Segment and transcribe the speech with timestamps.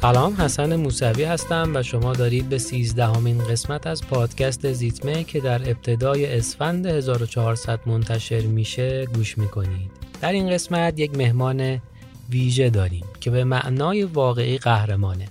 [0.00, 5.70] سلام حسن موسوی هستم و شما دارید به سیزدهمین قسمت از پادکست زیتمه که در
[5.70, 9.90] ابتدای اسفند 1400 منتشر میشه گوش می‌کنید.
[10.20, 11.82] در این قسمت یک مهمان
[12.30, 15.28] ویژه داریم که به معنای واقعی قهرمانه.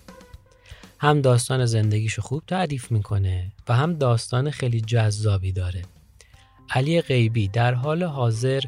[0.99, 5.81] هم داستان زندگیشو خوب تعریف می‌کنه و هم داستان خیلی جذابی داره.
[6.69, 8.61] علی غیبی در حال حاضر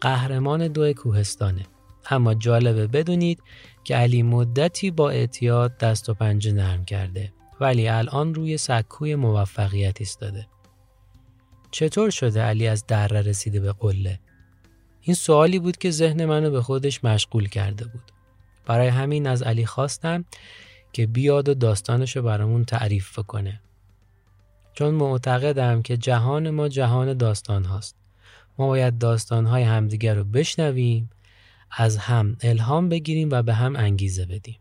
[0.00, 1.66] قهرمان دو کوهستانه.
[2.10, 3.42] اما جالبه بدونید
[3.88, 10.00] که علی مدتی با اعتیاد دست و پنجه نرم کرده ولی الان روی سکوی موفقیت
[10.00, 10.46] ایستاده.
[11.70, 14.20] چطور شده علی از دره رسیده به قله؟
[15.00, 18.12] این سوالی بود که ذهن منو به خودش مشغول کرده بود.
[18.66, 20.24] برای همین از علی خواستم
[20.92, 23.60] که بیاد و داستانشو برامون تعریف کنه.
[24.72, 27.96] چون معتقدم که جهان ما جهان داستان هاست.
[28.58, 31.10] ما باید داستان های همدیگر رو بشنویم
[31.70, 34.58] از هم الهام بگیریم و به هم انگیزه بدیم.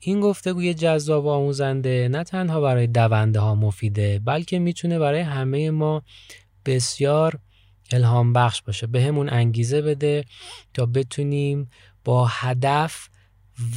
[0.00, 5.70] این گفتگوی جذاب و آموزنده نه تنها برای دونده ها مفیده بلکه می‌تونه برای همه
[5.70, 6.02] ما
[6.66, 7.38] بسیار
[7.90, 10.24] الهام بخش باشه به همون انگیزه بده
[10.74, 11.70] تا بتونیم
[12.04, 13.08] با هدف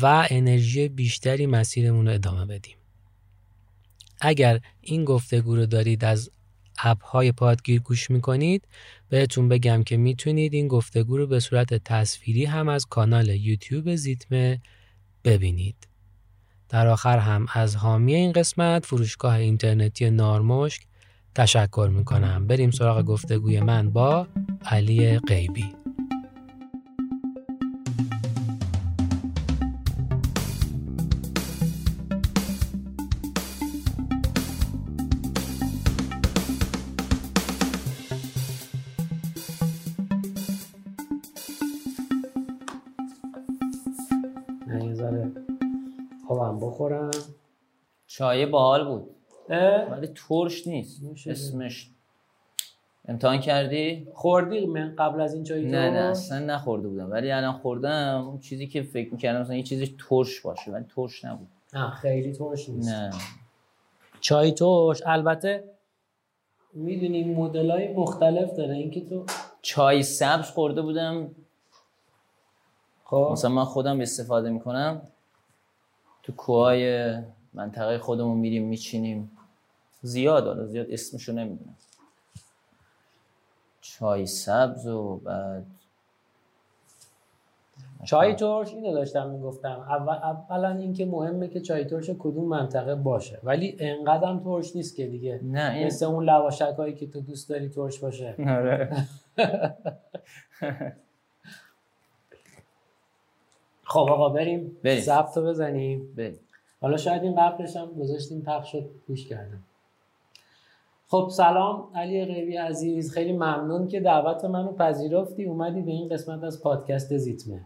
[0.02, 2.78] و انرژی بیشتری مسیرمون رو ادامه بدیم
[4.22, 6.32] اگر این گفتگو رو دارید از
[6.84, 8.68] اپ های پادگیر گوش می‌کنید
[9.10, 14.62] بهتون بگم که می‌تونید این گفتگو رو به صورت تصویری هم از کانال یوتیوب زیتمه
[15.24, 15.88] ببینید.
[16.70, 20.82] در آخر هم از حامی این قسمت فروشگاه اینترنتی نارمشک
[21.36, 22.48] تشکر می‌کنم.
[22.48, 24.28] بریم سراغ گفتگوی من با
[24.66, 25.87] علی غیبی.
[48.18, 49.10] چای باحال بود.
[49.92, 51.02] ولی ترش نیست.
[51.28, 51.90] اسمش
[53.08, 57.12] امتحان کردی؟ خوردی من قبل از این چای نه نه اصلا نخورده بودم.
[57.12, 58.28] ولی الان خوردم.
[58.28, 61.48] اون چیزی که فکر می‌کردم مثلا یه چیزی ترش باشه ولی ترش نبود.
[61.74, 62.90] نه خیلی ترش نیست.
[62.90, 63.12] نه.
[64.20, 65.02] چای ترش.
[65.06, 65.64] البته
[66.74, 68.76] می‌دونی مدل های مختلف داره.
[68.76, 69.26] اینکه تو
[69.62, 71.32] چای سبز خورده بودم.
[73.06, 73.30] خب.
[73.32, 75.02] مثلا من خودم استفاده می‌کنم.
[76.24, 77.14] تو کوهای
[77.58, 79.32] منطقه خودمون میریم میچینیم.
[80.02, 81.76] زیاد حالا زیاد اسمشو نمی‌دونم.
[83.82, 85.66] چای سبز و بعد
[88.06, 89.86] چای ترش اینو داشتم می‌گفتم.
[89.90, 93.40] اول اولا اینکه مهمه که چای ترش کدوم منطقه باشه.
[93.44, 95.40] ولی انقدرم ترش نیست که دیگه.
[95.44, 95.88] نه این...
[95.88, 98.36] مثل اون لواشک هایی که تو دوست داری ترش باشه.
[98.40, 99.08] آره.
[103.84, 104.78] خب آقا بریم.
[104.84, 105.02] بریم.
[105.02, 106.14] ضبط بزنیم.
[106.16, 106.40] بریم.
[106.88, 109.64] حالا شاید این قبلش هم گذاشتیم پخش شد گوش کردم.
[111.08, 113.14] خب سلام علی غیبی عزیز.
[113.14, 115.46] خیلی ممنون که دعوت منو پذیرفتی.
[115.46, 117.62] اومدی به این قسمت از پادکست زیتمه.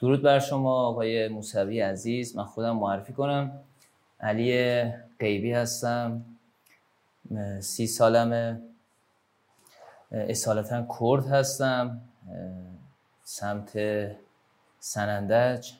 [0.00, 2.36] درود بر شما آقای موسوی عزیز.
[2.36, 3.60] من خودم معرفی کنم.
[4.20, 4.82] علی
[5.20, 6.24] غیبی هستم.
[7.60, 8.60] سی سالمه.
[10.12, 12.00] اصالتا کرد هستم.
[13.22, 13.78] سمت
[14.78, 15.72] سنندج.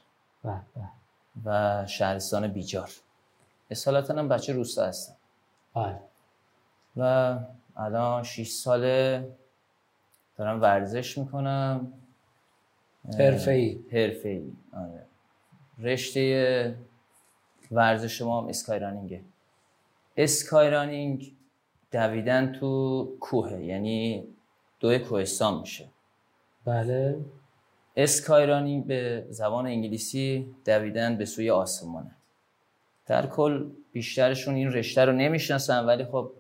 [0.45, 0.96] به به.
[1.45, 2.91] و شهرستان بیجار.
[3.71, 5.17] اصالتا هم بچه روستا هستم.
[5.75, 6.01] بله.
[6.97, 7.39] و
[7.77, 9.29] الان 6 ساله
[10.37, 11.93] دارم ورزش می‌کنم.
[13.19, 15.07] حرفه ای حرفه ای آره.
[15.79, 16.77] رشته
[17.71, 19.21] ورزش ما هم اسکایرانینگه
[20.17, 21.33] اسکایرانینگ
[21.93, 24.25] دویدن تو کوه یعنی
[24.81, 25.89] دو کوهستان میشه.
[26.65, 27.25] بله.
[27.97, 32.11] اسکایرانی به زبان انگلیسی دویدن به سوی آسمانه.
[33.07, 36.31] در کل بیشترشون این رشته رو نمی‌شناسن ولی خب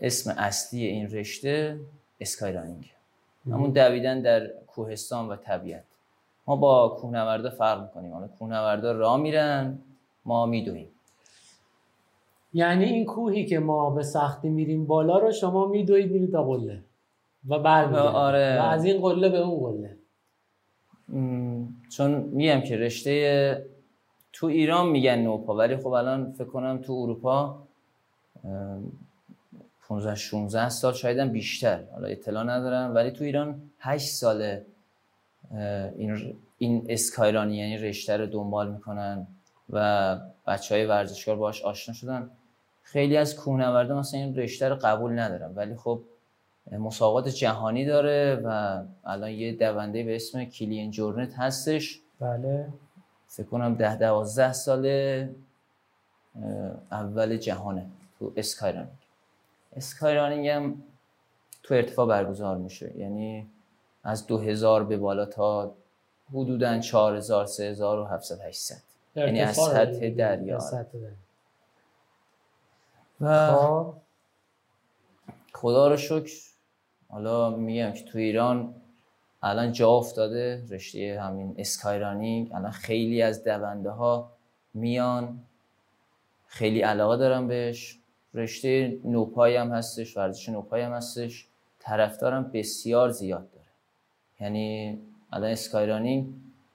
[0.00, 1.80] اسم اصلی این رشته
[2.20, 2.92] اسکایرانینگ.
[3.46, 5.84] همون دویدن در کوهستان و طبیعت.
[6.46, 8.12] ما با کوهنوردا فرق می‌کنیم.
[8.12, 9.78] حالا کوهنوردا راه میرن
[10.24, 10.88] ما میدویم.
[12.52, 16.82] یعنی این کوهی که ما به سختی میریم بالا رو شما میدوید میرید تا قله.
[17.48, 18.60] و برمیگردید آره.
[18.60, 19.97] و از این قله به اون قله.
[21.90, 23.66] چون میگم که رشته
[24.32, 27.62] تو ایران میگن نوپا ولی خب الان فکر کنم تو اروپا
[29.88, 31.84] 15 16 سال شاید بیشتر.
[31.92, 34.66] حالا اطلاع ندارم ولی تو ایران 8 ساله
[35.96, 39.26] این این اسکایرانی یعنی رشته رو دنبال می‌کنن
[39.70, 40.16] و
[40.46, 42.30] بچه های ورزشکار باش آشنا شدن.
[42.82, 45.54] خیلی از کوهنوردا مثلا این رشته رو قبول ندارن.
[45.54, 46.00] ولی خب
[46.72, 52.00] مسابقات جهانی داره و الان یه دونده به اسم کلین جورنت هستش.
[52.20, 52.68] بله.
[53.26, 54.86] فکر کنم ده دوازده سال
[56.92, 57.86] اول جهانه
[58.18, 58.88] تو اسکایرانینگ.
[59.76, 60.82] اسکایرانینگ هم
[61.62, 62.96] تو ارتفاع برگزار میشه.
[62.96, 63.46] یعنی
[64.04, 65.74] از دو هزار به بالا تا
[66.32, 68.82] حدودا چهار هزار سه هزار و هفتصد هشتصد.
[69.16, 70.58] یعنی از سطح دریا.
[73.20, 73.94] و خب.
[75.52, 76.47] خدا رو شکر
[77.08, 78.74] حالا میگم که تو ایران
[79.42, 82.50] الان جا افتاده رشته همین اسکایرانینگ.
[82.54, 84.30] الان خیلی از دونده ها
[84.74, 85.38] میان.
[86.46, 87.98] خیلی علاقه دارم بهش.
[88.34, 91.46] رشته نوپای هم هستش ورزش نوپای هم هستش.
[91.78, 93.66] طرفدارم بسیار زیاد داره.
[94.40, 94.98] یعنی
[95.32, 96.26] الان اسکایرانینگ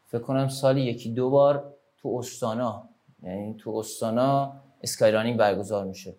[0.08, 2.84] فکر کنم سالی یکی دو بار تو استانا.
[3.24, 4.54] یعنی تو استانا
[4.84, 6.14] اسکایرانینگ برگزار میشه.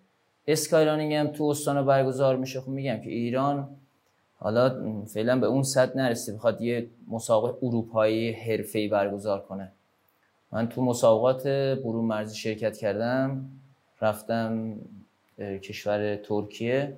[0.47, 2.61] اسکایرانینگ هم تو استانا برگزار میشه.
[2.61, 3.77] خب میگم که ایران
[4.39, 9.71] حالا فعلا به اون صد نرسید بخواد یه مسابقه اروپایی حرفه‌ای برگزار کنه.
[10.51, 13.49] من تو مسابقات برون مرزی شرکت کردم
[14.01, 14.75] رفتم
[15.39, 16.97] کشور ترکیه.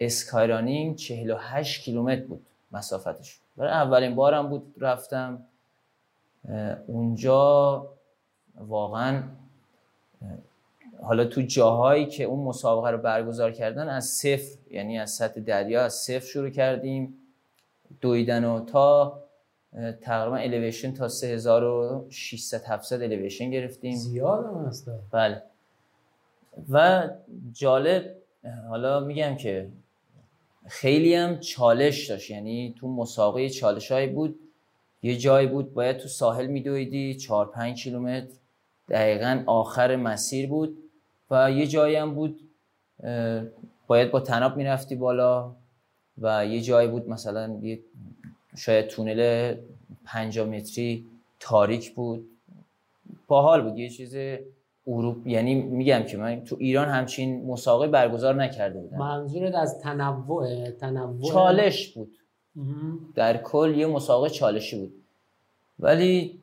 [0.00, 3.40] اسکایرانینگ 48 کیلومتر بود مسافتش.
[3.56, 5.42] برای اولین بارم بود رفتم.
[6.86, 7.86] اونجا
[8.56, 9.22] واقعا
[11.02, 15.82] حالا تو جاهایی که اون مسابقه رو برگزار کردن از صفر یعنی از سطح دریا
[15.84, 17.14] از صفر شروع کردیم.
[18.00, 19.18] دویدن و تا
[20.00, 23.96] تقریبا الیویشن تا 3600 700 الیویشن گرفتیم.
[23.96, 24.90] زیاد هم هست.
[25.10, 25.42] بله.
[26.70, 27.08] و
[27.52, 28.16] جالب
[28.68, 29.68] حالا میگم که
[30.68, 32.30] خیلی هم چالش داشت.
[32.30, 34.38] یعنی تو مسابقه چالش هایی بود.
[35.02, 38.26] یه جایی بود باید تو ساحل میدویدی 4 5 کیلومتر.
[38.88, 40.78] دقیقا آخر مسیر بود.
[41.32, 42.40] و یه جایی هم بود
[43.86, 45.52] باید با تناب می‌رفتی بالا
[46.18, 47.80] و یه جایی بود مثلا یه
[48.56, 49.54] شاید تونل
[50.04, 51.06] 5 متری
[51.40, 52.28] تاریک بود.
[53.26, 54.16] باحال بود یه چیز
[54.86, 58.98] اروپ یعنی میگم که من تو ایران همچین مسابقه برگزار نکرده بودم.
[58.98, 62.16] منظورت از تنوع تنوع؟ چالش بود.
[63.14, 64.94] در کل یه مسابقه چالشی بود.
[65.78, 66.40] ولی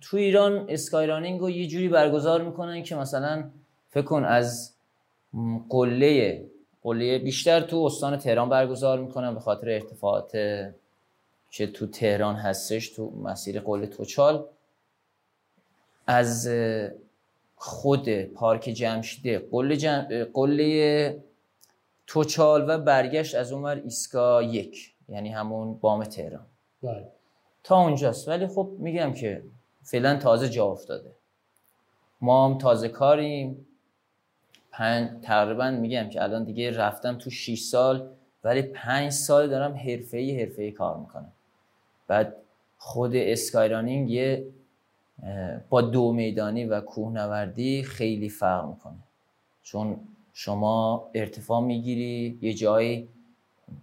[0.00, 3.50] تو ایران اسکایرانینگ رو یه جوری برگزار می‌کنن که مثلا
[3.90, 4.74] فکر کن از
[5.68, 6.44] قله
[6.82, 10.32] قله بیشتر تو استان تهران برگزار می‌کنن به خاطر ارتفاعات
[11.50, 14.46] که تو تهران هستش تو مسیر قله توچال.
[16.06, 16.50] از
[17.56, 20.24] خود پارک جمشیده قله, جم...
[20.34, 21.24] قله
[22.06, 26.46] توچال و برگشت از اونور ایسکا یک یعنی همون بام تهران.
[26.82, 27.08] بله.
[27.64, 28.28] تا اونجاست.
[28.28, 29.42] ولی خب میگم که
[29.82, 31.10] فعلا تازه جا افتاده.
[32.20, 33.66] ما هم تازه کاریم.
[34.78, 38.10] پنج تقریبا میگم که الان دیگه رفتم تو 6 سال
[38.44, 41.32] ولی پنج سال دارم حرفه‌ای حرفه‌ای کار می‌کنم.
[42.08, 42.36] بعد
[42.78, 44.46] خود skyrunning یه
[45.68, 48.98] با دو میدانی و کوهنوردی خیلی فرق می‌کنه.
[49.62, 49.96] چون
[50.32, 53.08] شما ارتفاع می‌گیری یه جایی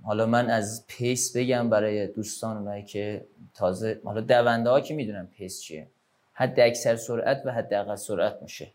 [0.03, 5.25] حالا من از pace بگم برای دوستان اونایی که تازه حالا دونده ها که می‌دونن
[5.25, 5.87] pace چیه.
[6.33, 8.67] حد اکثر سرعت و حد اقل سرعت میشه.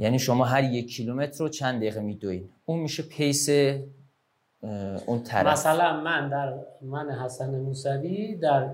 [0.00, 3.48] یعنی شما هر یک کیلومتر رو چند دقیقه میدوین؟ اون میشه pace
[5.06, 5.46] اون طرف.
[5.46, 8.70] مثلا من در من حسن موسوی در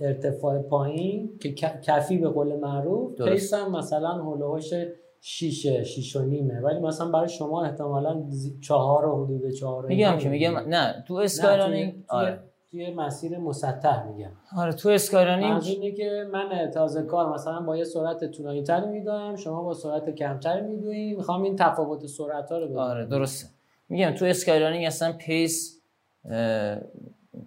[0.00, 1.52] ارتفاع پایین که
[1.82, 4.74] کفی به قول معروف پیسم مثلا هلوهاش
[5.20, 6.60] شیشه شیش و نیمه.
[6.60, 8.22] ولی مثلا برای شما احتمالا
[8.60, 12.38] چهار و حدود چهار میگم که میگم نه تو skyrunning آره.
[12.74, 14.30] توی مسیر مسطح میگم.
[14.56, 19.36] آره تو skyrunning اینه که من تازه کار مثلا با یه سرعت طولانی تری میدوم
[19.36, 22.80] شما با سرعت کمتری میدویم می‌خوام این تفاوت سرعت ها رو بدونم.
[22.80, 23.46] آره درسته.
[23.88, 25.80] میگم تو skyrunning اصلا pace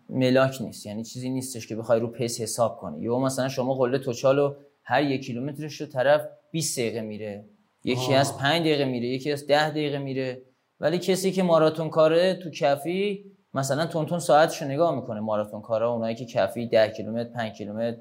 [0.10, 3.02] ملاک نیست یعنی چیزی نیستش که بخوای رو pace حساب کنی.
[3.02, 4.54] یا مثلا شما قله توچالو
[4.84, 7.46] هر یک کیلومترش رو طرف 20 دقیقه میره
[7.84, 8.20] یکی آه.
[8.20, 10.42] از 5 دقیقه میره یکی از 10 دقیقه میره.
[10.80, 13.26] ولی کسی که ماراتون کاره تو کفی
[13.58, 17.98] مثلا تون ساعتشو نگاه می‌کنه ماراتون کارا اونایی که کفی 10 کیلومتر 5 کیلومتر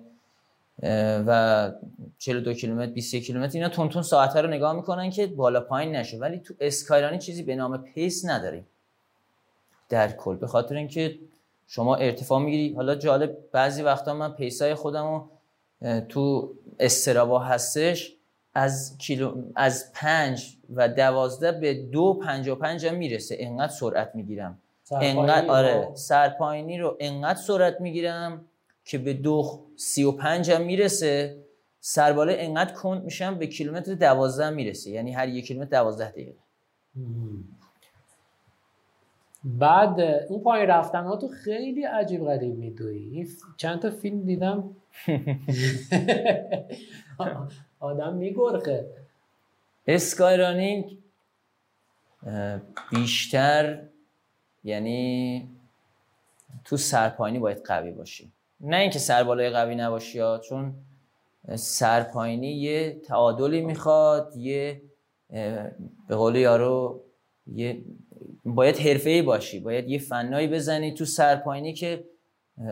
[1.26, 1.72] و
[2.18, 6.18] 42 کیلومتر 21 کیلومتر اینا تون ساعت رو نگاه می‌کنن که بالا پایین نشه.
[6.18, 8.66] ولی تو skyrunning چیزی به نام pace نداریم.
[9.88, 10.36] در کل.
[10.36, 11.18] به خاطر اینکه
[11.66, 12.74] شما ارتفاع می‌گیری.
[12.74, 15.24] حالا جالب بعضی وقتا من پیسای خودمو
[16.08, 18.12] تو استرابا هستش
[18.54, 23.36] از کیلو از پنج و دوازده به دو پنج و پنج هم می‌رسه.
[23.38, 24.58] انقدر سرعت می‌گیرم.
[24.92, 28.44] انقدر آره سرپاینی رو انقدر سرعت می‌گیرم
[28.84, 31.42] که به دو سی و پنج هم می‌رسه.
[31.80, 34.90] سرباله انقدر کند میشم به کیلومتر دوازده می‌رسه.
[34.90, 36.34] یعنی هر یک کیلومتر دوازده دقیقه.
[39.44, 44.76] بعد اون پایین رفتن ها تو خیلی عجیب غریب میدوی چند تا فیلم دیدم؟
[47.80, 48.86] آدم میگرخه.
[49.86, 50.98] اسکای رانینگ
[52.90, 53.82] بیشتر
[54.66, 55.48] یعنی
[56.64, 58.32] تو سرپاینی باید قوی باشی.
[58.60, 60.74] نه اینکه سربالای قوی نباشی ها چون
[61.54, 64.82] سرپاینی یه تعادلی می‌خواد یه
[66.08, 67.00] به قول یارو
[67.46, 67.82] یه
[68.44, 72.04] باید حرفه‌ای باشی باید یه فنایی بزنی تو سرپاینی که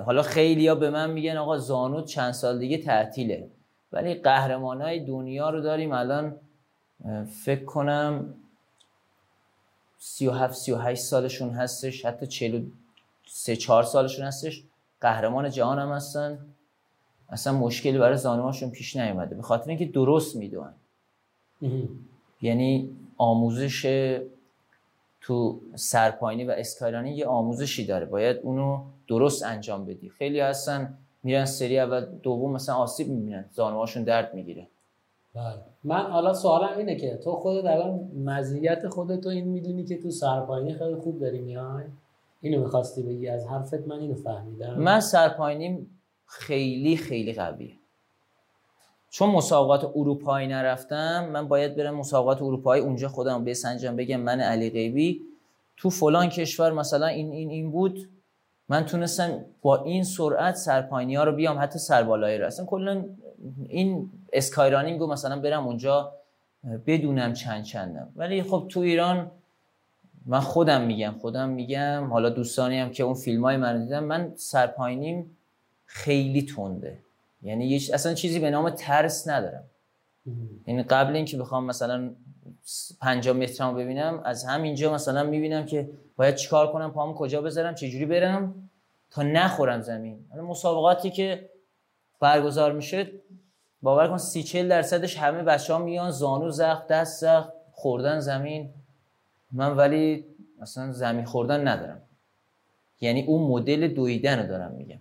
[0.06, 3.50] حالا خیلی ها به من میگن آقا زانو چند سال دیگه تعطیله.
[3.92, 6.36] ولی قهرمان های دنیا رو داریم الان
[7.44, 8.34] فکر کنم
[10.04, 14.62] 37 38 سالشون هستش حتی 43 4 سالشون هستش.
[15.00, 16.38] قهرمان جهان هم هستن.
[17.28, 19.34] اصلا مشکلی برای زانوهاشون پیش نیومده.
[19.34, 20.74] به خاطر اینکه درست می‌دونن.
[22.42, 23.82] یعنی آموزش
[25.20, 28.06] تو سرپاینی و اسکایرانی یه آموزشی داره.
[28.06, 30.10] باید اونو درست انجام بدی.
[30.10, 33.44] خیلی هستن میرن سری اول دوم مثلا آسیب می‌بینن.
[33.52, 34.66] زانوهاشون درد می‌گیره.
[35.34, 35.73] بله.
[35.84, 40.74] من حالا سوالم اینه که تو خودت الان مزیت خودتو این می‌دونی که تو سرپاینی
[40.74, 41.84] خیلی خوب داری میای؟
[42.40, 44.74] اینو می‌خواستی بگی؟ از حرفت من اینو فهمیدم.
[44.74, 47.72] من سرپاینیم خیلی خیلی قویه.
[49.10, 54.70] چون مسابقات اروپایی نرفتم من باید برم مسابقات اروپایی اونجا خودم بسنجم بگم من علی
[54.70, 55.20] غیبی.
[55.76, 58.08] تو فلان کشور مثلا این این این بود.
[58.68, 62.46] من تونستم با این سرعت سرپاینی ها رو بیام حتی سربالایی رو.
[62.46, 63.04] اصلا کلا
[63.68, 66.12] این اسکایرانینگ رو مثلا برم اونجا
[66.86, 68.08] بدونم چند چندم.
[68.16, 69.30] ولی خب تو ایران
[70.26, 72.08] من خودم میگم خودم میگم.
[72.10, 75.36] حالا دوستانی هم که اون فیلم های من دیدم من سرپاینیم
[75.86, 76.98] خیلی تنده.
[77.42, 79.64] یعنی اصلا چیزی به نام ترس ندارم.
[80.66, 82.10] یعنی قبل اینکه بخوام مثلا
[83.00, 88.06] 50 مترمو ببینم از همینجا مثلا می‌بینم که باید چیکار کنم پامو کجا بذارم چجوری
[88.06, 88.68] برم
[89.10, 90.24] تا نخورم زمین.
[90.48, 91.50] مسابقاتی که
[92.20, 93.10] برگزار میشه
[93.84, 98.70] باور کن سی چل درصدش همه بچه ها میان زانو زخم دست زخم خوردن زمین.
[99.52, 100.24] من ولی
[100.60, 102.02] مثلا زمین خوردن ندارم.
[103.00, 104.98] یعنی اون مدل دویدن رو دارم میگم.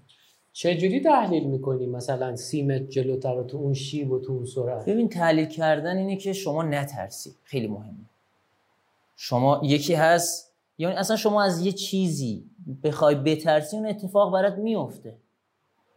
[0.54, 4.90] چجوری تحلیل می‌کنی؟ مثلا سیمت جلوتر و تو اون شیب و تو اون سرعت.
[4.90, 7.32] ببین تحلیل کردن اینه که شما نترسی.
[7.44, 8.06] خیلی مهمه.
[9.16, 12.50] شما یکی هست یعنی اصلا شما از یه چیزی
[12.84, 15.18] بخوای بترسی اون اتفاق برات میفته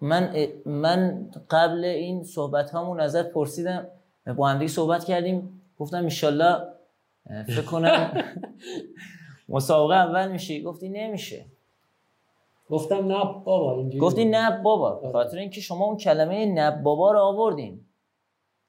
[0.01, 0.35] من
[0.67, 3.87] من قبل این صحبت هامون ازت پرسیدم
[4.37, 6.59] با هم صحبت کردیم گفتم انشالله
[7.47, 8.23] فکر کنم
[9.49, 10.63] مسابقه اول میشه.
[10.63, 11.45] گفتی نمیشه.
[12.71, 14.91] گفتم نه بابا اینجوری گفتی نه بابا.
[14.91, 15.13] آره.
[15.13, 17.81] خاطر اینکه شما اون کلمه نه بابا رو آوردین.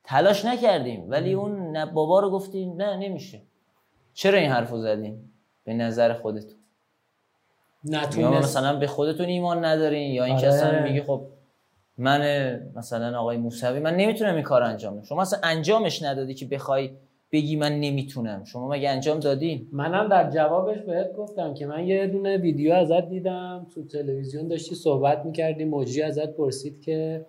[0.04, 3.42] تلاش نکردیم ولی اون نه بابا رو گفتیم نه نمیشه.
[4.14, 5.30] چرا این حرفو زدین؟
[5.64, 6.57] به نظر خودتون.
[8.18, 10.56] یا مثلا به خودتون ایمان ندارین یا اینکه آره.
[10.56, 11.22] اصلا میگی خب
[11.98, 12.22] من
[12.76, 15.04] مثلا آقای موسوی من نمی‌تونم این کار انجام بدم.
[15.04, 16.90] شما اصلا انجامش ندادی که بخوای
[17.32, 18.44] بگی من نمی‌تونم.
[18.44, 23.10] شما مگه انجام دادی منم در جوابش بهت گفتم که من یه دونه ویدیو ازت
[23.10, 23.68] دیدم.
[23.76, 27.26] تو تلویزیون داشتی صحبت می‌کردی مجری ازت پرسید که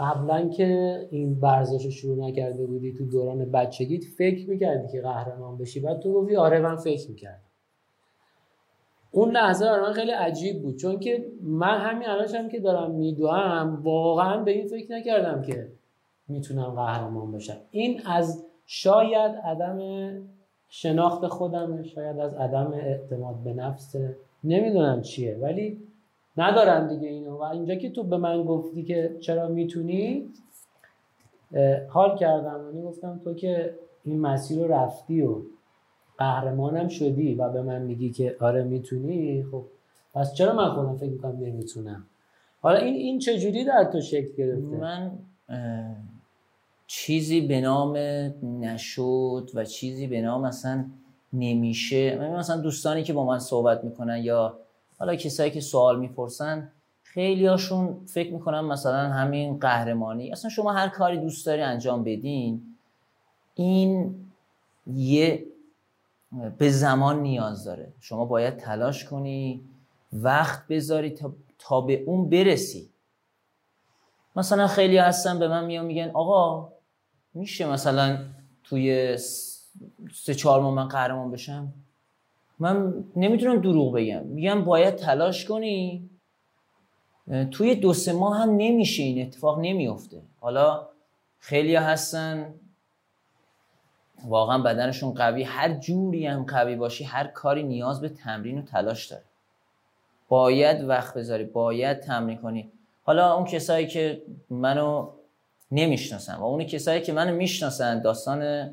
[0.00, 5.58] قبلا که این ورزش رو شروع نکرده بودی تو دوران بچگیت فکر می‌کردی که قهرمان
[5.58, 7.40] بشی؟ بعد تو گفتی آره من فکر می‌کردم.
[9.10, 12.90] اون لحظه برای من خیلی عجیب بود چون که من همین الانش هم که دارم
[12.90, 15.68] میدوام واقعا به این فکر نکردم که
[16.28, 17.56] می‌تونم قهرمان بشم.
[17.70, 19.78] این از شاید عدم
[20.68, 23.96] شناخت خودمه شاید از عدم اعتماد به نفس
[24.44, 25.36] نمی‌دونم چیه.
[25.40, 25.87] ولی
[26.38, 27.36] ندارم دیگه اینو.
[27.36, 30.28] و اینجا که تو به من گفتی که چرا می‌تونی
[31.88, 32.64] حال کردم.
[32.66, 35.36] یعنی گفتم تو که این مسیر رو رفتی و
[36.18, 39.64] قهرمانم شدی و به من میگی که آره می‌تونی خب
[40.14, 42.06] پس چرا من خودم فکر می‌کنم نمی‌تونم؟
[42.60, 45.10] حالا این این چجوری در تو شکل گرفته؟ من
[46.86, 47.96] چیزی به نام
[48.60, 50.84] نشد و چیزی به نام اصلا
[51.32, 52.18] نمیشه.
[52.18, 54.58] من مثلا دوستانی که با من صحبت می‌کنن یا
[54.98, 60.32] حالا کسایی که سوال می‌پرسن خیلی هاشون فکر می‌کنن مثلا همین قهرمانی.
[60.32, 62.76] اصلا شما هر کاری دوست داری انجام بدین
[63.54, 64.14] این
[64.86, 65.46] یه
[66.58, 67.92] به زمان نیاز داره.
[68.00, 69.60] شما باید تلاش کنی
[70.12, 72.90] وقت بذاری تا, تا به اون برسی.
[74.36, 76.72] مثلا خیلی هستن به من میان میگن آقا
[77.34, 78.18] میشه مثلا
[78.64, 79.16] توی
[80.12, 81.72] سه چهار ماه من قهرمان بشم؟
[82.60, 84.22] من نمی‌تونم دروغ بگم.
[84.22, 86.10] میگم باید تلاش کنی.
[87.50, 90.88] توی دو سه ماه هم نمیشه این اتفاق نمیفته حالا
[91.38, 92.54] خیلی هستن.
[94.24, 95.42] واقعا بدنشون قوی.
[95.42, 99.22] هر جوری هم قوی باشی هر کاری نیاز به تمرین و تلاش داره
[100.28, 102.70] باید وقت بذاری باید تمرین کنی.
[103.02, 105.10] حالا اون کسایی که منو
[105.72, 108.70] نمی‌شناسن و اون کسایی که منو می‌شناسن داستان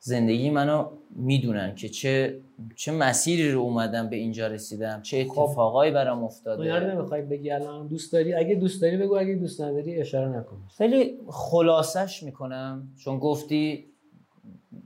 [0.00, 2.40] زندگی منو می‌دونن که چه
[2.76, 5.38] چه مسیری رو اومدم به اینجا رسیدم چه خب.
[5.38, 6.62] اتفاقایی برام افتاده.
[6.62, 10.28] اینا رو نمی‌خوای بگی الان دوست داری؟ اگه دوست داری بگو اگه دوست نداری اشاره
[10.38, 10.56] نکن.
[10.76, 13.86] خیلی خلاصش می‌کنم چون گفتی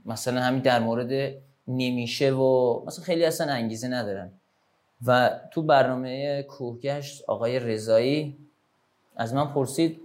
[0.05, 1.33] مثلا همین در مورد
[1.67, 4.31] نمیشه و مثلا خیلی اصلا انگیزه ندارن
[5.05, 8.37] و تو برنامه کوهگشت آقای رضایی
[9.15, 10.01] از من پرسید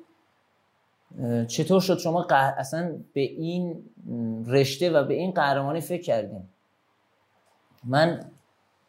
[1.49, 3.85] چطور شد شما قه- اصلا به این
[4.47, 6.49] رشته و به این قهرمانی فکر کردیم
[7.85, 8.31] من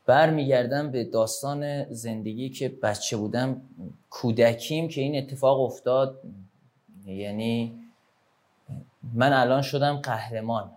[0.06, 3.62] برمیگردم به داستان زندگی که بچه بودم
[4.10, 6.22] کودکیم که این اتفاق افتاد.
[7.06, 7.80] یعنی
[9.14, 10.72] من الان شدم قهرمان.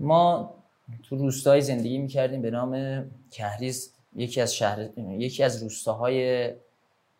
[0.00, 0.54] ما
[1.02, 6.50] تو روستای زندگی می‌کردیم به نام کهریز یکی از شهر یکی از روستاهای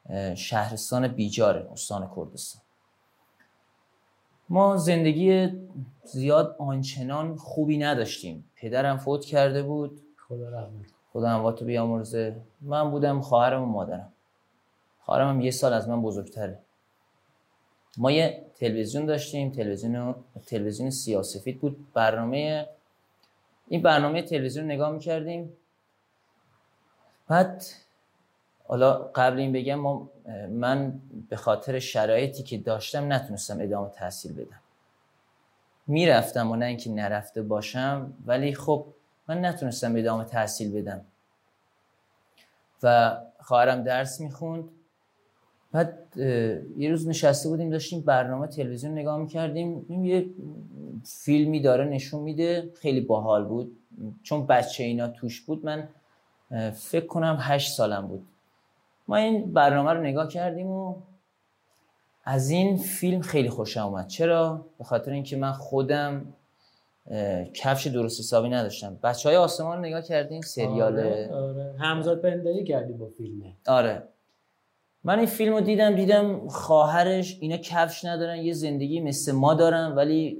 [0.09, 2.60] اه، شهرستان بیجاره استان کردستان.
[4.50, 5.49] ما زندگی
[6.04, 8.50] زیاد آنچنان خوبی نداشتیم.
[8.57, 10.00] پدرم فوت کرده بود.
[10.28, 10.87] خدا رحمت.
[11.12, 12.37] خدا امواتو بیامرزه.
[12.61, 14.12] من بودم خواهرم و مادرم.
[15.00, 16.59] خواهرم هم یه سال از من بزرگتره.
[17.99, 19.50] ما یه تلویزیون داشتیم.
[19.50, 20.14] تلویزیون
[20.47, 21.87] تلویزیون سیاسفید بود.
[21.95, 22.69] برنامه
[23.69, 25.52] این برنامه تلویزیون نگاه می‌کردیم.
[27.28, 27.64] بعد
[28.71, 30.09] حالا قبل این بگم
[30.50, 34.61] من به خاطر شرایطی که داشتم نتونستم ادامه تحصیل بدم.
[35.87, 38.87] می‌رفتم و نه اینکه نرفته باشم ولی خب
[39.29, 41.00] من نتونستم ادامه تحصیل بدم.
[42.83, 44.65] و خواهرم درس می‌خوند.
[45.73, 46.17] بعد
[46.77, 49.87] یه روز نشسته بودیم داشتیم برنامه تلویزیون نگاه می‌کردیم.
[50.05, 50.27] یه
[51.05, 52.71] فیلمی داره نشون میده.
[52.81, 53.77] خیلی باحال بود.
[54.23, 55.88] چون بچه اینا توش بود من
[56.71, 58.27] فکر کنم هشت سالم بود.
[59.11, 60.94] ما این برنامه رو نگاه کردیم و
[62.25, 64.07] از این فیلم خیلی خوشم اومد.
[64.07, 66.35] چرا؟ به خاطر اینکه من خودم
[67.55, 68.99] کفش درست حسابی نداشتم.
[69.03, 71.75] بچه های آسمان رو نگاه کردین؟ سریال آره, آره.
[71.79, 72.23] همزاد
[72.64, 73.57] کردی با فیلمه.
[73.66, 74.03] آره.
[75.05, 79.92] من این فیلم رو دیدم دیدم خواهرش اینا کفش ندارن یه زندگی مثل ما دارن
[79.94, 80.38] ولی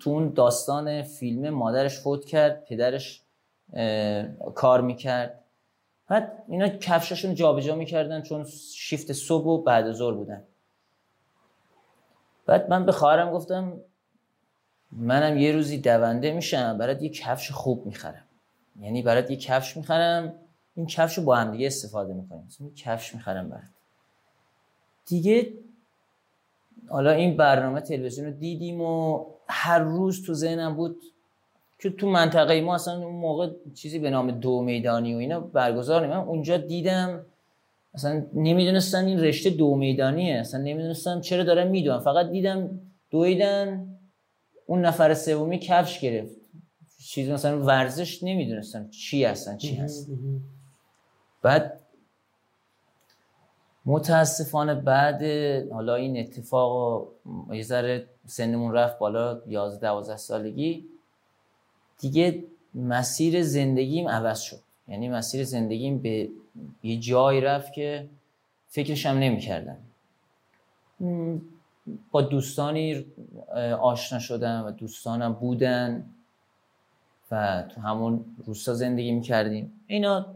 [0.00, 3.22] تو اون داستان فیلم مادرش فوت کرد پدرش
[4.54, 5.39] کار می‌کرد.
[6.10, 8.44] بعد اینا کفشاشون جابجا می‌کردن چون
[8.74, 10.44] شیفت صبح و بعد ظهر بودن.
[12.46, 13.80] بعد من به خواهرم گفتم
[14.92, 18.24] منم یه روزی دونده میشم برات یه کفش خوب می‌خرم.
[18.80, 20.34] یعنی برات یه کفش می‌خرم
[20.74, 22.48] این کفش رو با هم دیگه استفاده می‌کنیم.
[22.60, 23.70] یه کفش می‌خرم برات.
[25.06, 25.52] دیگه
[26.88, 30.96] حالا این برنامه تلویزیون رو دیدیم و هر روز تو ذهنم بود
[31.82, 36.02] که تو منطقه ما اصلا اون موقع چیزی به نام دو میدانی و اینا برگزار
[36.02, 37.26] نمی من اونجا دیدم
[37.94, 40.34] اصلا نمی‌دونستم این رشته دو میدانیه.
[40.34, 43.86] اصلا نمی‌دونستم چرا دارم می‌دونم فقط دیدم دویدن
[44.66, 46.36] اون نفر سومی کفش گرفت.
[47.08, 50.10] چیزی مثلا ورزش نمی‌دونستم چی هستن چی هست
[51.42, 51.80] بعد
[53.86, 55.22] متاسفانه بعد
[55.72, 56.72] حالا این اتفاق
[57.48, 60.84] و یه ذره سنمون رفت بالا 11 12 سالگی.
[62.00, 64.60] دیگه مسیر زندگیم عوض شد.
[64.88, 66.28] یعنی مسیر زندگیم به
[66.82, 68.08] یه جایی رفت که
[68.68, 69.76] فکرشم نمی کردم
[72.10, 73.06] با دوستانی
[73.80, 76.06] آشنا شدم و دوستانم بودن
[77.30, 79.72] و تو همون روستا زندگی می‌کردیم.
[79.86, 80.26] اینا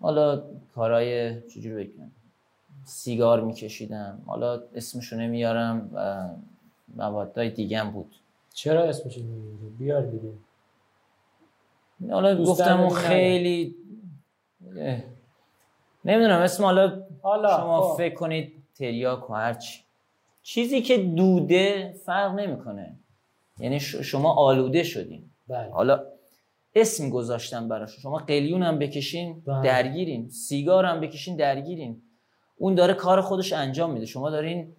[0.00, 0.42] حالا
[0.74, 2.10] کارهای چجوری بگم
[2.84, 4.22] سیگار میکشیدم.
[4.26, 6.28] حالا اسمشو نمیارم و
[6.96, 8.14] موادهای دیگه هم بود.
[8.58, 10.32] چرا اسمش نمیاری بیار دیگه.
[12.10, 13.76] حالا گفتم اون خیلی
[14.76, 15.00] اه،
[16.04, 17.98] نمی‌دونم اسم حالا حالا شما خب.
[17.98, 19.80] فکر کنید تریاک و هرچی
[20.42, 22.98] چیزی که دوده فرق نمی‌کنه.
[23.58, 25.30] یعنی شما آلوده شدین.
[25.48, 25.70] بله.
[25.70, 26.04] حالا
[26.74, 27.98] اسم گذاشتم براش.
[27.98, 29.62] شما قلیون هم بکشین بله.
[29.62, 30.28] درگیرین.
[30.28, 32.02] سیگار هم بکشین درگیرین.
[32.56, 34.06] اون داره کار خودش انجام میده.
[34.06, 34.72] شما دارین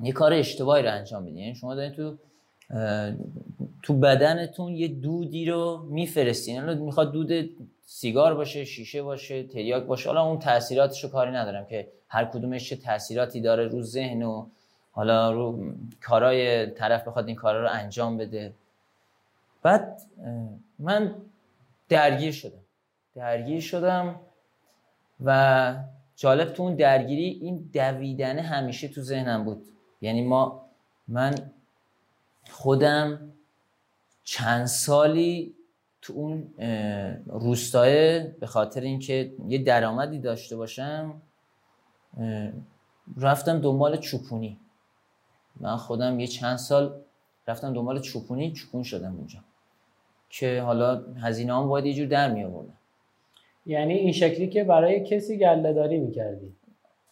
[0.00, 1.38] یه کار اشتباهی رو انجام میدین.
[1.38, 2.16] یعنی شما دارین تو
[3.82, 6.54] تو بدنتون یه دودی رو میفرستین.
[6.54, 7.50] یعنی می‌خواد دود
[7.84, 10.08] سیگار باشه شیشه باشه تریاک باشه.
[10.08, 14.46] حالا اون تاثیراتش کاری ندارم که هر کدومش چه تاثیراتی داره رو ذهن و
[14.92, 18.52] حالا رو کارای طرف بخواد این کارا رو انجام بده.
[19.62, 20.02] بعد
[20.78, 21.14] من
[21.88, 22.60] درگیر شدم.
[23.14, 24.20] درگیر شدم
[25.24, 25.74] و
[26.16, 29.62] جالب تو اون درگیری این دویدنه همیشه تو ذهنم بود.
[30.00, 30.62] یعنی ما
[31.08, 31.34] من
[32.48, 33.32] خودم
[34.24, 35.54] چند سالی
[36.02, 36.54] تو اون
[37.26, 41.22] روستای به خاطر اینکه یه درآمدی داشته باشم
[43.16, 44.58] رفتم دنبال چوپونی.
[45.60, 47.00] من خودم یه چند سال
[47.48, 49.38] رفتم دنبال چوپونی چوپون شدم اونجا.
[50.30, 52.76] که حالا هزینه هم باید یه جور در می آوردم.
[53.66, 56.52] یعنی این شکلی که برای کسی گله داری می‌کردی؟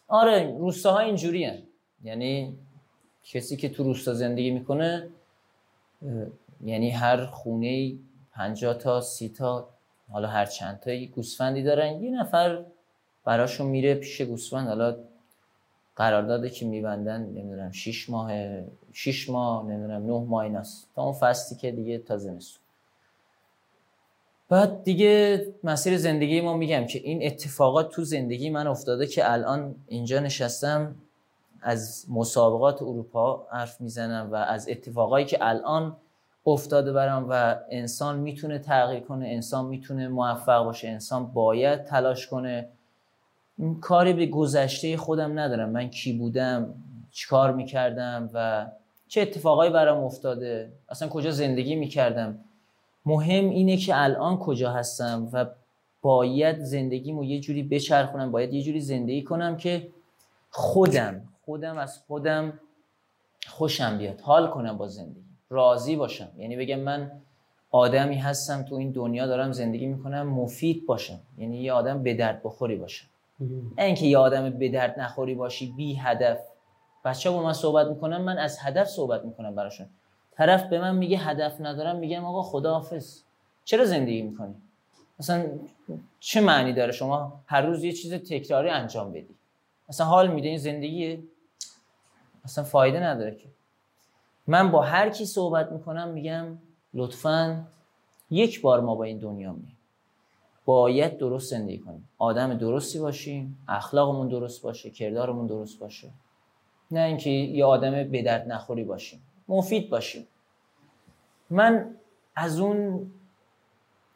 [0.08, 1.50] آره روستاها اینجوری.
[2.04, 2.58] یعنی
[3.24, 5.08] کسی که تو روستا زندگی می‌کنه
[6.64, 7.94] یعنی هر خونه
[8.32, 9.68] 50 تا سی تا
[10.10, 12.02] حالا هر چند تایی گوسفندی دارن.
[12.02, 12.64] یه نفر
[13.24, 14.68] براشون میره پیش گوسفند.
[14.68, 14.96] حالا
[15.96, 18.32] قرارداده که میبندن نمی‌دونم 6 ماه
[18.92, 20.88] 6 ماه نمی‌دونم 9 ماه ایناست.
[20.94, 22.62] تا اون فصلی که دیگه تا زمستون.
[24.48, 29.74] بعد دیگه مسیر زندگی ما میگم که این اتفاقات تو زندگی من افتاده که الان
[29.86, 30.94] اینجا نشستم.
[31.62, 35.96] از مسابقات اروپا حرف می‌زنم و از اتفاقایی که الان
[36.46, 42.68] افتاده برام و انسان می‌تونه تغییر کنه انسان می‌تونه موفق باشه انسان باید تلاش کنه.
[43.80, 45.70] کاری به گذشته خودم ندارم.
[45.70, 46.74] من کی بودم
[47.10, 48.66] چیکار می‌کردم و
[49.08, 52.38] چه اتفاقایی برام افتاده اصلا کجا زندگی می‌کردم.
[53.06, 55.46] مهم اینه که الان کجا هستم و
[56.02, 59.88] باید زندگیمو یه جوری بچرخونم باید یه جوری زندگی کنم که
[60.50, 62.52] خودم خودم از خودم
[63.46, 64.20] خوشم بیاد.
[64.20, 65.24] حال کنم با زندگی.
[65.50, 66.28] راضی باشم.
[66.38, 67.12] یعنی بگم من
[67.70, 71.20] آدمی هستم تو این دنیا دارم زندگی می‌کنم مفید باشم.
[71.38, 73.06] یعنی یه آدم به درد بخوری باشم
[73.78, 76.38] نه اینکه یه آدم به درد نخوری باشی بی هدف.
[77.04, 79.86] بچه با من صحبت می‌کنم من از هدف صحبت می‌کنم براشون.
[80.32, 83.20] طرف به من میگه هدف ندارم میگم آقا خداحافظ.
[83.64, 84.54] چرا زندگی می‌کنی؟
[85.20, 85.46] مثلا
[86.20, 89.34] چه معنی داره شما هر روز یه چیز تکراری انجام بدی؟
[89.88, 91.18] مثلا حال میده این زندگیه؟
[92.48, 93.48] اصلا فایده نداره که.
[94.46, 96.58] من با هر کی صحبت می‌کنم میگم
[96.94, 97.66] لطفا
[98.30, 99.76] یک بار ما با این دنیا مییم
[100.64, 102.08] باید درست زندگی کنیم.
[102.18, 106.08] آدم درستی باشیم اخلاقمون درست باشه کردارمون درست باشه.
[106.90, 109.22] نه اینکه یه آدم به درد نخوری باشیم.
[109.48, 110.26] مفید باشیم.
[111.50, 111.94] من
[112.36, 113.10] از اون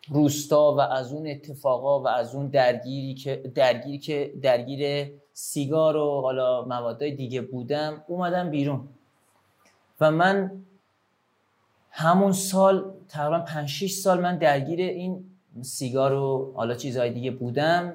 [0.09, 6.21] روستا و از اون اتفاقا و از اون درگیری که درگیری که درگیر سیگار و
[6.21, 8.89] حالا موادهای دیگه بودم اومدم بیرون.
[10.01, 10.65] و من
[11.91, 15.25] همون سال تقریبا 5 6 سال من درگیر این
[15.61, 17.95] سیگار و حالا چیزهای دیگه بودم.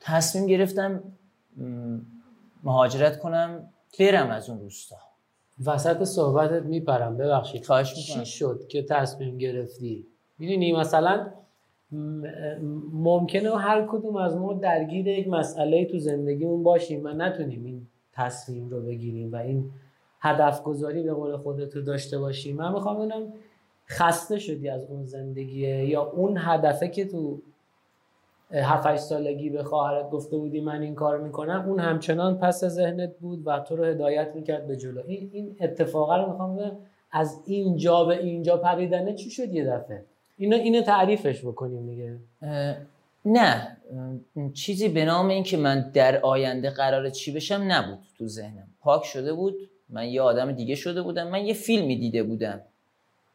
[0.00, 1.02] تصمیم گرفتم
[2.64, 4.96] مهاجرت کنم برم از اون روستا.
[5.64, 7.66] وسط صحبتت میپرم ببخشید.
[7.66, 10.06] خواهش چی شد که تصمیم گرفتی؟
[10.38, 11.32] می‌دونی مثلا
[12.92, 17.04] ممکنه هر کدوم از ما درگیر یک مسئله تو زندگیمون باشیم.
[17.04, 19.70] و نتونیم این تصمیم رو بگیریم و این
[20.20, 22.56] هدف گذاری به قول خودت رو داشته باشیم.
[22.56, 23.32] من می‌خوام ببینم
[23.88, 27.42] خسته شدی از اون زندگیه یا اون هدفه که تو
[28.52, 33.46] 7 سالگی به خواهرت گفته بودی من این کار می‌کنم اون همچنان پس ذهنت بود
[33.46, 35.02] و تو رو هدایت می‌کرد به جلو.
[35.06, 35.56] این این
[35.88, 36.78] رو می‌خوام
[37.12, 40.04] از اینجا به اینجا پریدنه چی شد یه دفعه؟
[40.38, 42.16] اینو اینو تعریفش بکنیم دیگه.
[43.24, 43.76] نه.
[44.54, 48.66] چیزی به نام این که من در آینده قرار چی بشم نبود تو ذهنم.
[48.80, 49.56] پاک شده بود
[49.88, 52.60] من یه آدم دیگه شده بودم من یه فیلمی دیده بودم.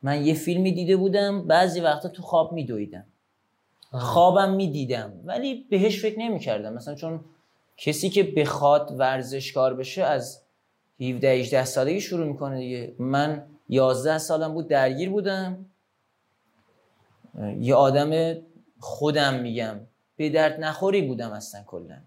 [0.01, 3.05] من یه فیلمی دیده بودم بعضی وقتا تو خواب میدویدم.
[3.91, 6.73] خوابم می‌دیدم ولی بهش فکر نمی‌کردم.
[6.73, 7.19] مثلا چون
[7.77, 10.41] کسی که بخواد ورزشکار بشه از
[11.01, 12.93] 17 18 سالگی شروع می‌کنه دیگه.
[12.99, 15.65] من 11 سالم بود درگیر بودم.
[17.59, 18.35] یه آدم
[18.79, 19.75] خودم میگم
[20.15, 21.97] به درد نخوری بودم اصلا کلا.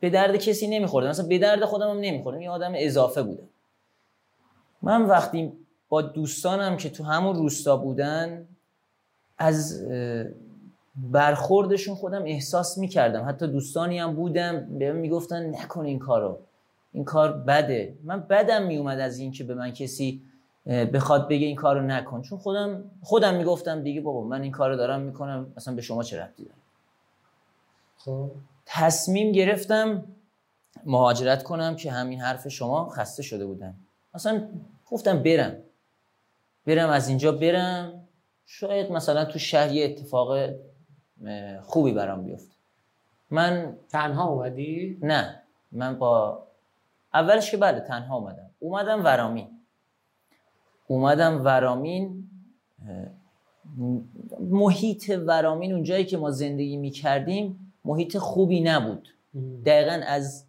[0.00, 3.48] به درد کسی نمیخوردم مثلا به درد خودم هم نمیخوردم یه آدم اضافه بودم.
[4.82, 5.52] من وقتی
[5.88, 8.48] با دوستانم که تو همون روستا بودن
[9.38, 9.86] از
[10.96, 13.28] برخوردشون خودم احساس می‌کردم.
[13.28, 16.38] حتی دوستانی هم بودم به من می‌گفتن نکن این کارو.
[16.92, 17.94] این کار بده.
[18.04, 20.22] من بدم میومد از این که به من کسی
[20.66, 22.22] بخواد بگه این کارو نکن.
[22.22, 26.22] چون خودم خودم می‌گفتم دیگه بابا من این کارو دارم می‌کنم اصلا به شما چه
[26.22, 26.56] ربطی داره؟
[27.98, 28.30] خب.
[28.66, 30.04] تصمیم گرفتم
[30.84, 33.74] مهاجرت کنم که همین حرف شما خسته شده بودم
[34.14, 34.48] اصلا
[34.90, 35.56] گفتم برم.
[36.66, 38.02] برم از اینجا برم.
[38.46, 40.50] شاید مثلا تو شهر یه اتفاق
[41.62, 42.54] خوبی برام بیفته.
[43.30, 45.42] من تنها اومدی؟ نه.
[45.72, 46.42] من با
[47.14, 48.50] اولش که بله تنها اومدم.
[48.58, 49.55] اومدم ورامین.
[50.88, 52.30] اومدم ورامین
[54.40, 59.08] محیط ورامین اونجایی که ما زندگی می کردیم محیط خوبی نبود.
[59.66, 60.46] دقیقا از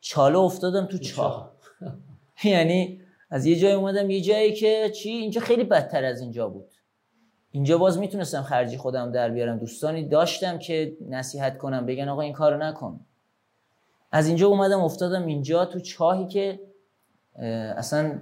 [0.00, 1.52] چاله افتادم تو چاه.
[2.44, 6.70] یعنی از یه جای اومدم یه جایی که چی؟ اینجا خیلی بدتر از اینجا بود.
[7.50, 9.58] اینجا باز می‌تونستم خرجی خودم در بیارم.
[9.58, 13.00] دوستانی داشتم که نصیحت کنم بگن آقا این کارو نکن.
[14.12, 16.60] از اینجا اومدم افتادم اینجا تو چاهی که
[17.76, 18.18] اصلا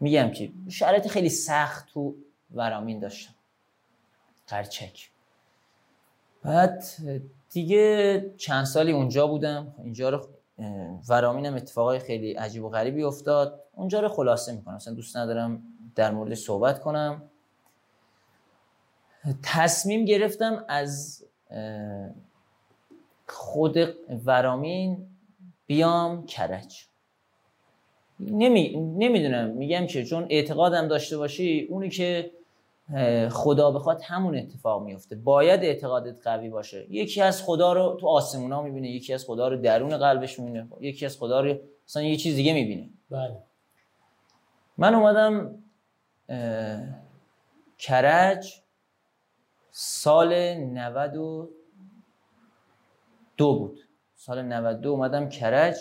[0.00, 2.16] میگم که شرایط خیلی سخت تو
[2.54, 3.34] ورامین داشتم.
[4.46, 5.10] قرچک.
[6.42, 6.84] بعد
[7.50, 9.74] دیگه چند سالی اونجا بودم.
[9.78, 10.28] اینجا رو
[11.08, 13.64] ورامینم اتفاقای خیلی عجیب و غریبی افتاد.
[13.72, 14.74] اونجا رو خلاصه می‌کنم.
[14.74, 15.62] اصلا دوست ندارم
[15.94, 17.30] در مورد صحبت کنم.
[19.42, 21.24] تصمیم گرفتم از
[23.28, 23.76] خود
[24.26, 25.06] ورامین
[25.66, 26.88] بیام کرج.
[28.20, 28.76] نمی...
[28.76, 29.50] نمی‌دونم.
[29.50, 32.30] میگم که چون اعتقادم داشته باشی اونی که
[33.30, 36.86] خدا بخواد همون اتفاق میفته باید اعتقادت قوی باشه.
[36.90, 41.06] یکی از خدا رو تو آسمونا می‌بینه یکی از خدا رو درون قلبش می‌بینه یکی
[41.06, 41.56] از خدا رو
[41.88, 42.90] مثلا یه چیز دیگه می‌بینه.
[43.10, 43.36] بله.
[44.78, 45.58] من اومدم
[47.78, 48.62] کرج
[49.70, 51.48] سال 92
[53.38, 53.80] بود.
[54.14, 55.76] سال 92 اومدم کرج.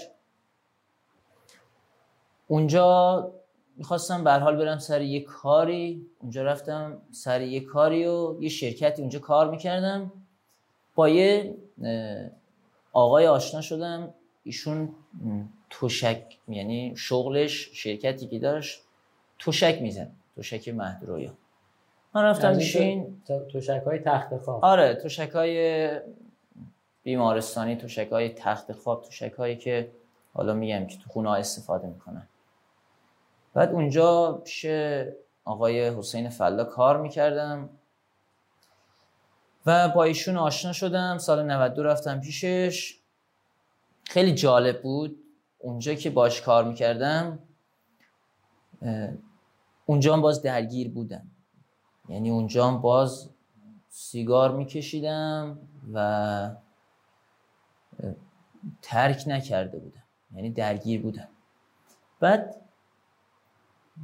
[2.47, 3.31] اونجا
[3.77, 6.05] می‌خواستم به حال برم سر یه کاری.
[6.19, 10.11] اونجا رفتم سر یه کاری و یه شرکتی اونجا کار می‌کردم.
[10.95, 11.55] با یه
[12.93, 14.13] آقای آشنا شدم.
[14.43, 14.89] ایشون
[15.69, 18.81] توشک یعنی شغلش شرکتی که داشت
[19.39, 21.33] توشک میزن توشک مهدرویا.
[22.15, 24.65] من رفتم میشین توشک های تخت خواب.
[24.65, 25.89] آره توشک های
[27.03, 29.91] بیمارستانی توشک های تخت خواب توشک هایی که
[30.33, 32.27] حالا میگم که تو خونه استفاده می‌کنن.
[33.53, 34.65] بعد اونجا پیش
[35.45, 37.69] آقای حسین فلا کار می‌کردم
[39.65, 41.17] و با ایشون آشنا شدم.
[41.17, 42.99] سال 92 رفتم پیشش.
[44.03, 45.17] خیلی جالب بود.
[45.59, 47.39] اونجا که باش کار می‌کردم
[49.85, 51.31] اونجا باز درگیر بودم.
[52.09, 53.29] یعنی اونجا باز
[53.89, 55.59] سیگار میکشیدم
[55.93, 56.55] و
[58.81, 60.03] ترک نکرده بودم.
[60.35, 61.27] یعنی درگیر بودم.
[62.19, 62.62] بعد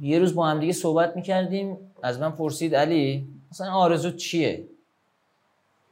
[0.00, 1.76] یه روز با هم دیگه صحبت می‌کردیم.
[2.02, 4.64] از من پرسید علی مثلا آرزو چیه؟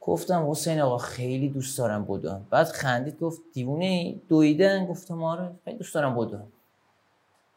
[0.01, 2.47] گفتم حسین آقا خیلی دوست دارم بدوم.
[2.49, 6.47] بعد خندید گفت دیوونه ای؟ دویدن گفتم آره خیلی دوست دارم بدوم.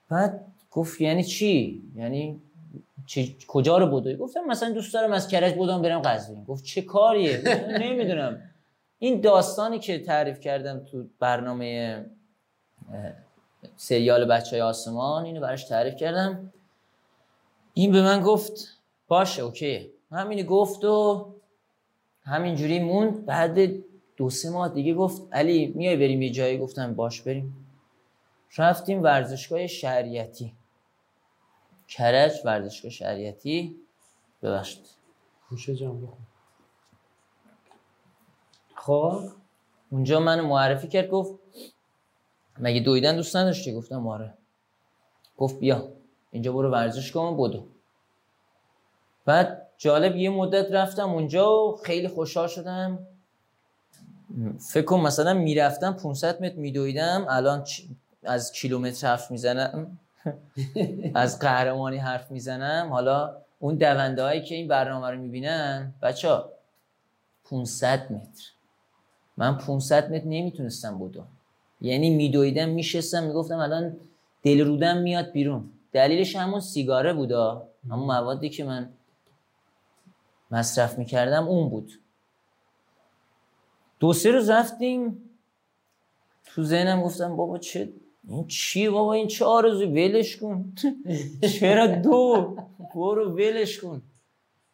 [0.09, 2.41] بعد گفت یعنی چی؟ یعنی
[3.07, 6.45] چه، کجا رو بدوی؟ گفتم مثلا دوست دارم از کرج بدوم برم قزوین.
[6.45, 7.43] گفت چه کاریه؟
[7.81, 8.43] نمی‌دونم.
[8.99, 12.05] این داستانی که تعریف کردم تو برنامه
[13.77, 16.53] سریال بچه های آسمان اینو براش تعریف کردم.
[17.75, 21.27] این به من گفت باشه اوکی همینی گفت و
[22.25, 23.27] همینجوری موند.
[23.27, 23.59] بعد
[24.17, 27.67] دو سه ماه دیگه گفت علی میای بریم یه جایی؟ گفتم باش بریم.
[28.59, 30.53] رفتیم ورزشگاه شریعتی.
[31.89, 33.77] کرج ورزشگاه شریعتی.
[34.43, 34.87] ببخشید.
[35.49, 36.19] خوشه جان بخون.
[38.75, 39.23] خب
[39.91, 41.42] اونجا من معرفی کرد گفت
[42.59, 44.35] مگه دویدن دوست نداشتی؟ گفتم آره.
[45.39, 45.89] گفت بیا.
[46.31, 47.67] اینجا برو ورزش کن بدو.
[49.25, 52.99] بعد جالب یه مدت رفتم اونجا و خیلی خوشحال شدم.
[54.59, 57.65] فکر کنم مثلا می‌رفتم 500 متر میدویدم الان
[58.23, 59.99] از کیلومتر حرف می‌زنم.
[61.15, 62.89] از قهرمانی حرف می‌زنم.
[62.91, 66.53] حالا اون دونده هایی که این برنامه رو می‌بینن بچه ها
[67.45, 68.43] 500 متر.
[69.37, 71.25] من 500 متر نمی‌تونستم بدو.
[71.83, 73.97] یعنی میدویدم میشستم می‌گفتم الان
[74.43, 75.71] دل رودم میاد بیرون.
[75.93, 78.91] دلیلش همون سیگاره بودا همون موادی که من
[80.51, 81.93] مصرف می‌کردم اون بود.
[84.01, 85.31] دو سه روز رفتیم
[86.45, 87.93] تو ذهنم گفتم بابا چه
[88.29, 90.73] این چی بابا؟ این چه آرزوی؟ ولش کن.
[91.61, 92.57] چرا دو؟
[92.95, 94.03] برو ولش کن.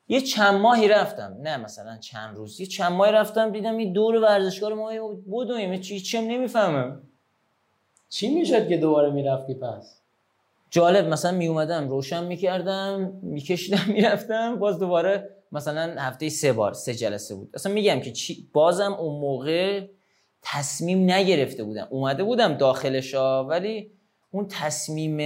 [0.08, 1.36] یه چند ماهی رفتم.
[1.42, 6.00] نه مثلا چند روز یه چند ماهی رفتم دیدم این دور ورزشگاه ما بودویم چی
[6.00, 7.02] چیم نمی‌فهمم.
[8.08, 10.00] چی می‌شد که دوباره می‌رفتی پس؟
[10.70, 14.58] جالب مثلا می اومدم روشن می‌کردم میکشیدم می‌رفتم.
[14.58, 17.50] باز دوباره مثلا هفته سه بار سه جلسه بود.
[17.54, 19.86] اصلا میگم که چی بازم اون موقع
[20.42, 21.86] تصمیم نگرفته بودم.
[21.90, 23.90] اومده بودم داخلشا ولی
[24.30, 25.16] اون تصمیم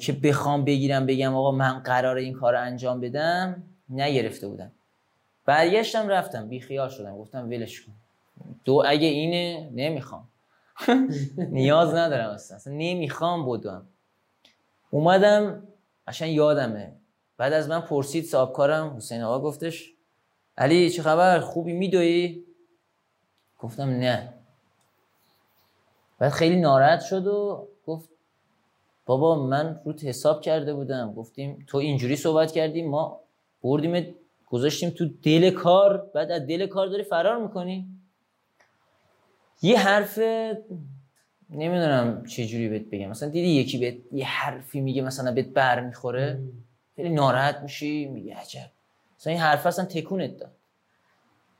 [0.00, 4.72] که بخوام بگیرم بگم آقا من قرار این کار رو انجام بدم نگرفته بودم.
[5.44, 6.48] برگشتم رفتم.
[6.48, 7.18] بی خیال شدم.
[7.18, 7.92] گفتم ولش کن.
[8.64, 10.28] دو اگه اینه نمی‌خوام.
[11.36, 13.86] نیاز ندارم اصلا, اصلا نمی‌خوام بدوم.
[14.90, 15.68] اومدم
[16.08, 16.92] عشان یادمه.
[17.36, 19.92] بعد از من پرسید صاحب حسین آقا گفتش
[20.58, 22.44] علی چه خبر؟ خوبی میدوی؟
[23.58, 24.32] گفتم نه.
[26.18, 28.08] بعد خیلی ناراحت شد و گفت
[29.06, 31.14] بابا من روت حساب کرده بودم.
[31.14, 33.20] گفتیم تو اینجوری صحبت کردیم ما
[33.62, 34.14] بردیم
[34.46, 37.86] گذاشتیم تو دل کار بعد از دل کار داری فرار می‌کنی.
[39.62, 40.18] یه حرف
[41.50, 43.08] نمی‌دونم چه جوری بهت بگم.
[43.08, 46.42] مثلا دیدی یکی بهت یه حرفی میگه مثلا بهت بر می‌خوره
[46.96, 48.70] خیلی ناراحت میشی میگه عجب.
[49.18, 50.50] مثلا این حرف اصلا تکونت داد.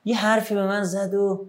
[0.05, 1.47] یه حرفی به من زد و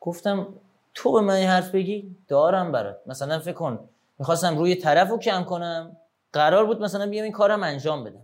[0.00, 0.46] گفتم
[0.94, 2.98] تو به من یه حرف بگی دارم برات.
[3.06, 5.96] مثلا فکر کن می‌خواستم روی طرف رو کم کنم.
[6.32, 8.22] قرار بود مثلا بیام این کارم انجام بدم.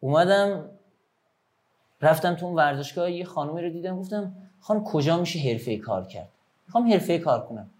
[0.00, 0.70] اومدم
[2.00, 6.28] رفتم تو اون ورزشگاه یه خانومی رو دیدم گفتم خانم کجا میشه حرفه کار کرد؟
[6.66, 7.70] می‌خوام حرفه کار کنم.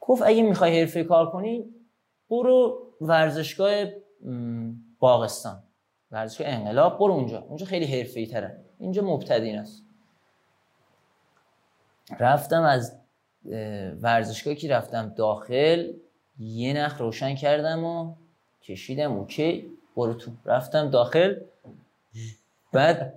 [0.00, 1.74] گفت اگه می‌خوای حرفه کار کنی
[2.30, 3.84] برو ورزشگاه
[4.98, 5.62] باغستان.
[6.10, 7.40] ورزشگاه انقلاب برو اونجا.
[7.40, 8.64] اونجا خیلی حرفه‌ای تره.
[8.78, 9.82] اینجا مبتدین است
[12.18, 12.96] رفتم از
[14.00, 15.92] ورزشگاهی که رفتم داخل
[16.38, 18.14] یه نخ روشن کردم و
[18.62, 20.30] کشیدم اوکی برو تو.
[20.44, 21.36] رفتم داخل.
[22.72, 23.14] بعد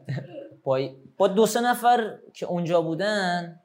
[0.64, 3.60] با, با دو سه نفر که اونجا بودن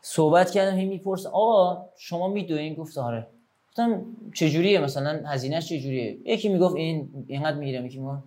[0.00, 3.26] صحبت کردم هی می‌پرسن آقا شما میدوین گفت آره.
[3.68, 8.22] گفتم چجوریه؟ مثلا هزینهش چجوریه؟ یکی می‌گفت این اینقدر می‌گیرم یکی می‌گفت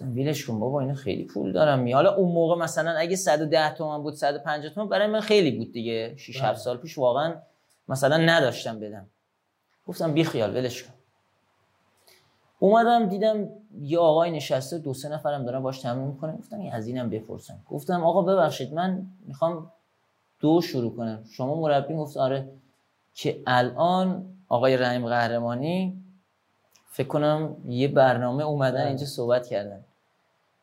[0.00, 4.02] ویلش کن بابا اینا خیلی پول دارم می حالا اون موقع مثلا اگه 110 تومن
[4.02, 6.16] بود 150 تومن برای من خیلی بود دیگه.
[6.16, 7.34] 6 7 سال پیش واقعا
[7.88, 9.06] مثلا نداشتم بدم.
[9.86, 10.92] گفتم بی خیال ولش کن.
[12.58, 13.48] اومدم دیدم
[13.80, 16.36] یه آقای نشسته دو سه نفرم دارن باش تمرین می‌کنن.
[16.36, 19.72] گفتم این هزینم بپرسم گفتم آقا ببخشید من می‌خوام
[20.40, 21.24] دو شروع کنم.
[21.30, 22.48] شما مربی؟ گفت آره.
[23.14, 26.02] که الان آقای رحیم قهرمانی
[26.90, 29.84] فکر کنم یه برنامه اومدن اینجا صحبت کردن.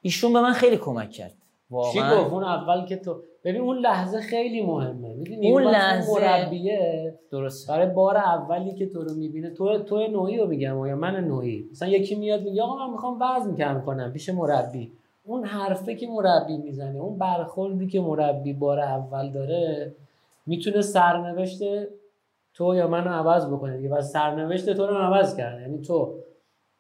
[0.06, 1.34] ایشون به من خیلی کمک کرد.
[1.70, 1.92] واقعا.
[1.92, 5.14] چی گفت؟ اون اول که تو ببین اون لحظه خیلی مهمه.
[5.14, 7.14] می‌دونی؟ اون لحظه مربیه.
[7.32, 11.16] درست برای بار اولی که تو رو می‌بینه تو تو نوعی رو میگم یا من
[11.16, 11.66] نوعی.
[11.72, 14.12] مثلا یکی میاد میگه آقا من می‌خوام وزن کم کنم.
[14.12, 14.92] پیش مربی.
[15.24, 19.94] اون حرفه که مربی می‌زنه اون برخوردی که مربی بار اول داره
[20.46, 21.60] می‌تونه سرنوشت
[22.54, 23.78] تو یا منو عوض بکنه.
[23.78, 26.14] دیگه و سرنوشت تو رو عوض کرد یعنی تو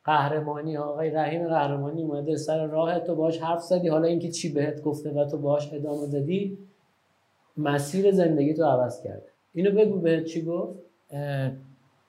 [0.06, 3.88] قهرمانی آقای رحیم قهرمانی اومده سر راه تو باش حرف زدی.
[3.88, 6.58] حالا اینکه چی بهت گفته و تو باش ادامه دادی
[7.58, 9.28] مسیر زندگی تو عوض کرده.
[9.54, 10.80] اینو بگو بهت چی گفت.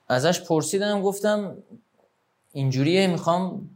[0.09, 1.57] ازش پرسیدم گفتم
[2.53, 3.69] اینجوریه می‌خوام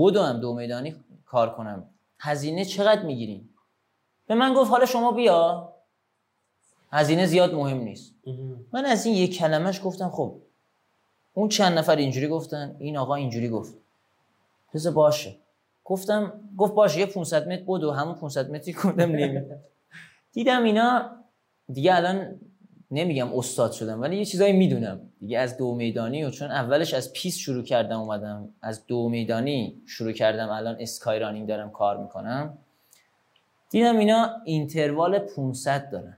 [0.00, 1.84] هم دو میدانی کار کنم.
[2.18, 3.48] هزینه چقدر می‌گیرین
[4.26, 5.72] به من گفت حالا شما بیا.
[6.92, 8.14] هزینه زیاد مهم نیست.
[8.72, 10.34] من از این یک کلمش گفتم خب
[11.34, 13.74] اون چند نفر اینجوری گفتن این آقا اینجوری گفت.
[14.74, 15.36] پس باشه.
[15.84, 19.60] گفتم گفت باشه یه 500 متر بود و همون 500 متری کردم نمیدم
[20.32, 21.10] دیدم اینا
[21.72, 22.40] دیگه الان
[22.90, 25.00] نمیگم استاد شدم ولی یه چیزایی می‌دونم.
[25.20, 28.48] دیگه از دو میدانی و چون اولش از پیس شروع کردم اومدم.
[28.62, 30.48] از دو میدانی شروع کردم.
[30.48, 32.58] الان اسکای رانینگ دارم کار می‌کنم.
[33.70, 36.16] دیدم اینا اینتروال 500 دارن.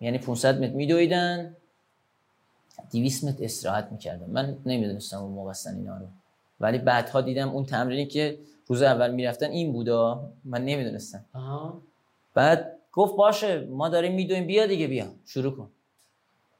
[0.00, 1.56] یعنی 500 متر میدویدن.
[2.90, 4.30] 200 متر استراحت می‌کردم.
[4.30, 6.06] من نمی‌دونستم اون موقع اینا رو.
[6.60, 10.30] ولی بعدها دیدم اون تمرینی که روز اول می‌رفتن این بودا.
[10.44, 11.24] من نمی‌دونستم.
[12.34, 15.06] بعد گفت باشه ما داریم میدویم بیا دیگه بیا.
[15.26, 15.68] شروع کن.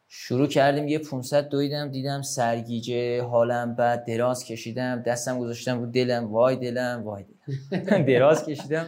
[0.09, 6.33] شروع کردیم یه 500 دویدم دیدم سرگیجه حالم بعد دراز کشیدم دستم گذاشتم رو دلم
[6.33, 7.25] وای دلم وای
[7.71, 8.03] دلم.
[8.13, 8.87] دراز کشیدم.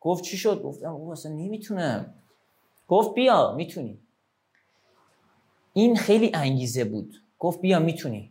[0.00, 2.14] گفت چی شد؟ گفتم او اصلا نمی‌تونم.
[2.88, 3.98] گفت بیا می‌تونی.
[5.74, 7.22] این خیلی انگیزه بود.
[7.38, 8.30] گفت بیا می‌تونی.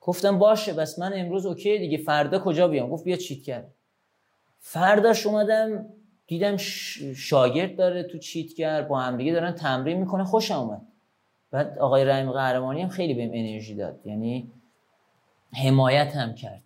[0.00, 3.74] گفتم باشه بس من امروز اوکی دیگه فردا کجا بیام؟ گفت بیا چیت کرد
[4.60, 5.86] فرداش اومدم
[6.26, 6.56] دیدم
[7.16, 10.82] شاگرد داره تو چیتگر با هم دیگه دارن تمرین می‌کنه خوشم اومد.
[11.50, 14.50] بعد آقای رحیم قهرمانی هم خیلی بهم انرژی داد یعنی
[15.52, 16.62] حمایت هم کرد.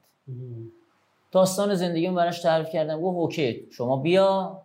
[1.33, 4.63] داستان زندگیم براش تعریف کردم گفت اوکی شما بیا.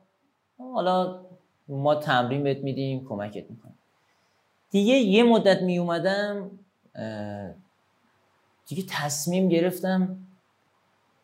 [0.57, 1.19] حالا
[1.67, 3.72] ما تمرین بهت میدیم کمکت می‌کنیم.
[4.73, 6.51] دیگه یه مدت می اومدم
[8.67, 10.17] دیگه تصمیم گرفتم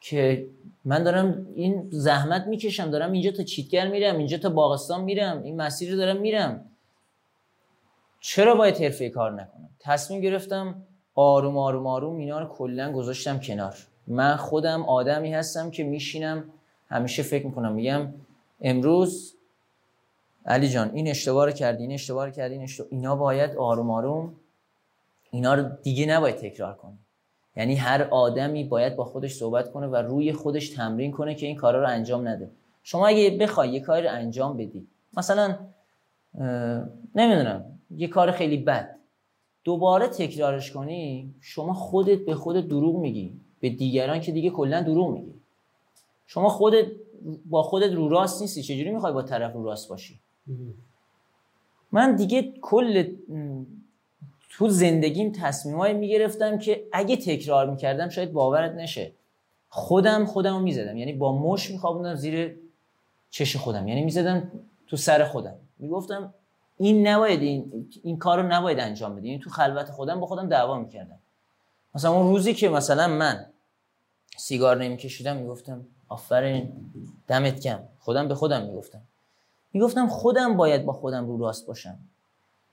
[0.01, 0.47] که
[0.85, 5.61] من دارم این زحمت می‌کشم دارم اینجا تا چیتگر میرم اینجا تا باغستان میرم این
[5.61, 6.65] مسیر رو دارم میرم.
[8.19, 10.83] چرا باید حرفه کار نکنم؟ تصمیم گرفتم
[11.15, 13.75] آروم آروم آروم اینا رو کلا گذاشتم کنار.
[14.07, 16.43] من خودم آدمی هستم که میشینم
[16.87, 17.73] همیشه فکر می‌کنم.
[17.73, 18.13] میگم
[18.61, 19.35] امروز
[20.45, 23.91] علی جان این اشتباه رو کردی این اشتباه رو کردی این اشتباه اینا باید آروم
[23.91, 24.33] آروم
[25.31, 26.97] اینا رو دیگه نباید تکرار کنی.
[27.55, 31.55] یعنی هر آدمی باید با خودش صحبت کنه و روی خودش تمرین کنه که این
[31.55, 32.51] کارا رو انجام نده.
[32.83, 34.87] شما اگه بخوای یه کار رو انجام بدی
[35.17, 35.57] مثلا
[37.15, 38.95] نمی‌دونم یه کار خیلی بد
[39.63, 45.13] دوباره تکرارش کنی شما خودت به خودت دروغ میگی به دیگران که دیگه کلا دروغ
[45.13, 45.33] میگی.
[46.27, 46.85] شما خودت
[47.45, 50.19] با خودت رو راست نیستی چجوری می‌خوای با طرف رو راست باشی؟
[51.91, 53.03] من دیگه کل
[54.49, 59.11] تو زندگیم تصمیمایی می‌گرفتم که اگه تکرار می‌کردم شاید باورت نشه.
[59.69, 60.97] خودم خودم رو می‌زدم.
[60.97, 62.55] یعنی با مش میخوابوندم زیر
[63.29, 63.87] چش خودم.
[63.87, 64.51] یعنی می‌زدم
[64.87, 65.55] تو سر خودم.
[65.79, 66.33] می‌گفتم
[66.77, 69.29] این نباید این, این کار رو نباید انجام بدی.
[69.29, 71.19] این تو خلوت خودم با خودم دعوا می‌کردم.
[71.95, 73.45] مثلا اون روزی که مثلا من
[74.37, 76.71] سیگار نمیکشیدم می‌گفتم آفرین
[77.27, 79.01] دمت کم خودم به خودم می‌گفتم.
[79.73, 81.99] می‌گفتم خودم باید با خودم رو راست باشم.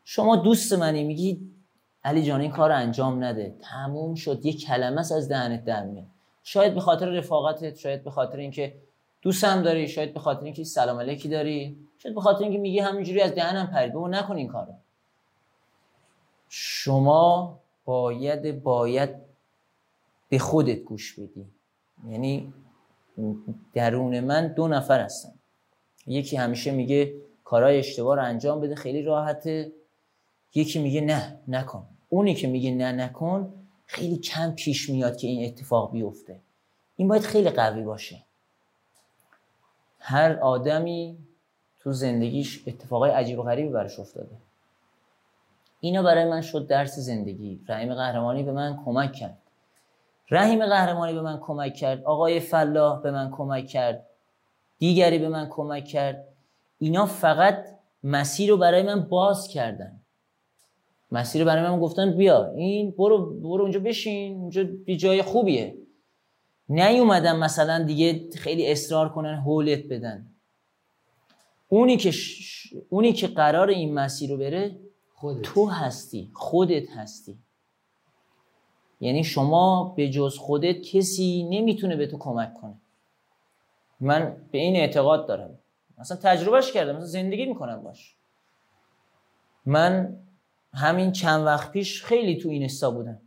[0.05, 1.51] شما دوست منی میگی
[2.05, 3.57] علی جان این کار انجام نده.
[3.61, 4.47] تموم شد.
[4.47, 6.07] یه کلمه از دهنت در میاد.
[6.43, 8.75] شاید به خاطر رفاقتت شاید به خاطر اینکه
[9.23, 13.21] دوستم داری شاید به خاطر اینکه سلام علیکی داری شاید به خاطر اینکه میگی همینجوری
[13.21, 14.73] از دهنم پرید بابا نکن این کارو.
[16.49, 19.11] شما باید باید
[20.29, 21.47] به خودت گوش بدی.
[22.09, 22.53] یعنی
[23.73, 25.33] درون من دو نفر هستن.
[26.07, 29.73] یکی همیشه میگه کارهای اشتباه رو انجام بده خیلی راحته.
[30.55, 31.87] یکی میگه نه نکن.
[32.09, 33.55] اونی که میگه نه نکن
[33.87, 36.41] خیلی کم پیش میاد که این اتفاق بیفته.
[36.97, 38.23] این باید خیلی قوی باشه.
[39.99, 41.19] هر آدمی
[41.81, 44.37] تو زندگیش اتفاقای عجیب و غریبی براش افتاده.
[45.81, 47.61] اینا برای من شد درس زندگی.
[47.69, 49.39] رحیم قهرمانی به من کمک کرد.
[50.31, 52.05] رحیم قهرمانی به من کمک کرد.
[52.05, 54.07] آقای فلاح به من کمک کرد.
[54.79, 56.29] دیگری به من کمک کرد.
[56.79, 57.65] اینا فقط
[58.03, 60.01] مسیر رو برای من باز کردن.
[61.11, 65.79] مسیر رو برای من گفتن بیا این برو برو اونجا بشین اونجا بی جای خوبیه.
[66.69, 70.27] نیومدن مثلا دیگه خیلی اصرار کنن هولت بدن.
[71.69, 72.13] اونی که
[72.89, 74.79] اونی که قرار این مسیر رو بره
[75.15, 75.43] خودت.
[75.43, 77.39] تو هستی خودت هستی.
[79.01, 82.81] یعنی شما به جز خودت کسی نمی‌تونه به تو کمک کنه.
[84.01, 85.59] من به این اعتقاد دارم.
[85.99, 86.93] مثلا تجربهش کردم.
[86.93, 88.17] مثلا زندگی می‌کنم باش.
[89.67, 90.17] من
[90.75, 93.21] همین چند وقت پیش خیلی تو این بودم.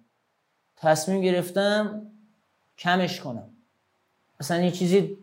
[0.77, 2.07] تصمیم گرفتم
[2.77, 3.49] کمش کنم.
[4.39, 5.17] مثلا یه چیزی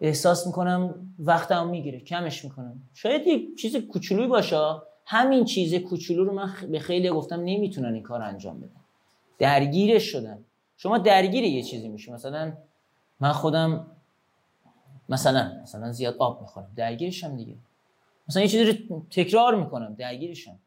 [0.00, 2.00] احساس می‌کنم وقتم می‌گیره.
[2.00, 2.82] کمش می‌کنم.
[2.94, 4.76] شاید یه چیز کوچولویی باشه.
[5.06, 8.80] همین چیز کوچولو رو من به خیلی گفتم نمی‌تونن این کار انجام بدن.
[9.38, 10.44] درگیرش شدن.
[10.76, 12.52] شما درگیر یه چیزی میشه مثلا
[13.20, 13.86] من خودم
[15.12, 17.54] مثلا مثلا زیاد آب می‌خورم درگیرشم دیگه.
[18.28, 20.58] مثلا یه چیزی رو تکرار می‌کنم درگیرشم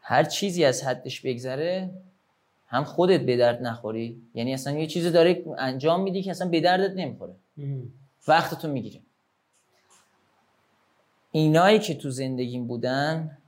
[0.00, 1.90] هر چیزی از حدش بگذره
[2.66, 4.22] هم خودت به درد نخوری.
[4.34, 7.34] یعنی اصلا یه چیزی داره انجام میدی که اصلا به دردت نمی‌خوره.
[8.28, 9.00] وقتتو می‌گیره
[11.32, 13.38] اینایی که تو زندگیم بودن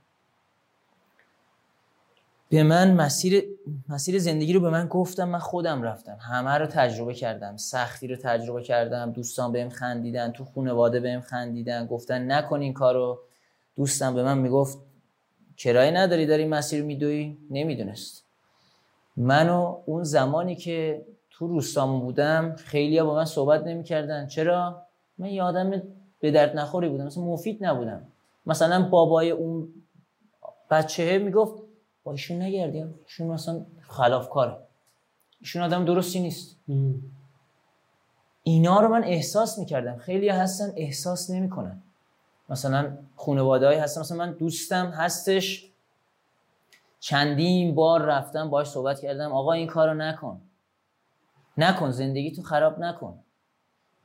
[2.51, 3.43] به من مسیر
[3.89, 6.17] مسیر زندگی رو به من گفتم من خودم رفتم.
[6.21, 7.57] همه رو تجربه کردم.
[7.57, 9.11] سختی رو تجربه کردم.
[9.11, 11.87] دوستان بهم خندیدن تو خانواده بهم خندیدن.
[11.87, 13.19] گفتن نکن این کارو.
[13.75, 14.77] دوستم به من می‌گفت
[15.57, 18.25] کرایه نداری داری مسیر میدوی؟ نمی‌دونست.
[19.17, 24.27] منو اون زمانی که تو روستامون بودم خیلی با من صحبت نمی‌کردن.
[24.27, 24.81] چرا؟
[25.17, 25.81] من یه آدم
[26.19, 27.05] به درد نخوری بودم.
[27.05, 28.01] مثلا مفید نبودم.
[28.45, 29.67] مثلا بابای اون
[30.71, 31.60] بچه می‌گفت
[32.03, 32.95] با ایشون نگردیم.
[33.05, 34.57] ایشون مثلا خلاف کاره
[35.39, 36.59] ایشون آدم درستی نیست.
[38.43, 39.97] اینا رو من احساس می‌کردم.
[39.97, 41.81] خیلی هستن احساس نمی‌کنن.
[42.49, 44.01] مثلا خانواده هستن.
[44.01, 45.67] مثلا من دوستم هستش.
[46.99, 49.31] چندین بار رفتم باش صحبت کردم.
[49.31, 50.41] آقا این کارو نکن.
[51.57, 53.19] نکن زندگی تو خراب نکن.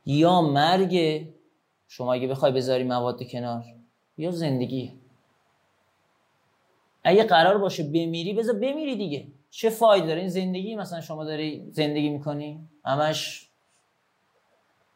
[0.05, 1.27] یا مرگ
[1.87, 3.63] شما اگه بخوای بذاری مواد کنار
[4.17, 4.99] یا زندگی.
[7.07, 9.27] اگه قرار باشه بمیری بذار بمیری دیگه.
[9.49, 13.49] چه فایده داره؟ این زندگی مثلا شما داری زندگی می‌کنی همش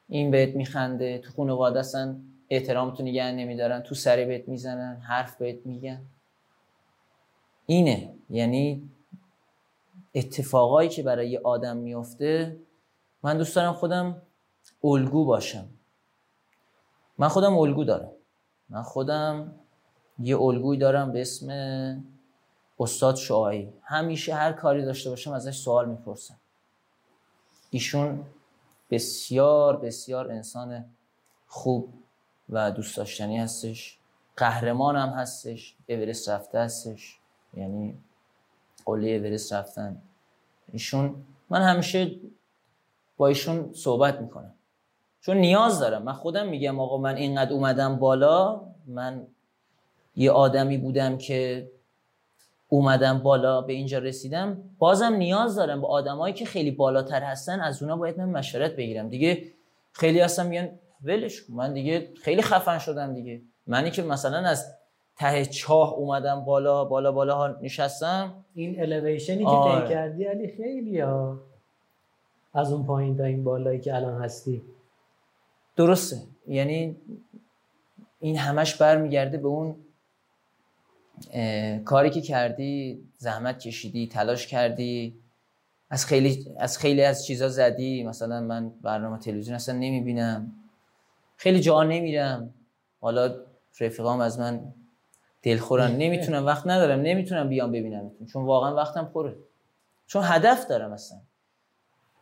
[0.09, 2.15] این بهت میخنده تو خانواده اصلا
[2.49, 6.01] احترامتو نگه نمیدارن تو سری بهت می‌زنن حرف بهت میگن.
[7.65, 8.13] اینه.
[8.29, 8.89] یعنی
[10.15, 12.57] اتفاقایی که برای یه آدم میفته
[13.23, 14.21] من دوست دارم خودم
[14.83, 15.69] الگو باشم.
[17.17, 18.11] من خودم الگو دارم.
[18.69, 19.60] من خودم
[20.21, 22.03] یه الگوی دارم به اسم
[22.79, 26.39] استاد شعایی همیشه هر کاری داشته باشم ازش سوال می‌پرسم.
[27.69, 28.23] ایشون
[28.89, 30.85] بسیار بسیار انسان
[31.47, 31.93] خوب
[32.49, 33.97] و دوست داشتنی هستش.
[34.37, 35.75] قهرمان هم هستش.
[35.87, 37.19] اورست رفته هستش.
[37.53, 37.97] یعنی
[38.85, 40.01] قله اورست رفتن.
[40.71, 41.15] ایشون
[41.49, 42.15] من همیشه
[43.17, 44.53] با ایشون صحبت می‌کنم.
[45.21, 46.03] چون نیاز دارم.
[46.03, 49.27] من خودم میگم آقا من اینقدر اومدم بالا من
[50.15, 51.71] یه آدمی بودم که
[52.69, 54.63] اومدم بالا به اینجا رسیدم.
[54.79, 59.09] بازم نیاز دارم به آدمایی که خیلی بالاتر هستن از اونا باید من مشورت بگیرم.
[59.09, 59.43] دیگه
[59.93, 60.69] خیلی هستم میگن
[61.03, 63.41] ولش من دیگه خیلی خفن شدم دیگه.
[63.67, 64.73] منی که مثلا از
[65.17, 68.33] ته چاه اومدم بالا بالا بالا ها نشستم.
[68.55, 69.89] این الیویشنی که آره.
[69.89, 71.37] کردی علی خیلی ها.
[72.53, 74.61] از اون پایین تا این بالایی که الان هستی.
[75.75, 76.17] درسته.
[76.47, 76.95] یعنی
[78.19, 79.75] این همش برمیگرده به اون
[81.85, 85.15] کاری که کردی زحمت کشیدی تلاش کردی
[85.89, 88.03] از خیلی از خیلی از چیزا زدی.
[88.03, 90.51] مثلا من برنامه تلویزیون اصلا نمی‌بینم.
[91.37, 92.53] خیلی جا نمیرم.
[93.01, 93.35] حالا
[93.79, 94.73] رفیقام از من
[95.43, 95.91] دلخورن.
[96.03, 97.01] نمی‌تونم وقت ندارم.
[97.01, 99.35] نمی‌تونم بیام ببینم چون واقعا وقتم پره.
[100.07, 101.17] چون هدف دارم اصلا.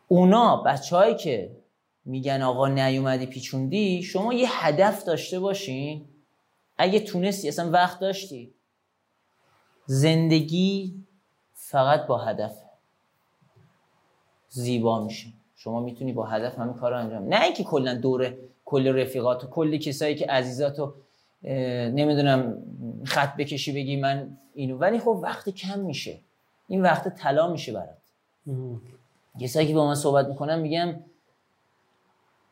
[0.08, 1.56] اونا بچههایی که
[2.04, 6.04] میگن آقا نیومدی پیچوندی شما یه هدف داشته باشین.
[6.78, 8.54] اگه تونستی اصلا وقت داشتی.
[9.90, 10.94] زندگی
[11.54, 12.52] فقط با هدف
[14.48, 15.26] زیبا میشه.
[15.56, 19.46] شما می‌تونی با هدف همین کار رو انجام نه اینکه کلا دوره کل رفیقات و
[19.46, 20.94] کلی کسایی که عزیزاتو
[21.42, 22.62] نمی‌دونم
[23.04, 24.76] خط بکشی بگی من اینو.
[24.76, 26.20] ولی خب وقت کم میشه.
[26.68, 27.98] این وقت طلا میشه برات.
[29.40, 30.94] کسایی که با من صحبت می‌کنم میگم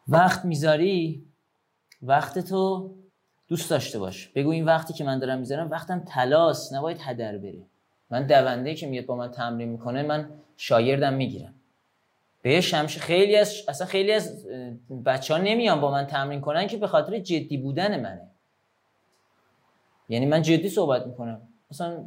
[0.09, 1.25] وقت می‌ذاری
[2.03, 2.91] وقت تو
[3.49, 4.29] دوست داشته باش.
[4.29, 7.63] بگو این وقتی که من دارم می‌ذارم وقتم تلاس نباید هدر بره.
[8.11, 11.55] من دونده که میاد با من تمرین می‌کنه من شاگردم می‌گیرم.
[12.43, 14.47] به شمش خیلی از اصلا خیلی از
[15.07, 18.31] بچه ها نمیان با من تمرین کنن که به خاطر جدی بودن منه.
[20.09, 21.41] یعنی من جدی صحبت می‌کنم.
[21.71, 22.05] مثلا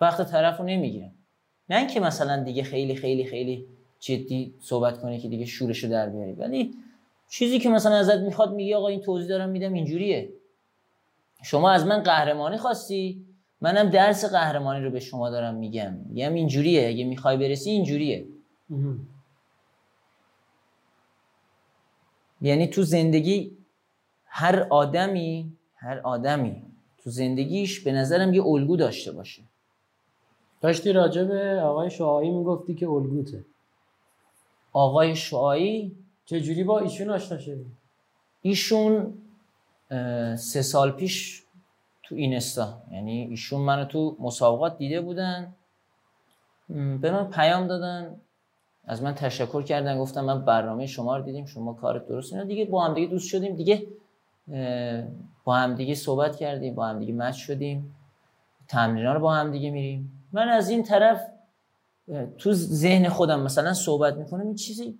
[0.00, 1.10] وقت طرف رو نمی‌گیرم.
[1.70, 3.66] نه اینکه مثلا دیگه خیلی خیلی خیلی
[4.00, 6.32] جدی صحبت کنه که دیگه شورشو در بیاری.
[6.32, 6.74] ولی
[7.28, 10.28] چیزی که مثلا ازت می‌خواد میگه آقا این توضیح دارم میدم اینجوریه.
[11.42, 13.24] شما از من قهرمانی خواستی؟
[13.60, 15.92] منم درس قهرمانی رو به شما دارم میگم.
[15.92, 16.88] میگم اینجوریه.
[16.88, 18.26] اگه می‌خوای برسی اینجوریه.
[22.40, 23.56] یعنی تو زندگی
[24.26, 26.62] هر آدمی هر آدمی
[26.98, 29.42] تو زندگیش به نظرم یه الگو داشته باشه.
[30.60, 33.44] داشتی راجع به آقای شعایی می‌گفتی که الگوته.
[34.72, 37.66] آقای شعایی چجوری با ایشون آشنا شدی؟
[38.42, 39.14] ایشون
[40.36, 41.42] سه سال پیش
[42.02, 42.82] تو اینستا.
[42.92, 45.54] یعنی ایشون منو تو مسابقات دیده بودن
[46.68, 48.20] به من پیام دادن
[48.84, 52.44] از من تشکر کردن گفتم من برنامه شما رو دیدیم شما کار درست اینا.
[52.44, 53.86] دیگه با هم دیگه دوست شدیم دیگه
[55.44, 57.96] با هم دیگه صحبت کردیم با هم دیگه مچ شدیم
[58.68, 60.28] تمرینا رو با هم دیگه میریم.
[60.32, 61.26] من از این طرف
[62.38, 64.98] تو ذهن خودم مثلا صحبت می‌کنم این چیزی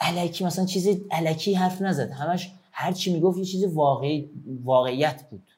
[0.00, 2.10] علکی مثلا چیزی علکی حرف نزد.
[2.10, 4.30] همش هر چی می‌گفت یه چیز واقعی
[4.64, 5.48] واقعیت بود.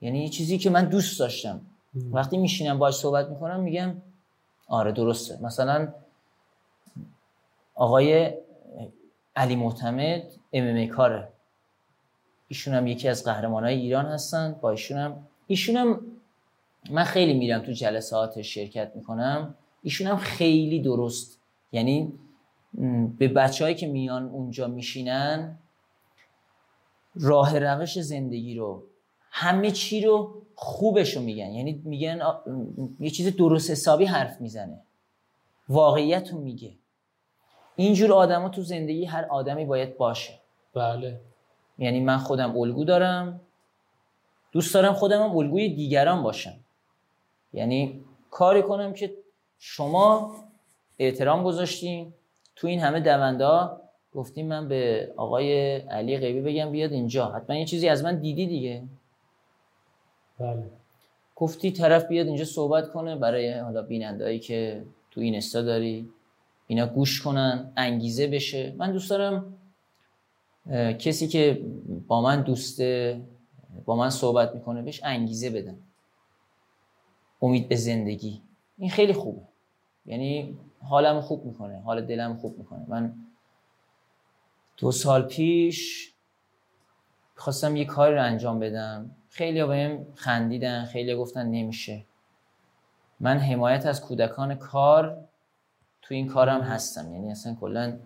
[0.00, 1.60] یعنی یه چیزی که من دوست داشتم.
[2.12, 3.94] وقتی میشینم باش صحبت می‌کنم میگم
[4.68, 5.38] آره درسته.
[5.42, 5.92] مثلا
[7.74, 8.34] آقای
[9.36, 11.28] علی معتمد ام کاره.
[12.48, 14.56] ایشون هم یکی از قهرمان های ایران هستن.
[14.60, 16.00] با ایشون هم ایشون هم
[16.90, 19.54] من خیلی میرم تو جلسات شرکت می‌کنم.
[19.82, 21.40] ایشون هم خیلی درست.
[21.72, 22.12] یعنی
[23.18, 25.58] به بچههایی که میان اونجا میشینن
[27.20, 28.82] راه روش زندگی رو
[29.30, 31.50] همه چی رو خوبش رو میگن.
[31.50, 32.20] یعنی میگن
[33.00, 34.80] یه چیز درست حسابی حرف می‌زنه.
[35.68, 36.72] واقعیت رو میگه.
[37.76, 40.40] اینجور آدم تو زندگی هر آدمی باید باشه.
[40.74, 41.20] بله.
[41.78, 43.40] یعنی من خودم الگو دارم.
[44.52, 46.54] دوست دارم خودم هم الگوی دیگران باشم.
[47.52, 49.14] یعنی کاری کنم که
[49.58, 50.34] شما
[50.98, 52.14] احترام گذاشتین.
[52.56, 53.70] تو این همه دونده
[54.16, 57.26] گفتیم من به آقای علی غیبی بگم بیاد اینجا.
[57.26, 58.82] حتما یه چیزی از من دیدی دیگه.
[60.38, 60.70] بله.
[61.36, 66.08] گفتی طرف بیاد اینجا صحبت کنه برای حالا بینندهایی که تو این استا داری.
[66.66, 68.74] اینا گوش کنن انگیزه بشه.
[68.78, 69.54] من دوست دارم
[70.98, 71.62] کسی که
[72.08, 73.20] با من دوسته
[73.84, 75.76] با من صحبت می‌کنه بهش انگیزه بدم
[77.42, 78.42] امید به زندگی.
[78.78, 79.40] این خیلی خوبه.
[80.06, 82.84] یعنی حالم خوب می‌کنه حال دلم خوب می‌کنه.
[82.88, 83.14] من
[84.76, 86.12] دو سال پیش
[87.34, 89.10] خواستم یه کاری رو انجام بدم.
[89.30, 92.04] خیلی بهم خندیدن خیلی گفتن نمیشه.
[93.20, 95.24] من حمایت از کودکان کار
[96.02, 97.12] تو این کارم هستم.
[97.12, 97.98] یعنی اصلا کلا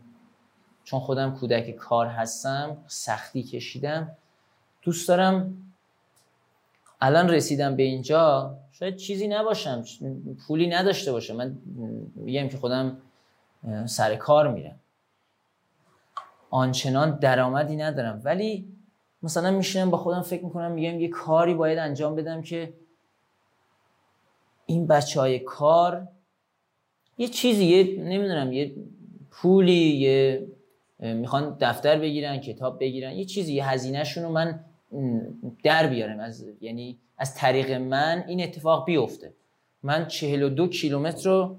[0.84, 4.16] چون خودم کودک کار هستم سختی کشیدم.
[4.82, 5.56] دوست دارم
[7.00, 8.56] الان رسیدم به اینجا.
[8.72, 9.84] شاید چیزی نباشم
[10.46, 11.36] پولی نداشته باشم.
[11.36, 11.58] من
[12.14, 12.96] میگم که خودم
[13.86, 14.80] سر کار میرم.
[16.50, 18.22] آنچنان درآمدی ندارم.
[18.24, 18.68] ولی
[19.22, 22.72] مثلا میشینم با خودم فکر می‌کنم میگم یه کاری باید انجام بدم که
[24.66, 26.08] این بچه های کار
[27.18, 28.74] یه چیزی یه نمی‌دونم یه
[29.30, 30.46] پولی یه
[31.00, 34.64] می‌خوان دفتر بگیرن کتاب بگیرن یه چیزی یه هزینهشون رو من
[35.62, 36.20] در بیارم.
[36.20, 39.32] از یعنی از طریق من این اتفاق بیفته.
[39.82, 41.56] من 42 کیلومتر رو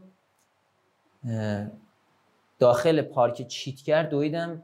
[2.60, 4.64] داخل پارک چیتگر دویدم.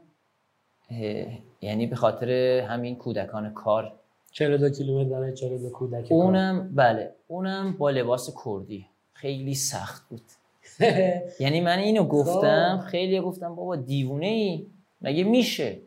[1.60, 2.30] یعنی به خاطر
[2.60, 3.92] همین کودکان کار.
[4.32, 8.86] 42 کیلومتر برای 42 کودک اونم بله اونم با لباس کردی.
[9.12, 10.22] خیلی سخت بود.
[11.40, 12.88] یعنی من اینو گفتم خب.
[12.88, 14.66] خیلی گفتم بابا دیوونه ای
[15.02, 15.78] مگه میشه؟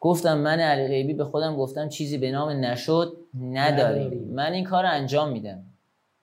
[0.00, 4.28] گفتم من علی غیبی به خودم گفتم چیزی به نام نشد نداریم.
[4.34, 5.64] من این کار انجام میدم.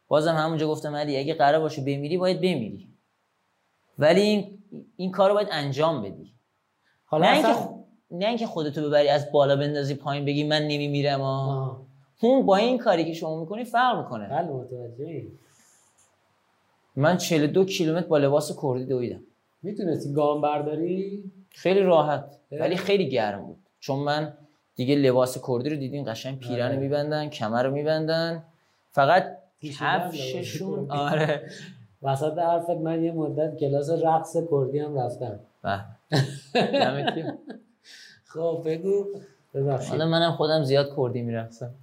[0.07, 2.87] بازم همونجا گفتم علی اگه قرار باشه بمیری باید بمیری.
[3.99, 4.59] ولی این,
[4.97, 6.33] این کار رو باید انجام بدی.
[7.09, 7.69] حالا نه اینکه
[8.11, 11.81] نه اینکه خودتو ببری از بالا بندازی پایین بگی من نمیمیرم ها
[12.21, 14.27] اون با این کاری که شما می‌کنی فرق می‌کنه.
[14.27, 15.23] بله متوجه
[16.95, 19.19] من 42 کیلومتر با لباس کردی دویدم.
[19.63, 23.57] می‌تونستی گام برداری؟ خیلی راحت ولی خیلی گرم بود.
[23.79, 24.33] چون من
[24.75, 26.77] دیگه لباس کردی رو دیدین قشنگ پیرن آره.
[26.77, 28.43] میبندن کمر رو میبندن.
[28.91, 31.49] فقط کفششون آره.
[32.03, 35.39] وسط حرفت من یه مدت کلاس رقص کردی هم رفتم.
[38.25, 39.05] خب بگو.
[39.89, 41.75] حالا منم خودم زیاد کردی میرقصم.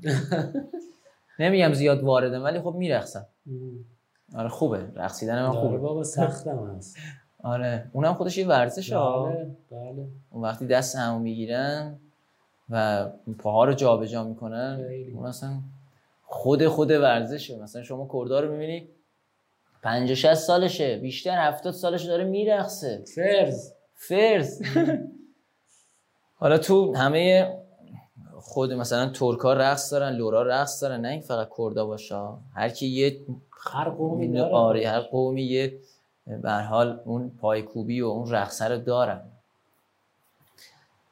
[1.38, 3.26] نمیگم زیاد واردم ولی خب میرقصم.
[4.34, 4.86] آره خوبه.
[4.94, 5.78] رقصیدن من خوبه.
[5.78, 6.96] بابا سختم هست.
[7.42, 7.90] آره.
[7.92, 9.24] اونم خودش یه ورزش ها.
[9.24, 10.06] بله بله.
[10.30, 11.98] اون وقتی دست همو می‌گیرن
[12.70, 13.06] و
[13.38, 15.50] پاها رو جابجا می‌کنن اون اصلا
[16.24, 17.58] خود خود ورزشه.
[17.58, 18.88] مثلا شما کردار رو می‌بینی
[19.82, 23.04] 50 60 سالشه بیشتر 70 سالشه داره میرقصه.
[23.14, 24.62] فرز فرز
[26.34, 27.52] حالا تو همه
[28.40, 32.16] خود مثلا ترکا رقص دارن لورا رقص دارن نه این فقط کردا باشه
[32.54, 33.20] هر کی یه
[33.72, 34.54] هر قومی داره.
[34.54, 35.78] آره هر قومی یه
[36.42, 39.22] به حال اون پایکوبی و اون رقصه رو دارن.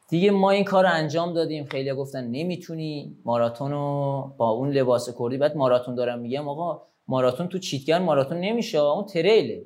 [0.08, 1.64] دیگه ما این کار رو انجام دادیم.
[1.64, 5.38] خیلی گفتن نمی‌تونی ماراتون رو با اون لباس کردی.
[5.38, 9.62] بعد ماراتون دارم میگم آقا ماراتون تو چیتگر ماراتون نمیشه اون تریله.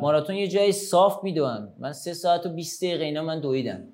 [0.00, 3.84] ماراتون یه جای صاف میدوئن من سه ساعت و 20 دقیقه اینا من دویدم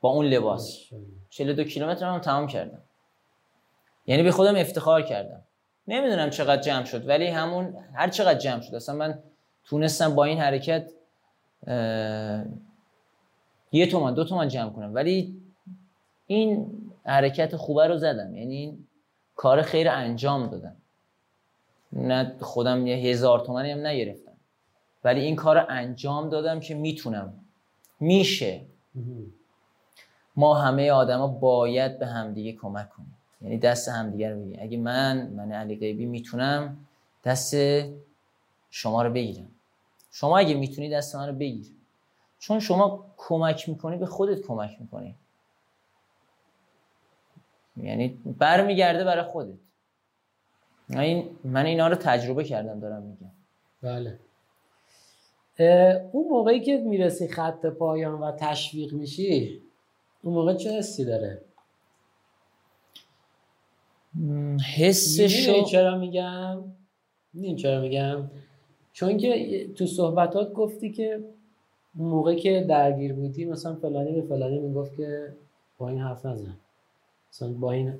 [0.00, 0.80] با اون لباس.
[1.30, 2.82] 42 کیلومتر هم تمام کردم.
[4.06, 5.42] یعنی به خودم افتخار کردم.
[5.88, 8.74] نمی‌دونم چقدر جمع شد ولی همون هر چقدر جمع شد.
[8.74, 9.18] اصلا من
[9.64, 10.90] تونستم با این حرکت
[13.72, 14.94] یه تومن دو تومن جمع کنم.
[14.94, 15.42] ولی
[16.26, 16.72] این
[17.04, 18.34] حرکت خوبه رو زدم.
[18.34, 18.86] یعنی این
[19.36, 20.76] کار خیر انجام دادم.
[21.92, 24.25] نه خودم یه هزار تومنی هم نگرفتم.
[25.06, 27.32] ولی این کار رو انجام دادم که می‌تونم.
[28.00, 28.60] میشه.
[30.36, 33.16] ما همه آدما باید به همدیگه کمک کنیم.
[33.40, 34.58] یعنی دست همدیگه رو بگیریم.
[34.62, 36.86] اگه من من علی غیبی می‌تونم
[37.24, 37.56] دست
[38.70, 39.48] شما رو بگیرم.
[40.10, 41.72] شما اگه می‌تونی دست من رو بگیر.
[42.38, 45.14] چون شما کمک می‌کنی به خودت کمک می‌کنی.
[47.76, 49.58] یعنی برمیگرده برای خودت.
[50.90, 53.30] این من اینا رو تجربه کردم دارم میگم.
[53.82, 54.18] بله.
[56.12, 59.60] اون موقعی که می‌رسی خط پایان و تشویق میشی
[60.22, 61.40] اون موقع چه حسی داره؟
[64.76, 66.58] حسشو چرا میگم؟
[67.34, 68.30] این چرا میگم؟
[68.92, 71.24] چون که تو صحبتات گفتی که
[71.98, 75.32] اون موقع که درگیر بودی مثلا فلانی به فلانی می‌گفت که
[75.78, 76.56] با این حرف نزن.
[77.32, 77.94] مثلا با این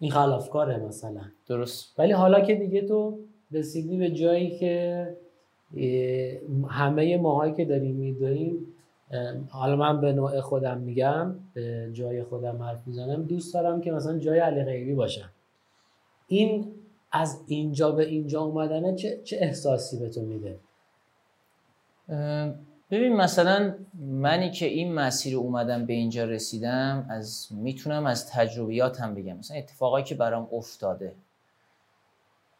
[0.00, 1.20] این خلافکاره مثلا.
[1.46, 1.94] درست.
[1.98, 3.18] ولی حالا که دیگه تو
[3.52, 5.16] رسیدی به جایی که
[6.68, 8.66] همه ماهایی که داریم میداریم
[9.48, 14.18] حالا من به نوع خودم میگم به جای خودم حرف می‌زنم دوست دارم که مثلا
[14.18, 15.30] جای علی غیبی باشم.
[16.26, 16.74] این
[17.12, 20.58] از اینجا به اینجا اومدنه چه, چه احساسی به تو میده؟
[22.90, 29.36] ببین مثلا منی که این مسیر اومدم به اینجا رسیدم از می‌تونم از تجربیاتم بگم.
[29.36, 31.14] مثلا اتفاقایی که برام افتاده.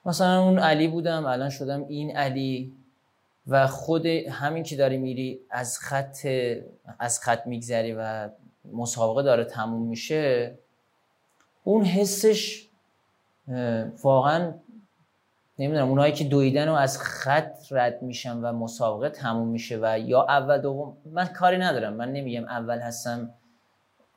[0.07, 2.73] مثلا اون علی بودم الان شدم این علی.
[3.47, 6.27] و خود همین که داری میری از خط
[6.99, 8.29] از خط میگذری و
[8.73, 10.55] مسابقه داره تموم میشه
[11.65, 12.69] اون حسش
[14.03, 14.55] واقعا
[15.59, 20.23] نمی‌دونم اونایی که دویدن و از خط رد میشن و مسابقه تموم میشه و یا
[20.23, 21.93] اول دوم من کاری ندارم.
[21.93, 23.35] من نمیگم اول هستم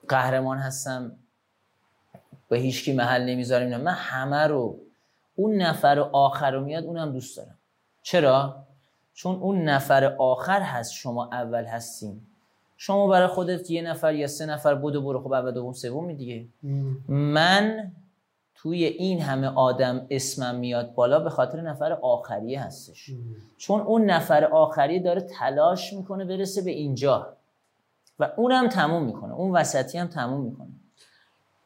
[0.07, 1.11] قهرمان هستم
[2.49, 4.79] به هیچکی محل نمی‌ذاریم من همه رو
[5.35, 7.57] اون نفر آخر رو میاد اونم دوست دارم.
[8.01, 8.65] چرا؟
[9.15, 12.27] چون اون نفر آخر هست شما اول هستیم
[12.77, 16.45] شما برای خودت یه نفر یا سه نفر بودو برو خب اول دوم سومی دیگه.
[17.07, 17.91] من
[18.55, 23.11] توی این همه آدم اسمم میاد بالا به خاطر نفر آخریه هستش.
[23.57, 27.27] چون اون نفر آخریه داره تلاش می‌کنه برسه به اینجا.
[28.19, 29.33] و اونم تموم می‌کنه.
[29.33, 30.67] اون وسطی هم تموم می‌کنه.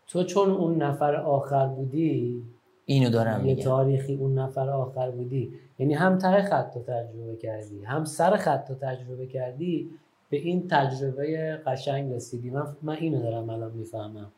[0.07, 2.43] تو چون اون نفر آخر بودی
[2.85, 3.63] اینو دارم یه میگم.
[3.63, 8.69] تاریخی اون نفر آخر بودی یعنی هم ته خط رو تجربه کردی هم سر خط
[8.69, 9.89] رو تجربه کردی
[10.29, 12.49] به این تجربه قشنگ رسیدی.
[12.49, 14.31] من, من اینو دارم الان می‌فهمم.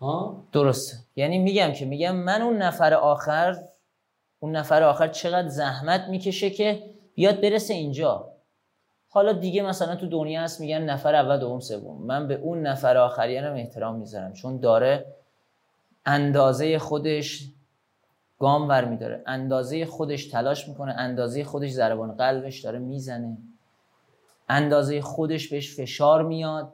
[0.00, 0.96] ها؟ درسته.
[1.16, 3.56] یعنی میگم که میگم من اون نفر آخر
[4.40, 6.82] اون نفر آخر چقدر زحمت می‌کشه که
[7.14, 8.32] بیاد برسه اینجا.
[9.08, 12.06] حالا دیگه مثلا تو دنیا هست میگن نفر اول دوم سوم.
[12.06, 15.06] من به اون نفر آخریه هم احترام می‌ذارم چون داره
[16.06, 17.48] اندازه خودش
[18.38, 23.38] گام ور میداره اندازه خودش تلاش می‌کنه اندازه خودش ضربان قلبش داره می‌زنه.
[24.48, 26.72] اندازه خودش بهش فشار میاد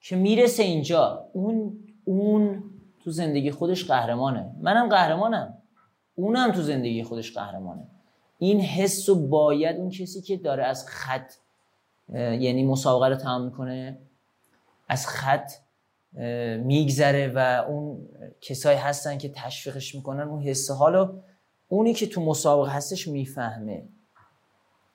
[0.00, 1.24] که می‌رسه اینجا.
[1.32, 2.64] اون اون
[3.04, 4.50] تو زندگی خودش قهرمانه.
[4.60, 5.54] منم قهرمانم.
[6.14, 7.82] اونم تو زندگی خودش قهرمانه.
[8.38, 11.32] این حس و باید اون کسی که داره از خط
[12.14, 13.98] یعنی مسابقه رو تمام می‌کنه
[14.88, 15.52] از خط
[16.58, 18.08] میگذره و اون
[18.40, 21.12] کسایی هستن که تشویقش می‌کنن اون حس حالو
[21.68, 23.82] اونی که تو مسابقه هستش می‌فهمه.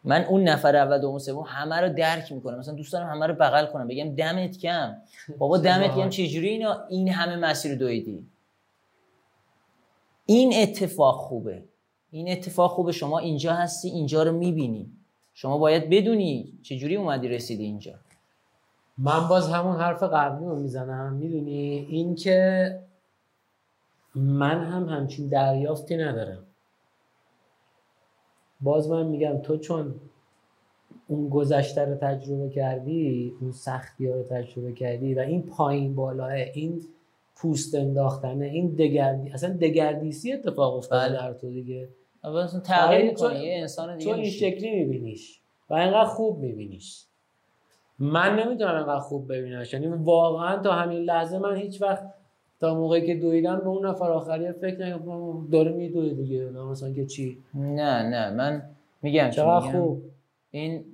[0.03, 2.59] من اون نفر اول دوم سوم همه رو درک می‌کنم.
[2.59, 3.87] مثلا دوست دارم همه رو بغل کنم.
[3.87, 4.95] بگم دمت کم
[5.39, 8.27] بابا دمت کم چجوری اینا؟ این همه مسیر دویدی.
[10.25, 11.63] این اتفاق خوبه.
[12.11, 12.91] این اتفاق خوبه.
[12.91, 14.91] شما اینجا هستی اینجا رو می‌بینی.
[15.33, 17.93] شما باید بدونی چجوری اومدی رسیدی اینجا.
[18.97, 21.13] من باز همون حرف قبلی رو می‌زنم.
[21.13, 22.69] می‌دونی؟ این که
[24.15, 26.43] من هم همچین دریافتی ندارم.
[28.61, 29.95] باز من میگم تو چون
[31.07, 36.31] اون گذشته رو تجربه کردی اون سختی ها رو تجربه کردی و این پایین بالاه
[36.31, 36.81] این
[37.35, 41.17] پوست انداختنه این دگردی اصلا دگردیسی اتفاق افتاده بله.
[41.17, 41.89] در تو دیگه.
[42.23, 44.29] اصلا تغییر آره، می‌کنه تو- یه انسان دیگه تو این.
[44.29, 47.05] شکلی میبینیش و اینقدر خوب میبینیش.
[47.99, 49.73] من نمی‌تونم اینقدر خوب ببینمش.
[49.73, 52.03] یعنی واقعا تا همین لحظه من هیچ وقت
[52.59, 56.49] تا موقعی که دویدم به اون نفر آخری فکر نکنم داره میدوه دیگه.
[56.49, 58.29] مثلا که چی؟ نه نه.
[58.29, 58.63] من
[59.01, 60.03] میگم چقدر میگم؟ خوب.
[60.51, 60.85] این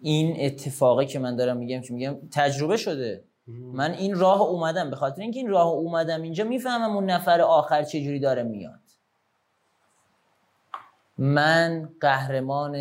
[0.00, 3.24] این اتفاقی که من دارم میگم که میگم؟ تجربه شده.
[3.72, 4.90] من این راه اومدم.
[4.90, 8.80] به خاطر اینکه این راه اومدم اینجا می‌فهمم اون نفر آخر چه جوری داره میاد.
[11.18, 12.76] من قهرمان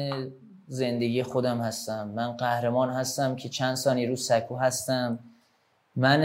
[0.67, 2.07] زندگی خودم هستم.
[2.07, 5.19] من قهرمان هستم که چند ثانیه رو سکو هستم.
[5.95, 6.21] من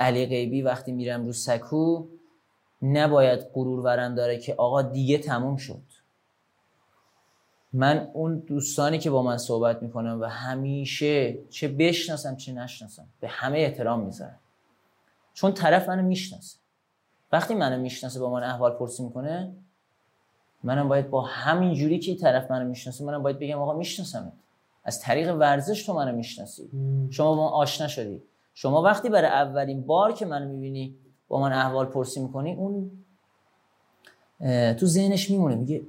[0.00, 2.06] علی غیبی وقتی میرم رو سکو
[2.82, 5.82] نباید غرور ورم داره که آقا دیگه تموم شد.
[7.72, 13.28] من اون دوستانی که با من صحبت می‌کنم و همیشه چه بشناسم چه نشناسم به
[13.28, 14.38] همه احترام می‌ذارم.
[15.34, 16.58] چون طرف منو می‌شناسه.
[17.32, 19.52] وقتی منو می‌شناسه با من احوال پرسی می‌کنه
[20.64, 24.32] منم باید با همین جوری که طرف منو می‌شناسه منم باید بگم آقا میشناسمت.
[24.84, 26.70] از طریق ورزش تو منو می‌شناسی.
[27.10, 28.22] شما با من آشنا شدی.
[28.54, 30.94] شما وقتی برای اولین بار که منو می‌بینی
[31.28, 32.90] با من احوال پرسی می‌کنی اون
[34.74, 35.54] تو ذهنش میمونه.
[35.54, 35.82] میگه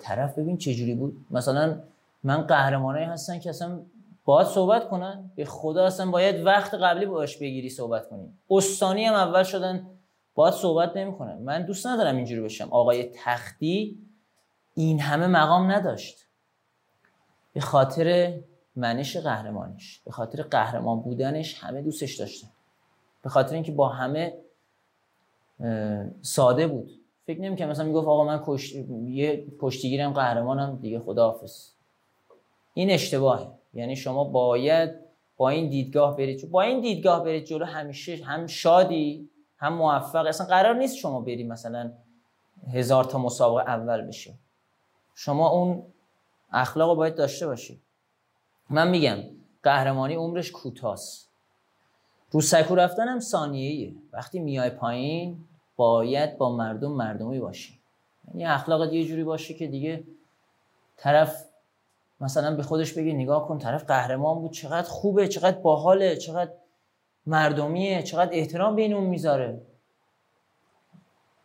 [0.00, 1.16] طرف ببین چه جوری بود.
[1.30, 1.80] مثلا
[2.24, 3.80] من قهرمانایی هستن که اصلا
[4.24, 5.30] باید صحبت کنن.
[5.36, 8.32] به خدا اصلا باید وقت قبلی باش بگیری صحبت کنی.
[8.50, 9.86] استانی هم اول شدن
[10.34, 11.38] باید صحبت نمی‌کنن.
[11.38, 13.98] من دوست ندارم اینجوری بشم آقای تختی
[14.78, 16.26] این همه مقام نداشت.
[17.52, 18.38] به خاطر
[18.76, 22.48] منش قهرمانش به خاطر قهرمان بودنش همه دوستش داشتن.
[23.22, 24.34] به خاطر اینکه با همه
[26.22, 26.90] ساده بود.
[27.26, 28.74] فکر نمی‌کنم مثلا می‌گفت آقا من کشت...
[29.04, 31.68] یه کشتیگیرم قهرمانم دیگه خداحافظ.
[32.74, 33.48] این اشتباهه.
[33.74, 34.90] یعنی شما باید
[35.36, 40.26] با این دیدگاه برید با این دیدگاه برید جلو همیشه هم شادی هم موفق.
[40.26, 41.92] اصلا قرار نیست شما بری مثلا
[42.72, 44.38] هزار تا مسابقه اول بشی.
[45.20, 45.82] شما اون
[46.52, 47.80] اخلاق رو باید داشته باشی.
[48.70, 49.16] من میگم
[49.62, 51.30] قهرمانی عمرش کوتاست.
[52.30, 53.94] رو سکو رفتن هم ثانیه‌ایه.
[54.12, 55.44] وقتی میای پایین
[55.76, 57.80] باید با مردم مردمی باشی.
[58.28, 60.04] یعنی اخلاقت یه جوری باشه که دیگه
[60.96, 61.44] طرف
[62.20, 66.52] مثلا به خودش بگی نگاه کن طرف قهرمان بود چقدر خوبه چقدر باحاله چقدر
[67.26, 69.60] مردمیه چقدر احترام بین اون می‌ذاره.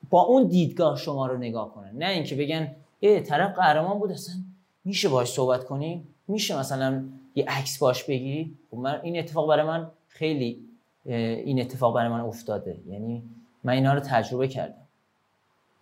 [0.10, 1.92] با اون دیدگاه شما رو نگاه کنه.
[1.92, 4.36] نه اینکه بگن ای طرف قهرمان بود اصلا
[4.86, 9.66] میشه باش صحبت کنی؟ میشه مثلا یه عکس باش بگیری؟ خب من این اتفاق برای
[9.66, 10.70] من خیلی
[11.06, 12.82] این اتفاق برای من افتاده.
[12.88, 13.24] یعنی
[13.64, 14.88] من اینا رو تجربه کردم.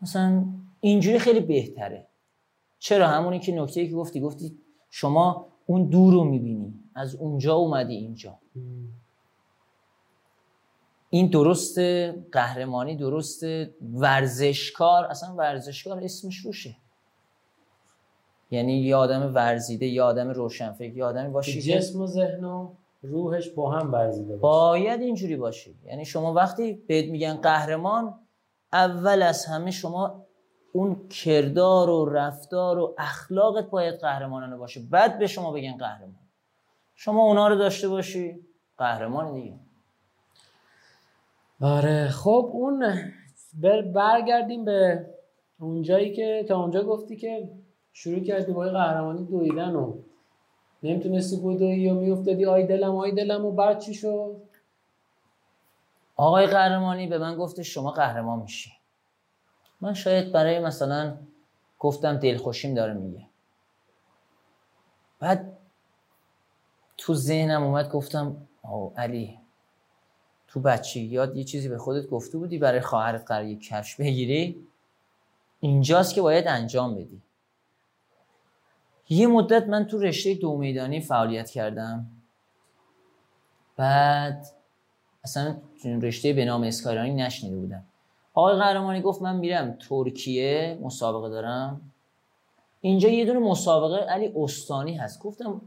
[0.02, 0.46] مثلا
[0.80, 2.08] اینجوری خیلی بهتره.
[2.80, 4.58] چرا؟ همونی که نکته که گفتی گفتی
[4.90, 6.74] شما اون دور رو می‌بینی.
[6.96, 8.40] از اونجا اومدی اینجا.
[11.10, 11.80] این درست
[12.32, 13.44] قهرمانی درست
[13.94, 16.76] ورزشکار اصلا ورزشکار اسمش روشه.
[18.52, 23.50] یعنی یه آدم ورزیده یه آدم روشنفکر یه آدمی باشی جسم و ذهن و روحش
[23.50, 24.42] با هم ورزیده باشه.
[24.42, 28.20] باید اینجوری باشی یعنی شما وقتی بهت میگن قهرمان
[28.74, 30.26] اول از همه شما
[30.74, 34.82] اون کردار و رفتار و اخلاقت باید قهرمانانه باشه.
[34.92, 36.16] بعد به شما بگن قهرمان.
[36.96, 38.40] شما اونا رو داشته باشی
[38.78, 39.54] قهرمان دیگه.
[41.62, 42.94] آره خب اون
[43.94, 45.06] برگردیم به
[45.60, 47.50] اونجایی که تا اونجا گفتی که
[47.94, 49.98] شروع کردی با قهرمانی دویدن و
[50.84, 54.42] نمی‌تونستی بودوی و میافتادی؟ آی دلم آی دلم و بعد چی شد؟
[56.16, 58.72] آقای قهرمانی به من گفته شما قهرمان میشی.
[59.82, 61.18] من شاید برای مثلا
[61.80, 63.26] گفتم دلخوشیم داره میگه.
[65.20, 65.58] بعد
[66.98, 69.40] تو ذهنم اومد گفتم آه علی
[70.48, 74.68] تو بچه یاد یه چیزی به خودت گفته بودی برای خواهرت قرار یک کفش بگیری؟
[75.60, 77.22] اینجاست که باید انجام بدی.
[79.10, 82.08] یه مدت من تو رشته دو میدانی فعالیت کردم.
[83.78, 84.48] بعد
[85.24, 85.58] اصلا
[86.02, 87.84] رشته به نام اسکایرانی نشنیده بودم.
[88.34, 91.82] آقای قهرمانی گفت من میرم ترکیه مسابقه دارم.
[92.82, 95.20] اینجا یه دونه مسابقه علی استانی هست.
[95.20, 95.62] گفتم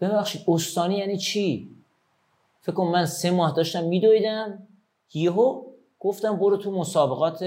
[0.00, 1.70] ببخشید استانی یعنی چی؟
[2.60, 4.66] فکر کنم من سه ماه داشتم میدویدم.
[5.14, 5.62] یهو
[6.00, 7.42] گفتم برو تو مسابقات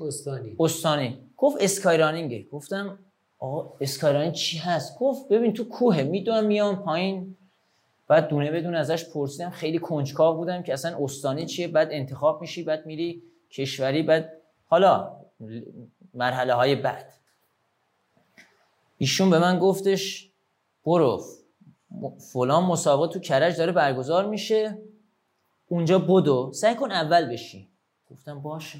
[0.00, 0.56] استانی.
[0.60, 1.18] استانی.
[1.36, 2.98] گفت اسکایرانینگه گفتم
[3.38, 7.36] آقا اسکایرانینگ چی هست؟ گفت ببین تو کوه میدوم میام پایین.
[8.08, 9.50] بعد دونه بدون ازش پرسیدم.
[9.50, 14.32] خیلی کنجکاو بودم که اصلا استانی چیه؟ بعد انتخاب میشی بعد میری کشوری بعد
[14.66, 15.16] حالا
[16.14, 17.12] مرحله های بعد.
[18.98, 20.30] ایشون به من گفتش
[20.84, 21.24] برو
[22.32, 24.78] فلان مسابقه تو کرج داره برگزار میشه.
[25.68, 26.52] اونجا بدو.
[26.52, 27.68] سعی کن اول بشی.
[28.10, 28.78] گفتم باشه.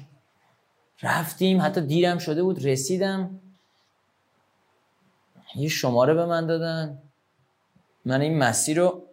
[1.03, 3.39] رفتیم حتی دیرم شده بود رسیدم.
[5.55, 6.97] یه شماره به من دادن.
[8.05, 9.03] من این مسیر رو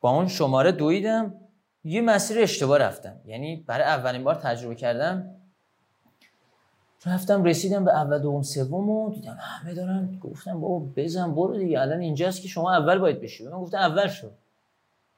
[0.00, 1.34] با اون شماره دویدم.
[1.84, 3.20] یه مسیر اشتباه رفتم.
[3.24, 5.30] یعنی برای اولین بار تجربه کردم.
[7.06, 10.18] رفتم رسیدم به اول دوم سوم و دیدم همه دارن.
[10.20, 11.80] گفتم بابا بزن برو دیگه.
[11.80, 13.44] الان اینجاست که شما اول باید بشی.
[13.44, 14.32] من گفتم اول شد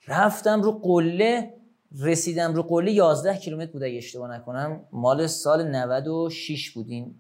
[0.09, 1.55] رفتم رو قله.
[2.01, 2.93] رسیدم رو قله.
[2.93, 4.81] 11 کیلومتر بود اگه اشتباه نکنم.
[4.93, 7.15] مال سال 96 بود این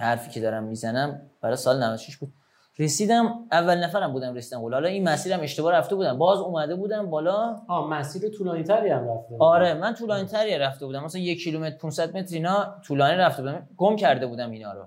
[0.00, 1.22] حرفی که دارم می‌زنم.
[1.40, 2.32] برای سال 96 بود.
[2.80, 6.18] رسیدم اول نفرم بودم رسیدم حالا این مسیرم اشتباه رفته بودم.
[6.18, 7.56] باز اومده بودم بالا.
[7.68, 11.04] آ مسیر طولانی تری هم رفته آره من طولانی تری رفته بودم.
[11.04, 13.68] مثلا یک کیلومتر 500 متر اینا طولانی رفته بودم.
[13.76, 14.84] گم کرده بودم اینا رو.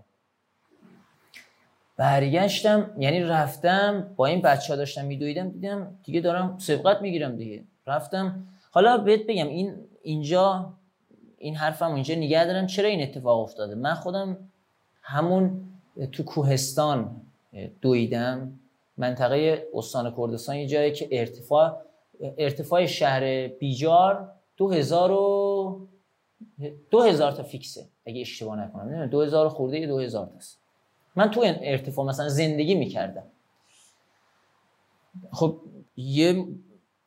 [1.97, 7.63] برگشتم یعنی رفتم با این بچه ها داشتم میدویدم دیدم دیگه دارم سبقت می‌گیرم دیگه.
[7.87, 8.43] رفتم.
[8.71, 10.73] حالا بهت بگم این اینجا
[11.37, 12.67] این حرفم اینجا نگه دارم.
[12.67, 14.37] چرا این اتفاق افتاده؟ من خودم
[15.01, 15.61] همون
[16.11, 17.21] تو کوهستان
[17.81, 18.59] دویدم
[18.97, 21.81] منطقه استان کردستان یه جایی که ارتفاع
[22.37, 25.87] ارتفاع شهر بیجار دو هزار و
[26.89, 27.85] دو هزار تا فیکسه.
[28.05, 28.83] اگه اشتباه نکنم.
[28.83, 30.59] نمی‌دونم دو هزار خورده دو هزار تاست.
[31.15, 33.23] من تو این ارتفاع مثلا زندگی می‌کردم.
[35.31, 35.61] خب
[35.97, 36.45] یه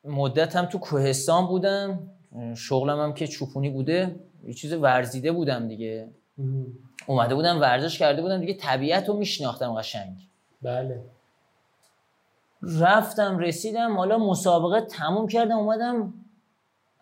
[0.05, 2.11] مدت هم تو کوهستان بودم.
[2.57, 4.21] شغلم هم که چوپونی بوده.
[4.45, 6.09] یه چیز ورزیده بودم دیگه.
[7.07, 8.55] اومده بودم ورزش کرده بودم دیگه.
[8.55, 10.17] طبیعت رو میشناختم قشنگ.
[10.67, 11.05] بله.
[12.81, 16.15] رفتم رسیدم حالا مسابقه تموم کردم اومدم.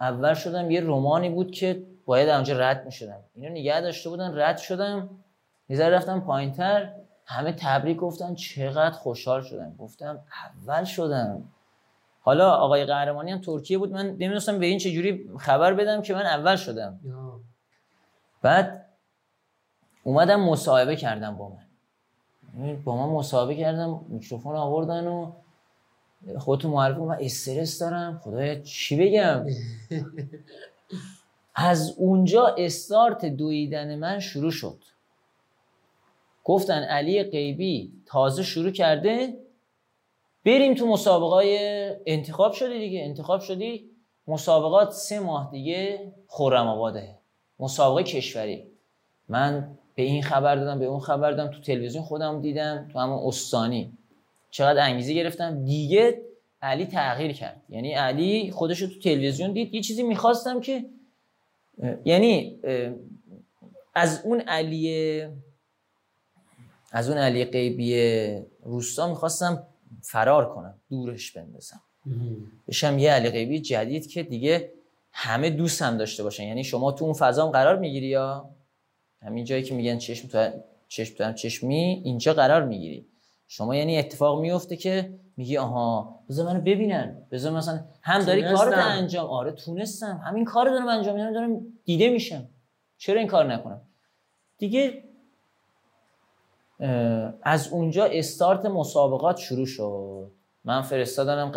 [0.01, 4.39] اول شدم یه رومانی بود که باید اونجا رد می شدم اینو نگه داشته بودن
[4.39, 5.11] رد شدم.
[5.69, 6.93] یه رفتم پایینتر.
[7.27, 9.77] همه تبریک گفتن چقدر خوشحال شدم.
[9.77, 11.49] گفتم اول شدم.
[12.21, 13.93] حالا آقای قهرمانی هم ترکیه بود.
[13.93, 17.01] من نمی‌دونستم به این چجوری خبر بدم که من اول شدم.
[18.43, 18.87] بعد
[20.03, 21.64] اومدم مصاحبه کردم با من.
[22.85, 25.33] با من مصاحبه کردم میکروفون آوردن و
[26.39, 28.21] خودتون معرفی من استرس دارم.
[28.25, 29.47] خدایا چی بگم؟
[31.55, 34.79] از اونجا استارت دویدن من شروع شد.
[36.45, 39.39] گفتن علی غیبی تازه شروع کرده
[40.45, 41.45] بریم تو مسابقات
[42.07, 43.05] انتخاب شدی دیگه.
[43.05, 43.91] انتخاب شدی
[44.29, 47.19] مسابقات سه ماه دیگه خورم آباده.
[47.59, 48.67] مسابقه کشوری.
[49.29, 51.51] من به این خبر دادم به اون خبر دادم.
[51.51, 53.93] تو تلویزیون خودم دیدم تو همون استانی.
[54.51, 55.65] چقدر انگیزه گرفتم.
[55.65, 56.23] دیگه
[56.63, 57.63] علی تغییر کرد.
[57.69, 59.75] یعنی علی خودش رو تو تلویزیون دید.
[59.75, 60.85] یه چیزی می‌خواستم که
[62.05, 62.61] یعنی
[63.95, 65.27] از اون علی
[66.93, 69.67] از اون علی غیبی روستا می‌خواستم
[70.03, 70.75] فرار کنم.
[70.91, 71.81] دورش بندازم.
[72.69, 74.73] بشم یه علی غیبی جدید که دیگه
[75.13, 76.43] همه دوست هم داشته باشن.
[76.45, 78.51] یعنی شما تو اون فضا هم قرار می‌گیری یا؟
[79.25, 80.51] همین جایی که میگن چشم تو
[80.89, 83.07] چشم تو هم چشمی اینجا قرار می‌گیری.
[83.49, 87.23] شما یعنی اتفاق میفته که میگی آها بذار منو ببینن.
[87.31, 90.21] بذار مثلا هم داری کارت انجام آره تونستم.
[90.25, 92.49] همین کارو دارم انجام میدم دارم دیده میشم.
[92.99, 93.81] چرا این کار نکنم؟
[94.59, 95.05] دیگه
[97.43, 100.31] از اونجا استارت مسابقات شروع شد.
[100.65, 101.51] من فرستادنم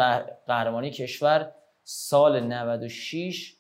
[0.48, 1.52] قهرمانی کشور
[1.84, 3.57] سال 96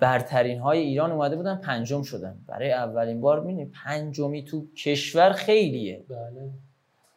[0.00, 2.38] برترین های ایران اومده بودن پنجم شدن.
[2.48, 6.04] برای اولین بار می‌بینی پنجمی تو کشور خیلیه.
[6.08, 6.50] بله.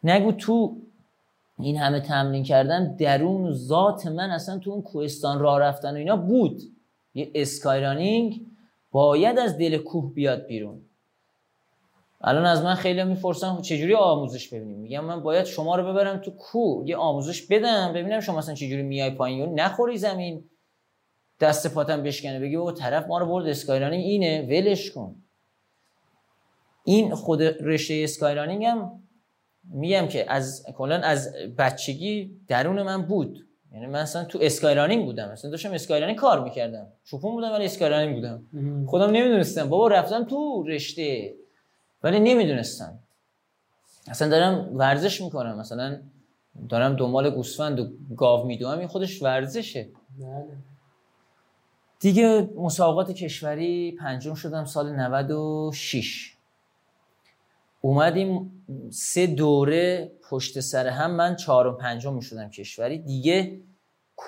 [0.04, 0.76] نگو تو
[1.58, 6.16] این همه تمرین کردن درون ذات من اصلا تو اون کوهستان راه رفتن و اینا
[6.16, 6.62] بود.
[7.14, 8.46] یه اسکایرانینگ
[8.92, 10.80] باید از دل کوه بیاد بیرون.
[12.20, 16.30] الان از من خیلی می‌پرسن چجوری آموزش ببینیم؟ میگم من باید شما رو ببرم تو
[16.30, 20.44] کو یه آموزش بدم ببینم شما مثلا چجوری میای پایین نخوری زمین.
[21.40, 25.14] دست پاتم بشکنه بگی او طرف ما رو برد اسکایرانینگ اینه ولش کن.
[26.84, 29.02] این خود رشته اسکایرانینگ هم
[29.64, 33.44] میگم که از کلا از بچگی درون من بود.
[33.72, 36.86] یعنی من اصلا تو اسکایرانینگ بودم اصلا داشتم اسکایرانینگ کار می‌کردم.
[37.04, 38.42] شوپون بودم ولی اسکایرانینگ بودم.
[38.86, 39.68] خودم نمی‌دونستم.
[39.68, 41.34] بابا رفتم تو رشته
[42.02, 42.98] ولی نمی‌دونستم.
[44.08, 45.58] اصلا دارم ورزش می‌کنم.
[45.58, 45.98] مثلا
[46.68, 49.88] دارم دنبال گوسفند و گاو میدوام این خودش ورزشه.
[50.20, 50.46] بله.
[52.00, 56.34] دیگه مسابقات کشوری پنجم شدم سال 96
[57.80, 62.98] اومدیم سه دوره پشت سر هم من چهارم پنجم شدم کشوری.
[62.98, 63.60] دیگه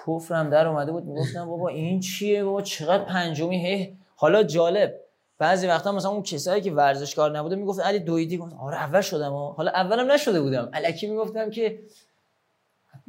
[0.07, 4.95] کفرم در اومده بود می‌گفتم بابا این چیه؟ بابا چقدر پنجمی؟ هی حالا جالب.
[5.39, 9.33] بعضی وقتا مثلا اون کسایی که ورزشکار نبوده می‌گفت علی دویدی گفت آره اول شدم
[9.33, 10.71] و حالا اولم نشده بودم.
[10.73, 11.79] الکی می‌گفتم که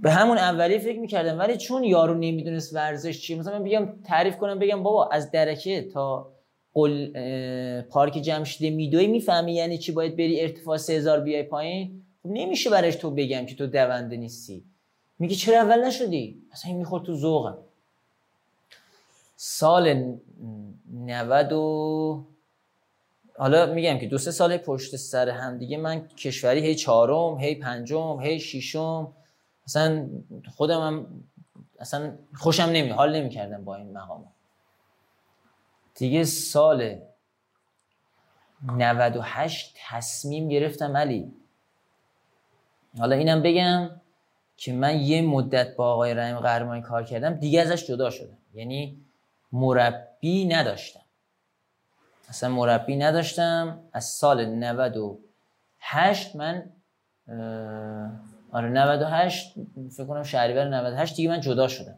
[0.02, 4.38] به همون اولی فکر می‌کردم ولی چون یارو نمی‌دونست ورزش چیه مثلا من بگم تعریف
[4.38, 6.32] کنم بگم بابا از درکه تا
[6.74, 7.12] قل
[7.82, 12.96] پارک جمشید میدوی می‌فهمی یعنی چی؟ باید بری ارتفاع 3000 بیای پایین؟ خب نمیشه برش
[12.96, 14.64] تو بگم که تو دونده نیستی.
[15.20, 17.58] میگه چرا اول نشدی؟ اصلا این می‌خورد تو ذوقم.
[19.36, 20.14] سال
[20.94, 22.26] 90 و
[23.38, 27.56] حالا میگم که دو سه سال پشت سر هم دیگه من کشوری هی چهارم هی
[27.56, 29.14] پنجم هی ششم
[29.66, 30.10] اصلا
[30.56, 31.24] خودم هم
[31.80, 34.28] اصلا خوشم نمی حال نمی‌کردم با این مقام
[35.96, 37.02] دیگه سال
[38.64, 41.34] 98 تصمیم گرفتم علی.
[43.00, 44.02] حالا اینم بگم
[44.58, 48.38] که من یه مدت با آقای رحیم قهرمانی کار کردم دیگه ازش جدا شدم.
[48.54, 49.06] یعنی
[49.52, 51.02] مربی نداشتم.
[52.30, 53.84] اصلا مربی نداشتم.
[53.94, 56.72] از سال 98 من
[58.52, 59.56] آره 98
[59.92, 61.98] فکر کنم شهریور 98 دیگه من جدا شدم.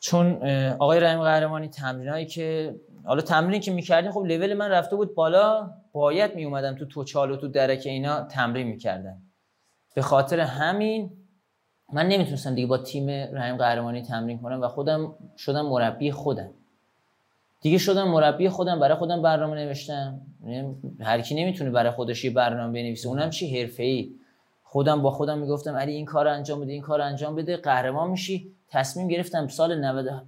[0.00, 0.42] چون
[0.72, 5.70] آقای رحیم قهرمانی تمرینایی که حالا تمرینی که می‌کردیم خب لول من رفته بود بالا
[5.92, 9.16] باید میومدم تو توچال و تو درک اینا تمرین می‌کردم.
[9.94, 11.10] به خاطر همین
[11.92, 16.50] من نمی‌تونستم دیگه با تیم رحیم قهرمانی تمرین کنم و خودم شدم مربی خودم.
[17.60, 20.20] دیگه شدم مربی خودم برای خودم برنامه نوشتم.
[20.46, 24.17] یعنی هر کی نمی‌تونه برای خودش یه برنامه بنویسه اونم چی؟ حرفه‌ای.
[24.70, 28.52] خودم با خودم می‌گفتم علی این کار انجام بده این کار انجام بده قهرمان میشی.
[28.68, 29.80] تصمیم گرفتم سال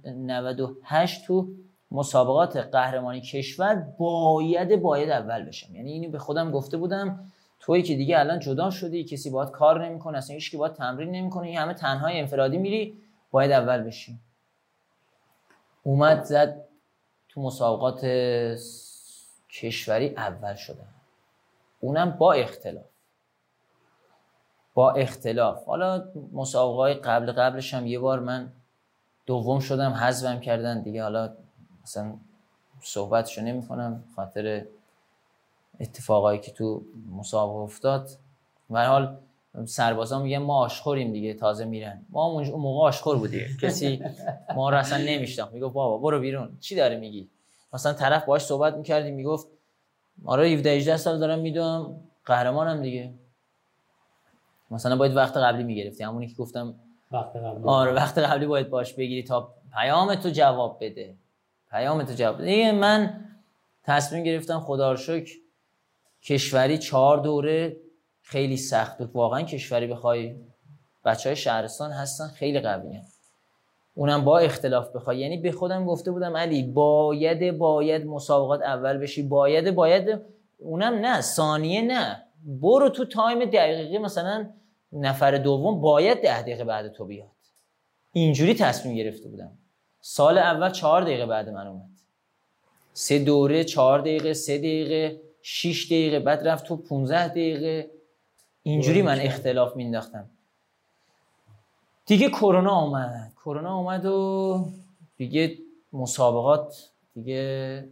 [0.05, 1.47] 98 تو
[1.91, 5.75] مسابقات قهرمانی کشور باید باید اول بشم.
[5.75, 9.85] یعنی اینو به خودم گفته بودم تویی که دیگه الان جدا شدی کسی باید کار
[9.85, 12.97] نمی‌کنه اصلا هیچ کی تمرین نمی‌کنه این همه تنهای انفرادی میری
[13.31, 14.19] باید اول بشی.
[15.83, 16.61] اومد زد
[17.29, 18.05] تو مسابقات
[19.49, 20.87] کشوری اول شدم.
[21.79, 22.90] اونم با اختلاف.
[24.81, 25.65] با اختلاف.
[25.65, 26.03] حالا
[26.33, 28.51] مسابقه قبل قبلش هم یه بار من
[29.25, 31.03] دوم شدم حذفم کردن دیگه.
[31.03, 31.33] حالا
[31.83, 32.13] مثلا
[32.81, 34.65] صحبتشو نمی کنم خاطر
[35.79, 38.09] اتفاقایی که تو مسابقه افتاد.
[38.69, 39.17] و حال
[39.65, 42.05] سربازا میگن ما آشخوریم دیگه تازه میرن.
[42.09, 43.57] ما اون موقع آشخور بودیم.
[43.61, 44.03] کسی
[44.55, 46.57] ما رو اصلا نمیشتم می‌گفت بابا برو بیرون.
[46.59, 47.29] چی داره میگی؟
[47.73, 49.47] مثلا طرف باش صحبت می‌کردیم می‌گفت
[50.25, 53.13] آره 17 18 سال دارم می‌دونم قهرمانم دیگه.
[54.71, 56.03] مثلا باید وقت قبلی می‌گرفتی.
[56.03, 56.75] همونی که گفتم
[57.11, 57.63] وقت قبلی.
[57.65, 61.15] آره وقت قبلی باید باش بگیری تا پیام تو جواب بده.
[61.71, 62.71] پیام تو جواب بده.
[62.71, 63.25] من
[63.83, 65.31] تصمیم گرفتم خدا شکر
[66.23, 67.77] کشوری چهار دوره
[68.21, 69.11] خیلی سخت بود.
[69.13, 70.35] واقعا کشوری بخوای
[71.05, 73.01] بچه های شهرستان هستن خیلی قویه.
[73.93, 75.17] اونم با اختلاف بخوای.
[75.17, 79.23] یعنی به خودم گفته بودم علی باید باید مسابقات اول بشی.
[79.23, 80.21] باید باید.
[80.59, 82.23] اونم نه ثانیه نه.
[82.45, 84.49] برو تو تایم دقیقه مثلا
[84.93, 87.31] نفر دوم باید ده دقیقه بعد تو بیاد.
[88.13, 89.57] اینجوری تصمیم گرفته بودم.
[90.01, 91.89] سال اول چهار دقیقه بعد من اومد.
[92.93, 97.91] سه دوره چهار دقیقه سه دقیقه شیش دقیقه بعد رفت تو 15 دقیقه.
[98.63, 100.29] اینجوری من اختلاف مینداختم
[102.05, 104.65] دیگه کرونا آمد کرونا آمد و
[105.17, 105.57] دیگه
[105.93, 107.89] مسابقات دیگه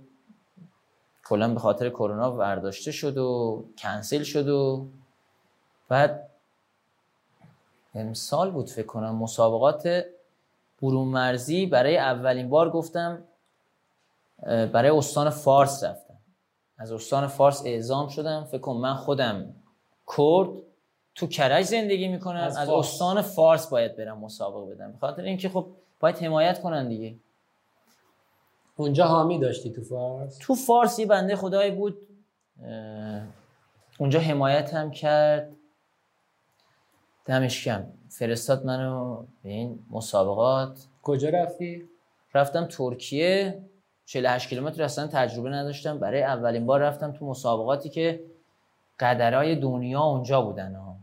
[1.26, 4.88] کلا به خاطر کرونا برداشته شد و کنسل شد و
[5.90, 6.29] بعد
[8.00, 10.04] امسال بود فکر کنم مسابقات
[10.82, 13.24] برون مرزی برای اولین بار گفتم
[14.46, 16.18] برای استان فارس رفتم.
[16.78, 18.44] از استان فارس اعزام شدم.
[18.44, 19.56] فکر کنم من خودم
[20.18, 20.50] کرد.
[21.16, 22.40] تو کرج زندگی می‌کنم.
[22.40, 24.92] از, از استان فارس باید برم مسابقه بدم.
[24.92, 25.68] بخاطر اینکه خب
[26.00, 27.16] باید حمایت کنن دیگه.
[28.76, 31.98] اونجا حامی داشتی تو فارس؟ تو فارس یه بنده خدایی بود.
[34.00, 35.52] اونجا حمایت هم کرد.
[37.30, 40.86] دمش کم فرستاد منو به این مسابقات.
[41.04, 41.84] کجا رفتی؟
[42.34, 43.62] رفتم ترکیه.
[44.06, 46.00] 48 کیلومتر اصلا تجربه نداشتم.
[46.00, 48.24] برای اولین بار رفتم تو مسابقاتی که
[49.00, 50.96] قدرهای دنیا اونجا بودن ها.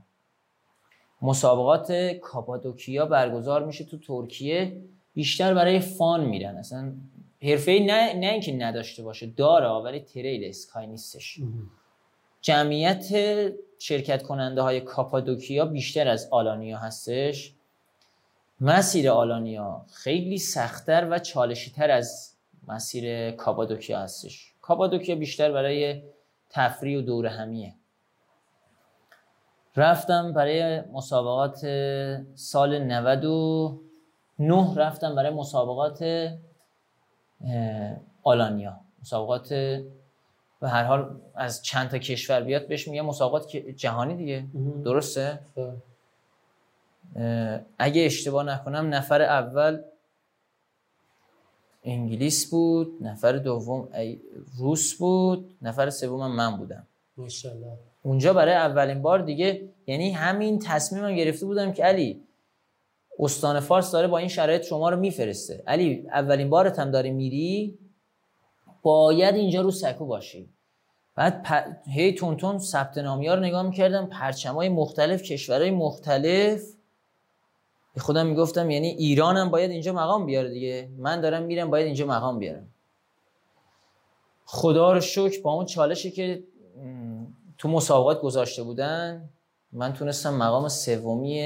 [1.23, 4.81] مسابقات کاپادوکیا برگزار میشه تو ترکیه.
[5.15, 6.57] بیشتر برای فان میرن.
[6.57, 6.93] اصلا
[7.43, 11.41] حرفه نه نه اینکه نداشته باشه داره ولی تریل اسکای نیستش.
[12.41, 13.13] جمعیت
[13.79, 17.55] شرکت کننده های کاپادوکیا بیشتر از آلانیا هستش.
[18.61, 22.35] مسیر آلانیا خیلی سختتر و چالشیتر از
[22.69, 24.53] مسیر کاپادوکیا هستش.
[24.61, 26.03] کاپادوکیا بیشتر برای
[26.51, 27.75] تفریح و دور همیه.
[29.77, 31.61] رفتم برای مسابقات
[32.35, 36.31] سال 99 رفتم برای مسابقات
[38.23, 38.81] آلانیا.
[39.03, 39.53] مسابقات
[40.61, 44.45] به هر حال از چند تا کشور بیاد بهش میگه مسابقات جهانی دیگه.
[44.85, 45.39] درسته؟
[47.79, 49.83] اگه اشتباه نکنم نفر اول
[51.85, 53.89] انگلیس بود نفر دوم
[54.59, 56.87] روس بود نفر سوم من بودم.
[57.17, 57.73] ماشاءالله.
[58.03, 62.23] اونجا برای اولین بار دیگه یعنی همین تصمیمم گرفته بودم که علی
[63.19, 65.63] استان فارس داره با این شرایط شما رو میفرسته.
[65.67, 67.79] علی اولین بارت هم داری میری؟
[68.87, 70.49] باید اینجا رو سکو باشی
[71.15, 71.53] بعد پ...
[71.91, 76.63] هی تون تون ثبت نامی ها رو نگاه می‌کردم پرچم مختلف کشورهای مختلف.
[77.95, 80.89] به خودم می‌گفتم یعنی ایرانم باید اینجا مقام بیاره دیگه.
[80.99, 82.67] من دارم میرم باید اینجا مقام بیارم.
[84.45, 86.43] خدا رو شکر با اون چالشی که
[87.59, 89.29] تو مسابقات گذاشته بودن
[89.73, 91.43] من تونستم مقام سومی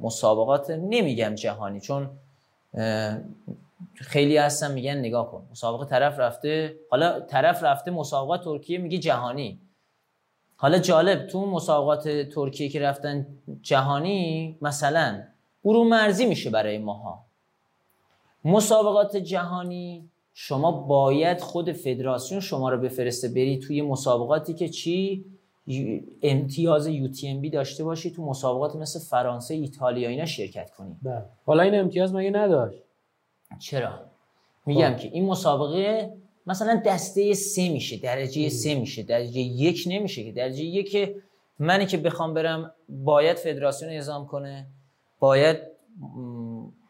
[0.00, 2.10] مسابقات نمیگم جهانی چون
[3.94, 5.46] خیلی هستن میگن نگاه کن.
[5.50, 9.60] مسابقه طرف رفته حالا طرف رفته مسابقات ترکیه میگه جهانی.
[10.56, 13.26] حالا جالب تو مسابقات ترکیه که رفتن
[13.62, 15.22] جهانی مثلا
[15.64, 17.24] برون مرزی میشه برای ماها.
[18.44, 25.24] مسابقات جهانی شما باید خود فدراسیون شما رو بفرسته بری توی مسابقاتی که چی؟
[26.22, 27.08] امتیاز یو
[27.40, 30.96] بی داشته باشی تو مسابقات مثل فرانسه ایتالیا اینا شرکت کنی.
[31.02, 31.24] بله.
[31.46, 32.81] حالا این امتیاز مگه نداشت؟
[33.58, 34.00] چرا؟
[34.66, 34.96] میگم خب.
[34.96, 36.12] که این مسابقه
[36.46, 40.32] مثلا دسته سه میشه درجه سه میشه درجه یک نمیشه که.
[40.32, 41.16] درجه یک
[41.58, 44.66] منی که بخوام برم باید فدراسیون اعزام کنه
[45.18, 45.56] باید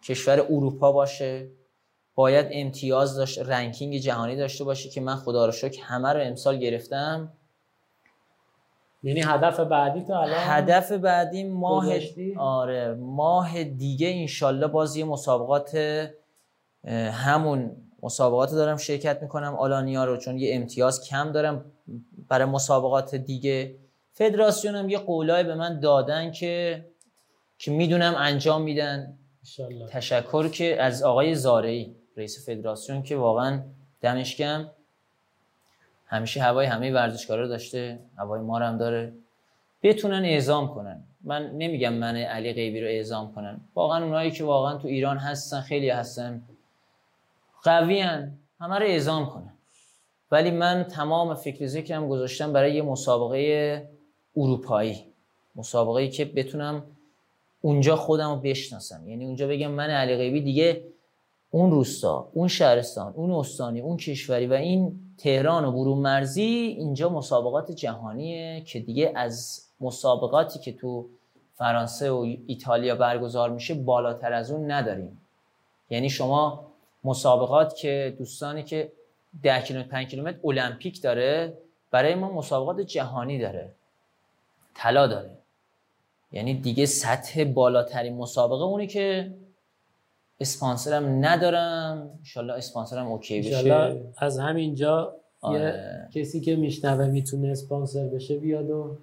[0.05, 1.51] کشور اروپا باشه
[2.15, 6.59] باید امتیاز داشت رنکینگ جهانی داشته باشه که من خدا رو شکر همه رو امسال
[6.59, 7.33] گرفتم.
[9.03, 11.87] یعنی هدف بعدی تو الان هدف بعدی ماه
[12.39, 15.77] آره ماه دیگه انشالله بازی مسابقات
[17.13, 21.65] همون مسابقات دارم شرکت می‌کنم آلانیا رو چون یه امتیاز کم دارم
[22.29, 23.75] برای مسابقات دیگه.
[24.13, 26.85] فدراسیون هم یه قولای به من دادن که
[27.59, 29.19] که می‌دونم انجام میدن.
[29.91, 33.63] تشکر که از آقای زارعی رئیس فدراسیون که واقعا
[34.01, 34.41] دمش
[36.07, 39.13] همیشه هوای همه ورزشکارا داشته هوای ما هم داره.
[39.83, 41.05] بتونن اعزام کنن.
[41.25, 43.61] من نمیگم من علی غیبی رو اعزام کنن.
[43.75, 46.43] واقعا اونایی که واقعا تو ایران هستن خیلی هستن.
[47.63, 49.53] قویان همه رو اعزام کنن.
[50.31, 53.89] ولی من تمام فکر ذکرم گذاشتم برای یه مسابقه
[54.37, 55.05] اروپایی.
[55.57, 56.83] مسابقه که بتونم
[57.61, 59.09] اونجا خودم رو بشناسم.
[59.09, 60.85] یعنی اونجا بگم من علی غیبی دیگه
[61.51, 66.43] اون روستا اون شهرستان اون استانی اون کشوری و این تهران و برون مرزی
[66.79, 71.07] اینجا مسابقات جهانیه که دیگه از مسابقاتی که تو
[71.55, 75.21] فرانسه و ایتالیا برگزار میشه بالاتر از اون نداریم.
[75.91, 76.72] یعنی شما
[77.05, 78.93] مسابقات که دوستانی که
[79.43, 81.59] 10 کیلومتر 5 کیلومتر المپیک داره
[81.91, 83.73] برای ما مسابقات جهانی داره.
[84.75, 85.31] طلا داره.
[86.33, 89.35] یعنی دیگه سطح بالاترین مسابقه اونی که
[90.41, 92.11] اسپانسرم ندارم.
[92.19, 93.57] انشالله اسپانسرم اوکی بشه.
[93.57, 96.09] انشالله از همینجا یه آره.
[96.15, 98.97] کسی که میشنوه می‌تونه اسپانسر بشه بیاد و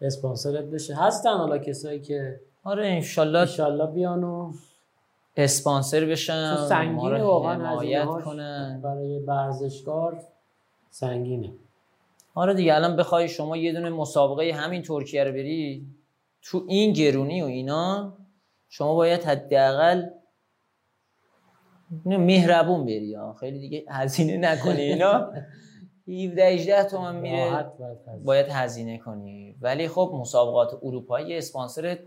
[0.00, 0.94] اسپانسرت بشه.
[0.94, 4.52] هستن حالا کسایی که آره انشالله انشالله بیان و
[5.36, 8.80] اسپانسر بشم چون ما سنگینه رو واقعا حمایت کنن.
[8.84, 10.22] برای ورزشکار
[10.90, 11.52] سنگینه.
[12.34, 15.86] آره دیگه الان بخوای شما یه دونه مسابقه همین ترکیه رو بری
[16.42, 18.12] تو این گرونی و اینا
[18.68, 20.06] شما باید حداقل
[22.06, 23.14] نه، مهربون بری.
[23.14, 23.32] ها.
[23.32, 25.32] خیلی دیگه هزینه نکنی اینا.
[26.08, 27.66] 17 18 تومن میره.
[28.24, 29.56] باید هزینه کنی.
[29.60, 31.98] ولی خب مسابقات اروپایی اسپانسر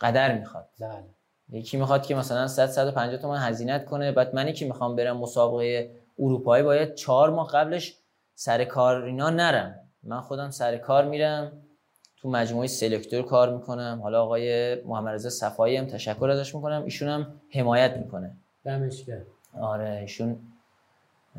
[0.00, 0.68] قدر می‌خواد.
[0.80, 1.04] بله.
[1.54, 5.90] یکی می‌خواد که مثلا 100 150 تومن هزینت کنه بعد منی که می‌خوام برم مسابقه
[6.18, 7.96] اروپایی باید چهار ماه قبلش
[8.34, 9.74] سر کار اینا نرم.
[10.02, 11.52] من خودم سر کار میرم
[12.16, 14.00] تو مجموعه سلکتور کار می‌کنم.
[14.02, 16.84] حالا آقای محمد رضا صفایی هم تشکر ازش می‌کنم.
[16.84, 18.36] ایشون هم حمایت می‌کنه.
[18.64, 19.26] دمش گرم
[19.60, 20.38] آره ایشون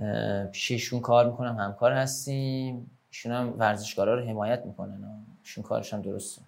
[0.01, 2.91] اه، پیش ایشون کار می‌کنم همکار هستیم.
[3.09, 5.25] ایشون هم ورزشکارا رو حمایت می‌کنن.
[5.43, 6.41] ایشون کارش هم درسته.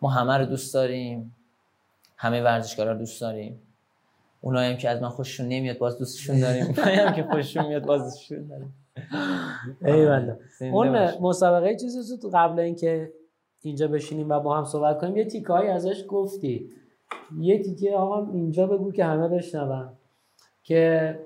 [0.00, 1.34] ما همه رو دوست داریم.
[2.18, 3.62] همه ورزشکارا رو دوست داریم.
[4.40, 6.66] اونایی هم که از من خوششون نمیاد باز دوستشون داریم.
[6.66, 8.74] اونایی هم که خوششون میاد باز دوستشون داریم.
[9.84, 11.10] ایوالله زنده اون.
[11.20, 13.12] مسابقه چیزی تو قبل اینکه
[13.62, 16.70] اینجا بشینیم و با هم صحبت کنیم یه تیکه ازش گفتی.
[17.40, 19.88] یه تیکه آقا اینجا بگو که همه بشنون.
[20.62, 21.18] که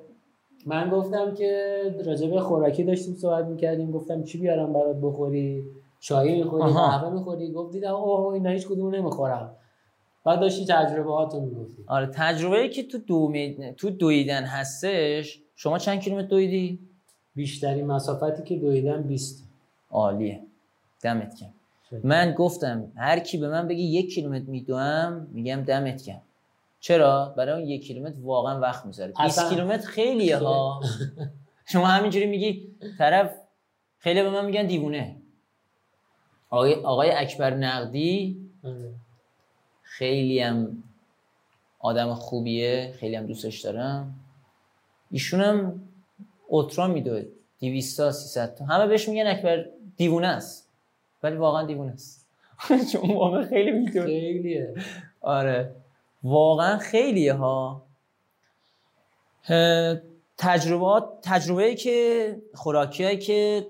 [0.67, 3.91] من گفتم که راجع به خوراکی داشتیم صحبت می‌کردیم.
[3.91, 5.65] گفتم چی بیارم برات بخوری؟
[6.01, 6.73] چای می‌خوری.
[6.73, 9.57] قهوه می‌خوری؟ گفت دیدم اوه اینا هیچ کدوم نمی‌خورم.
[10.25, 13.33] بعد داشتی تجربه هاتو می‌گفتی آره تجربه ای که تو دو
[13.77, 16.79] تو دویدن هستش شما چند کیلومتر دویدی؟
[17.35, 19.49] بیشترین مسافتی که دویدم 20
[19.91, 20.41] عالیه.
[21.03, 21.55] دمت گرم.
[22.05, 26.23] من گفتم هر کی به من بگی یک کیلومتر میدوم میگم دمت گرم.
[26.81, 29.13] چرا؟ برای اون یک کیلومتر واقعا وقت می‌ذاره.
[29.13, 30.81] 20 اصلا- کیلومتر خیلیه ها.
[31.73, 32.69] شما همینجوری میگی
[32.99, 33.31] طرف
[33.99, 35.17] خیلی به من میگن دیوونه.
[36.51, 38.95] آقای, آقای اکبر نقدی آره.
[39.99, 40.83] خیلی هم
[41.79, 44.15] آدم خوبیه خیلی هم دوستش دارم.
[45.11, 45.83] ایشون هم
[46.49, 47.25] اوترا میدوه
[47.61, 48.65] 200 تا 300 تا.
[48.65, 49.65] همه بهش میگن اکبر
[49.97, 50.69] دیوونه است.
[51.23, 52.27] ولی واقعا دیوونه است.
[52.93, 54.05] چون واقعا خیلی میدوه.
[54.05, 54.75] خیلیه.
[55.21, 55.75] آره.
[56.23, 57.83] واقعا خیلیه ها.
[61.23, 63.67] تجربه ای که خوراکی که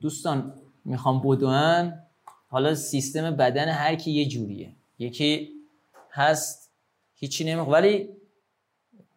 [0.00, 0.52] دوستان
[0.84, 1.92] می‌خوام بدون
[2.48, 4.72] حالا سیستم بدن هر کی یه جوریه.
[4.98, 5.57] یکی
[6.12, 6.70] هست
[7.14, 8.08] هیچی نمی‌خواد ولی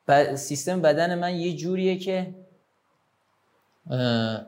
[0.07, 2.35] ب- سیستم بدن من یه جوریه که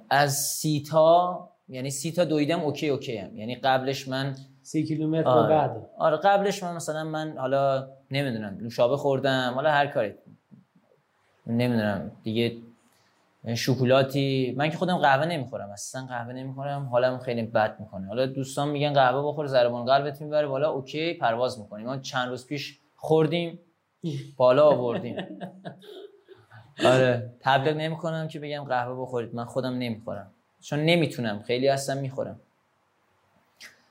[0.10, 3.38] از سی تا یعنی سی تا دویدم okay okay هم.
[3.38, 5.50] یعنی قبلش من سی کیلومتر آره.
[5.50, 10.14] بعد آره قبلش من مثلا من حالا نمی‌دونم نوشابه خوردم حالا هر کاری
[11.48, 12.58] نمی‌دونم دیگه
[13.48, 18.08] شکلاتی من که خودم قهوه نمی‌خورم اصلا قهوه نمی‌خورم حالم خیلی بد می‌کنه.
[18.08, 21.86] حالا دوستان میگن قهوه بخور ضربان قلبت می‌بره بالا اوکی پرواز می‌کنیم.
[21.86, 23.60] ما چند روز پیش خوردیم
[24.38, 25.16] بالا آوردیم.
[26.86, 27.34] آره.
[27.40, 29.36] تبلیغ نمی‌کنم که بگم قهوه بخورید.
[29.36, 30.32] من خودم نمی‌خورم.
[30.62, 31.44] چون نمی‌تونم.
[31.48, 32.40] خیلی هستم می‌خورم.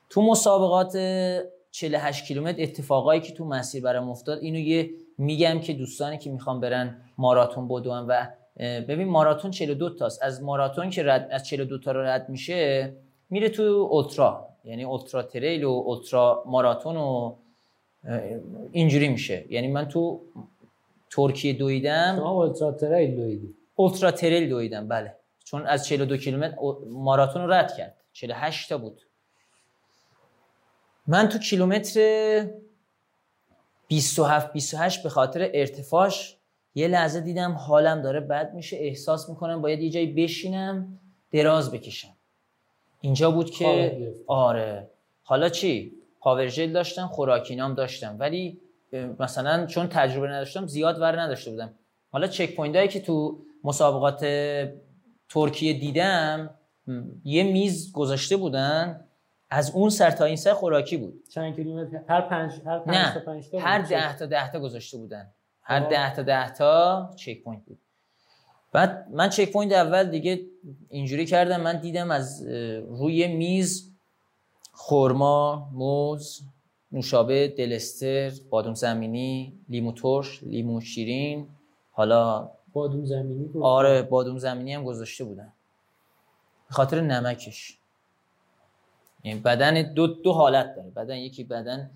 [0.09, 0.97] تو مسابقات
[1.71, 6.59] 48 کیلومتر اتفاقایی که تو مسیر برام افتاد اینو یه میگم که دوستانی که می‌خوان
[6.59, 8.25] برن ماراتون بدون و
[8.59, 10.23] ببین ماراتون 42 تاست.
[10.23, 12.93] از ماراتون که رد از 42 تا رو رد میشه
[13.29, 14.49] میره تو اولترا.
[14.63, 17.35] یعنی اولترا تریل و اولترا ماراتون و
[18.71, 19.45] اینجوری میشه.
[19.49, 20.21] یعنی من تو
[21.11, 22.15] ترکیه دویدم.
[22.17, 23.55] شما اولترا تریل دویدی.
[23.75, 25.15] اولترا تریل دویدم بله.
[25.43, 26.55] چون از 42 کیلومتر
[26.89, 27.97] ماراتون رو رد کرد.
[28.13, 29.01] 48 تا بود.
[31.07, 32.47] من تو کیلومتر
[33.87, 36.37] 27 28 به خاطر ارتفاعش
[36.75, 40.99] یه لحظه دیدم حالم داره بد میشه احساس می‌کنم باید یه جایی بشینم
[41.31, 42.13] دراز بکشم.
[43.01, 44.13] اینجا بود که.
[44.27, 44.89] آره.
[45.23, 48.15] حالا چی؟ پاور ژل داشتم خوراکینام داشتم.
[48.19, 48.59] ولی
[49.19, 51.73] مثلا چون تجربه نداشتم زیاد ور نداشته بودم.
[52.11, 54.25] حالا checkpoint هایی که تو مسابقات
[55.29, 56.49] ترکیه دیدم
[57.23, 59.05] یه میز گذاشته بودن.
[59.49, 61.23] از اون سر تا این سر خوراکی بود.
[61.29, 63.81] چند کیلومتر؟ هر پنج هر پنج نه تا پنج تا هر.
[63.81, 65.31] ده تا ده تا گذاشته بودن.
[65.63, 65.89] هر آه.
[65.89, 67.79] ده تا ده تا checkpoint بود.
[68.71, 70.45] بعد من checkpoint اول دیگه
[70.89, 72.47] اینجوری کردم من دیدم از
[72.87, 73.91] روی میز
[74.73, 76.41] خرما موز
[76.91, 81.47] نوشابه دلستر بادوم زمینی لیمو ترش لیمو شیرین
[81.91, 85.53] حالا بادوم زمینی گفت آره بادوم زمینی هم گذاشته بودن
[86.67, 87.77] به خاطر نمکش.
[89.23, 90.89] یعنی بدن دو, دو حالت داره.
[90.89, 91.91] بدن یکی بدن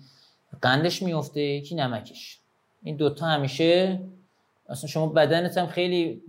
[0.62, 2.37] قندش میفته یکی نمکش.
[2.82, 4.00] این دوتا همیشه
[4.68, 6.22] اصلا شما بدنت هم خیلی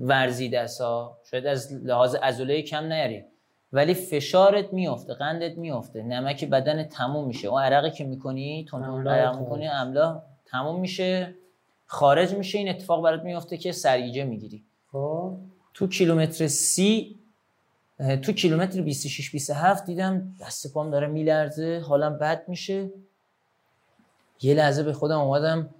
[0.00, 0.82] ورزیده است.
[1.30, 3.24] شاید از لحاظ عضله کم نیاری.
[3.72, 7.48] ولی فشارت میفته قندت میفته نمک بدن تموم میشه.
[7.48, 11.34] اون عرقی که می‌کنی تون عرق می‌کنی املا تموم میشه.
[11.86, 12.58] خارج میشه.
[12.58, 14.64] این اتفاق برات میفته که سرگیجه می‌گیری.
[14.92, 15.36] خب.
[15.74, 17.18] تو کیلومتر سی
[18.22, 21.82] تو کیلومتر 26 27 دیدم دست پام داره میلرزه.
[21.88, 22.90] حالم بد میشه.
[24.42, 25.74] یه لحظه به خودم اومدم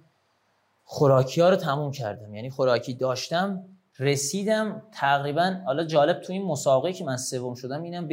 [0.83, 2.35] خوراکی ها رو تموم کردم.
[2.35, 3.65] یعنی خوراکی داشتم
[3.99, 8.07] رسیدم تقریبا حالا جالب تو این مسابقه که من سوم شدم اینم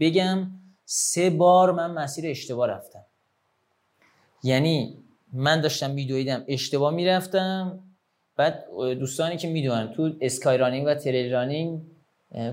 [0.00, 0.50] بگم
[0.84, 3.04] سه بار من مسیر اشتباه رفتم.
[4.42, 4.98] یعنی
[5.32, 7.80] من داشتم میدویدم اشتباه می‌رفتم.
[8.36, 11.80] بعد دوستانی که می‌دونن تو اسکای رانینگ و تریل رانینگ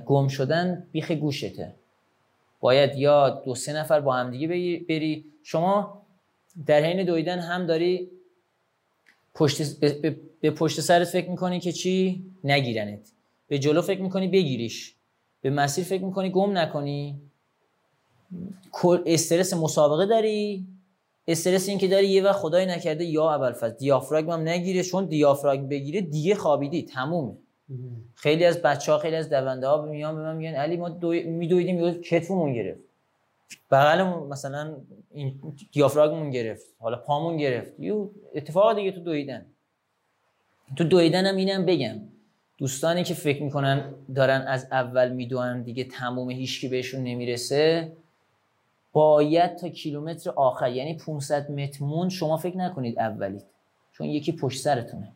[0.05, 1.75] گم شدن بیخ گوشته.
[2.59, 4.47] باید یا دو سه نفر با همدیگه
[4.89, 5.25] بری.
[5.43, 6.01] شما
[6.65, 8.09] در حین دویدن هم داری
[9.33, 9.79] پشت
[10.41, 13.11] به پشت سرت فکر می‌کنی که چی؟ نگیرنت.
[13.47, 14.93] به جلو فکر می‌کنی بگیریش.
[15.41, 17.15] به مسیر فکر می‌کنی گم نکنی.
[19.05, 20.67] استرس مسابقه داری.
[21.27, 25.05] استرس این که داری یه وقت خدای نکرده یا اول فاز دیافراگم هم نگیره چون
[25.05, 27.33] دیافراگم بگیره دیگه خوابیدی تمومه.
[28.15, 31.09] خیلی از بچه ها خیلی از دونده ها میان به من میگن علی ما دو...
[31.11, 32.79] میدویدیم یه کتفمون گرفت.
[33.71, 34.75] بغلمون مثلا
[35.11, 35.39] این
[35.71, 37.79] دیافراگمون گرفت حالا پامون گرفت.
[37.79, 39.45] یه اتفاق دیگه تو دویدن.
[40.75, 41.99] تو دویدن هم اینم بگم.
[42.57, 47.93] دوستانی که فکر می‌کنن دارن از اول می‌دونن دیگه تموم هیچکی بهشون نمی‌رسه
[48.93, 53.43] باید تا کیلومتر آخر یعنی 500 متر مون شما فکر نکنید اولید
[53.91, 55.11] چون یکی پشت سرتونه.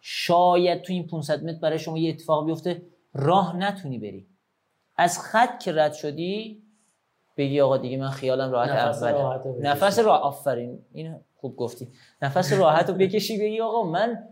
[0.00, 2.82] شاید تو این 500 متر برای شما یه اتفاق بیفته
[3.14, 4.26] راه نتونی بری.
[4.96, 6.62] از خط که رد شدی
[7.36, 10.84] بگی آقا دیگه من خیالم راحت نفس اول نفس راه آفرین.
[10.92, 11.88] این خوب گفتی.
[12.22, 14.28] نفس راحت رو بکشی بگی آقا من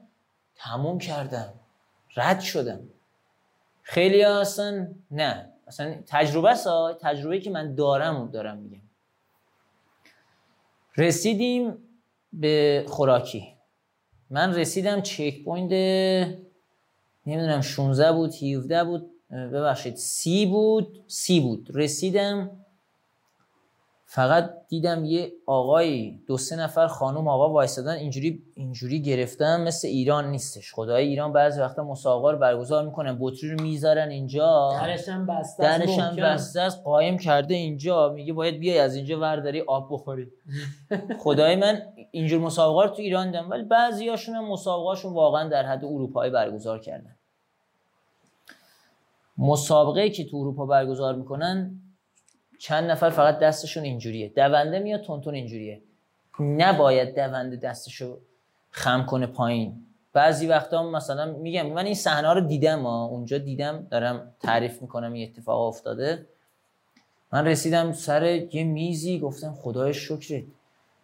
[0.56, 1.52] تموم کردم.
[2.16, 2.81] رد شدم.
[3.82, 5.51] خیلی اصلا نه.
[5.66, 6.68] اصلا تجربه است
[7.01, 8.81] تجربه که من دارم دارم میگم.
[10.97, 11.78] رسیدیم
[12.32, 13.55] به خوراکی.
[14.31, 15.72] من رسیدم checkpoint
[17.26, 21.70] نمی‌دونم 16 بود 17 بود ببخشید سی بود سی بود.
[21.74, 22.63] رسیدم
[24.14, 30.30] فقط دیدم یه آقای دو سه نفر خانم آقا وایستادن اینجوری اینجوری گرفتن مثل ایران
[30.30, 30.74] نیستش.
[30.74, 34.70] خدای ایران بعضی وقتا مسابقه رو برگزار می‌کنن بطری رو می‌ذارن اینجا.
[34.82, 38.12] درشم بسته درشم بسته است قایم کرده اینجا.
[38.12, 40.32] میگه باید بیای از اینجا ورداری آب بخوری.
[41.24, 45.84] خدای من اینجور مسابقه رو تو ایران دیدم ولی بعضیاشون هم مسابقهشون واقعا در حد
[45.84, 47.16] اروپایی برگزار کردن.
[49.38, 51.80] مسابقه که تو اروپا برگزار می‌کنن
[52.64, 54.28] چند نفر فقط دستشون اینجوریه.
[54.28, 55.82] دونده میاد تونتون اینجوریه.
[56.40, 58.18] نباید دونده دستشو
[58.70, 59.86] خم کنه پایین.
[60.12, 63.04] بعضی وقتا مثلا میگم من این صحنه رو دیدم ها.
[63.04, 66.26] اونجا دیدم دارم تعریف می‌کنم این اتفاق افتاده.
[67.32, 70.44] من رسیدم سر یه میزی گفتم خدای شکرت.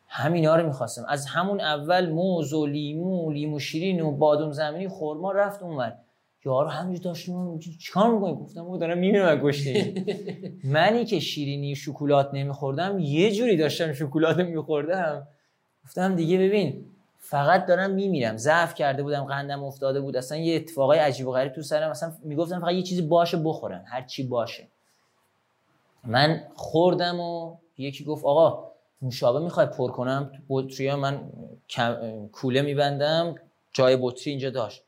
[0.08, 1.04] همینا رو می‌خواستم.
[1.08, 5.96] از همون اول موز و لیمو لیمو شیرین و بادوم زمینی خورما رفت اونور.
[6.44, 9.94] یارو همینجور داشتیم چیکار می‌کنی؟ گفتم او دارم میمیرم گشته
[10.74, 15.28] منی که شیرینی شکلات نمیخوردم یه جوری داشتم شکلات میخوردم.
[15.84, 16.84] گفتم دیگه ببین
[17.18, 18.36] فقط دارم میمیرم.
[18.36, 20.16] ضعف کرده بودم قندم افتاده بود.
[20.16, 21.90] اصلا یه اتفاقای عجیب و غریب تو سرم.
[21.90, 23.84] اصلا می‌گفتم فقط یه چیزی باشه بخورم.
[23.86, 24.68] هر چی باشه.
[26.04, 28.70] من خوردم و یکی گفت آقا
[29.02, 31.20] نوشابه می‌خوای پر کنم؟ بطری من
[32.32, 33.34] کوله میبندم.
[33.72, 34.82] جای بطری اینجا داشت.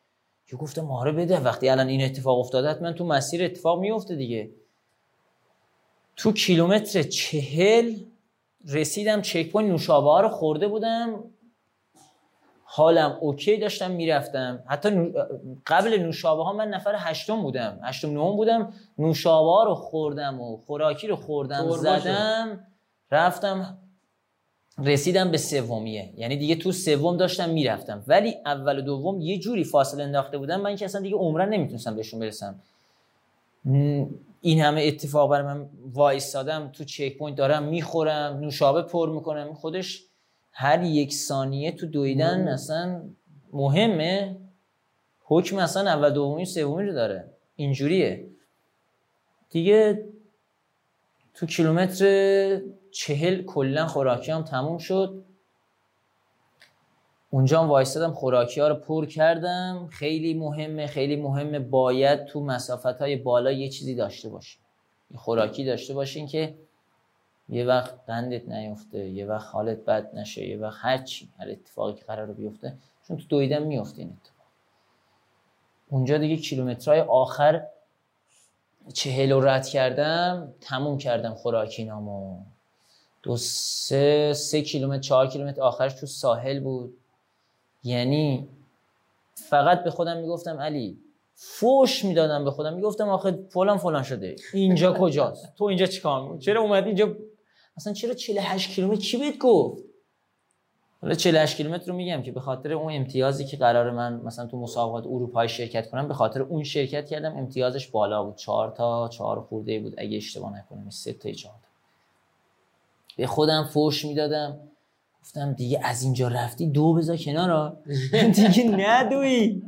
[0.53, 4.51] که گفتم آره بده وقتی الان این اتفاق افتاده من تو مسیر اتفاق میفته دیگه.
[6.17, 7.95] تو کیلومتر چهل
[8.69, 11.25] رسیدم checkpoint نوشابه ها رو خورده بودم.
[12.65, 14.63] حالم okay داشتم می‌رفتم.
[14.67, 15.15] حتی
[15.67, 17.81] قبل نوشابه ها من نفر هشتم بودم.
[17.83, 18.73] هشتم نهم بودم.
[18.99, 22.67] نوشابه ها رو خوردم و خوراکی رو خوردم زدم
[23.11, 23.79] رفتم
[24.79, 26.13] رسیدم به سومیه.
[26.17, 28.05] یعنی دیگه تو سوم داشتم می‌رفتم.
[28.07, 31.97] ولی اول و دوم یه جوری فاصله انداخته بودم من که اصلا دیگه عمرن نمی‌تونستم
[31.97, 32.61] بهشون برسم.
[34.41, 39.55] این همه اتفاق برای من وایستادم تو چک پوینت دارم می‌خورم نوشابه پر می‌کنم.
[39.55, 40.05] خودش
[40.53, 43.03] هر یک ثانیه تو دویدن اصلا
[43.53, 44.37] مهمه.
[45.25, 47.31] حکم اصلا اول دومی سومی رو داره.
[47.57, 48.27] اینجوریه.
[49.51, 50.05] دیگه
[51.35, 52.61] تو کیلومتر
[52.93, 55.25] چهل کلا خوراکی هم تموم شد.
[57.31, 59.89] اونجا هم وایستادم خوراکی ها رو پر کردم.
[59.93, 64.63] خیلی مهمه خیلی مهمه باید تو مسافت های بالا یه چیزی داشته باشیم
[65.15, 66.55] خوراکی داشته باشین که
[67.49, 71.93] یه وقت قندت نیفته یه وقت حالت بد نشه یه وقت هر چی هر اتفاقی
[71.93, 72.77] که قرار بیفته
[73.09, 74.47] چون تو دویدن میفته این اتفاق.
[75.89, 77.67] اونجا دیگه کیلومترهای آخر
[78.95, 82.39] چهل رد کردم تموم کردم خوراکینامو
[83.23, 85.63] دو سه سه کیلومتر چهار کیلومتر.
[85.63, 86.97] آخرش تو ساحل بود.
[87.85, 88.49] یعنی
[89.35, 90.99] فقط به خودم می‌گفتم علی
[91.35, 92.75] فوش می‌دادم به خودم.
[92.75, 94.37] می‌گفتم آخه فلان فلان شده.
[94.53, 97.17] اینجا کجاست؟ تو اینجا چیکار می‌کنی؟ چرا اومدی اینجا؟
[97.77, 99.85] اصلا چرا 48 کیلومتر؟ چی بهت گفت؟
[101.03, 104.57] حالا 48 کیلومتر رو میگم که به خاطر اون امتیازی که قرار من مثلا تو
[104.57, 108.37] مسابقات اروپایی شرکت کنم به خاطر اون شرکت کردم امتیازش بالا بود.
[108.37, 109.95] 4 تا 4 خورده بود.
[109.99, 111.53] اگه اشتباه نکنم 3 تا 4
[113.17, 114.59] به خودم فوش می‌دادم.
[115.23, 117.77] گفتم دیگه از اینجا رفتی دو بذار کنار
[118.37, 119.63] دیگه ندوی.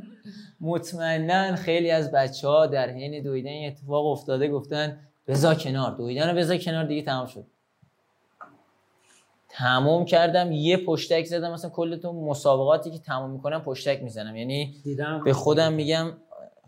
[0.61, 5.95] مطمئنا خیلی از بچه ها در حین دویدن این اتفاق افتاده گفتن بذار کنار.
[5.95, 7.45] دویدن رو بذار کنار دیگه تمام شد.
[9.49, 10.51] تمام کردم.
[10.51, 11.51] یه پشتک زدم.
[11.53, 14.35] مثلا کل تو مسابقاتی که تمام می‌کنم پشتک می‌زنم.
[14.35, 14.75] یعنی
[15.25, 16.11] به خودم میگم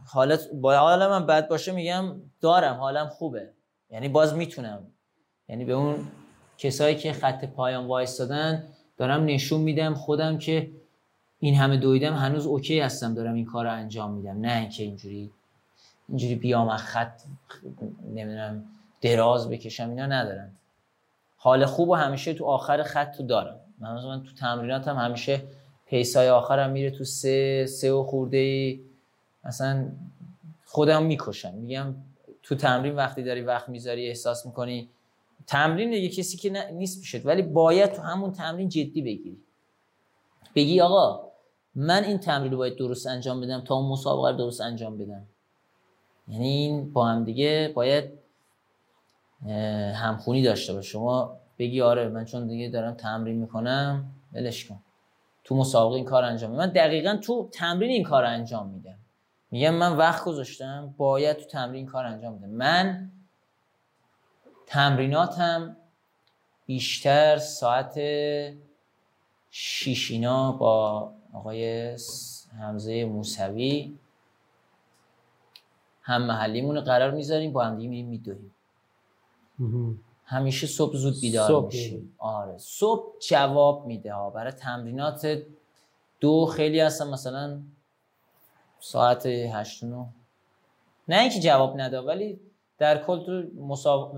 [0.06, 2.76] حالت با حالا من بد باشه میگم دارم.
[2.76, 3.50] حالم خوبه.
[3.90, 4.88] یعنی باز می‌تونم.
[5.50, 5.96] یعنی به اون
[6.58, 8.64] کسایی که خط پایان وایستادن
[8.98, 10.72] دارم نشون میدم خودم که
[11.40, 14.42] این همه دویدم هنوز اوکی هستم دارم این کار رو انجام میدم.
[14.42, 15.32] نه اینکه اینجوری
[16.10, 17.22] اینجوری بیام خط
[18.14, 18.64] نمی‌دونم
[19.02, 20.52] دراز بکشم اینا ندارم
[21.38, 23.60] حال خوب و همیشه تو آخر خط تو دارم.
[23.80, 25.44] من, من تو تمریناتم هم همیشه
[25.86, 28.80] پیسای آخرم میره تو سه سه و خورده ای
[29.44, 29.86] مثلا
[30.66, 31.54] خودم می‌کشم.
[31.54, 31.96] میگم
[32.44, 34.90] تو تمرین وقتی داری وقت می‌ذاری احساس می‌کنی
[35.48, 39.42] تمرین دیگه کسی که نیست میشه ولی باید تو همون تمرین جدی بگیری.
[40.56, 41.32] بگی آقا
[41.76, 45.28] من این تمرین رو باید درست انجام بدم تا اون مسابقه رو درست انجام بدم.
[46.28, 48.12] یعنی این با هم دیگه باید
[49.96, 54.80] همخونی داشته باشه شما بگی آره من چون دیگه دارم تمرین می‌کنم ولش کن.
[55.44, 56.64] تو مسابقه این کار انجام میدم.
[56.64, 58.98] من دقیقا تو تمرین این کار انجام میدم.
[59.52, 62.50] میگم من وقت گذاشتم باید تو تمرین کار انجام میدم.
[62.50, 63.12] من
[64.68, 65.78] تمریناتم
[66.66, 68.00] بیشتر ساعت
[69.50, 71.98] شیشینا با آقای
[72.60, 73.98] حمزه موسوی
[76.02, 78.54] هم محلیمون قرار می‌ذاریم با هم دیگه میریم میدویم.
[80.26, 82.16] همیشه صبح زود بیدار صبح میشیم.
[82.18, 82.58] آره.
[82.58, 84.14] صبح جواب میده.
[84.14, 85.42] ها برای تمرینات
[86.20, 87.62] دو خیلی هستن مثلا
[88.80, 89.84] ساعت هشت
[91.08, 92.40] نه اینکه جواب نده ولی
[92.78, 94.18] در کل تو مساب...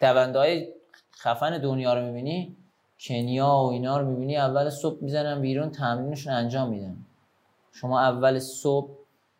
[0.00, 0.68] دونده های
[1.16, 2.56] خفن دنیا رو می‌بینی
[3.00, 6.96] کنیا و اینا رو می‌بینی اول صبح می‌زنن بیرون تمرینشون انجام میدن.
[7.72, 8.90] شما اول صبح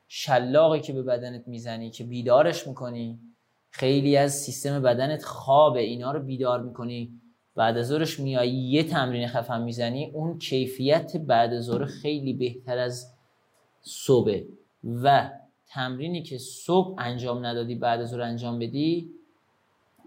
[0.08, 3.18] شلاقی که به بدنت می‌زنی که بیدارش می‌کنی
[3.70, 7.20] خیلی از سیستم بدنت خوابه اینا رو بیدار می‌کنی.
[7.54, 12.78] بعد از ظهرش میایی یه تمرین خفن می‌زنی اون کیفیت بعد از ظهر خیلی بهتر
[12.78, 13.14] از
[13.82, 14.40] صبح
[15.02, 15.30] و
[15.74, 19.10] تمرینی که صبح انجام ندادی بعد از ظهر انجام بدی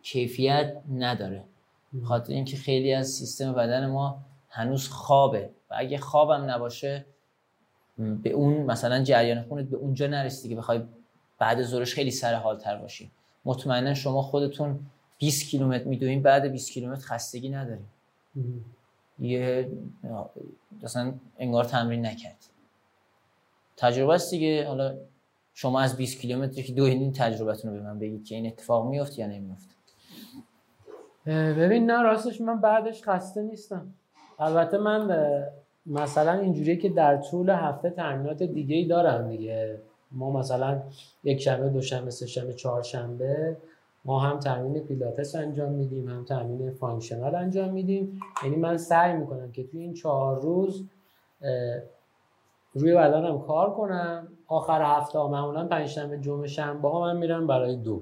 [0.02, 1.44] کیفیت نداره.
[2.04, 5.50] خاطر اینکه خیلی از سیستم بدن ما هنوز خوابه.
[5.70, 7.06] و اگه خوابم نباشه
[7.98, 10.82] به اون مثلا جریان خونت به اونجا نرسیدی که بخوای
[11.40, 13.12] بعد ظهرش خیلی سر حال تر باشی.
[13.46, 14.80] مطمئنا شما خودتون
[15.18, 17.90] 20 کیلومتر میدوین بعد 20 کیلومتر خستگی نداریم
[19.20, 19.72] یه
[20.84, 22.46] مثلا انگار تمرین نکرد.
[23.78, 24.68] تجربه است دیگه.
[24.68, 24.98] حالا
[25.58, 29.20] شما از 20 کیلومتری که دویدین تجربتون رو به من بگید که این اتفاق میفت
[29.20, 29.70] یا نمیفت
[31.28, 33.88] ببین نه راستش من بعدش خسته نیستم.
[34.40, 35.28] البته من
[35.86, 39.78] مثلا اینجوریه که در طول هفته تمرینات دیگه ای دارم دیگه.
[40.12, 40.82] ما مثلا
[41.24, 43.58] یک شنبه دوشنبه سه شنبه چهارشنبه
[44.06, 48.20] ما هم تمرین پیلاتس انجام میدیم هم تمرین functional انجام میدیم.
[48.44, 50.84] یعنی من سعی می‌کنم که توی این چهار روز
[52.76, 54.28] روی بدنم کار کنم.
[54.48, 58.02] آخر هفته ها معمولا پنجشنبه جمعه شنبه ها من میرم برای دو.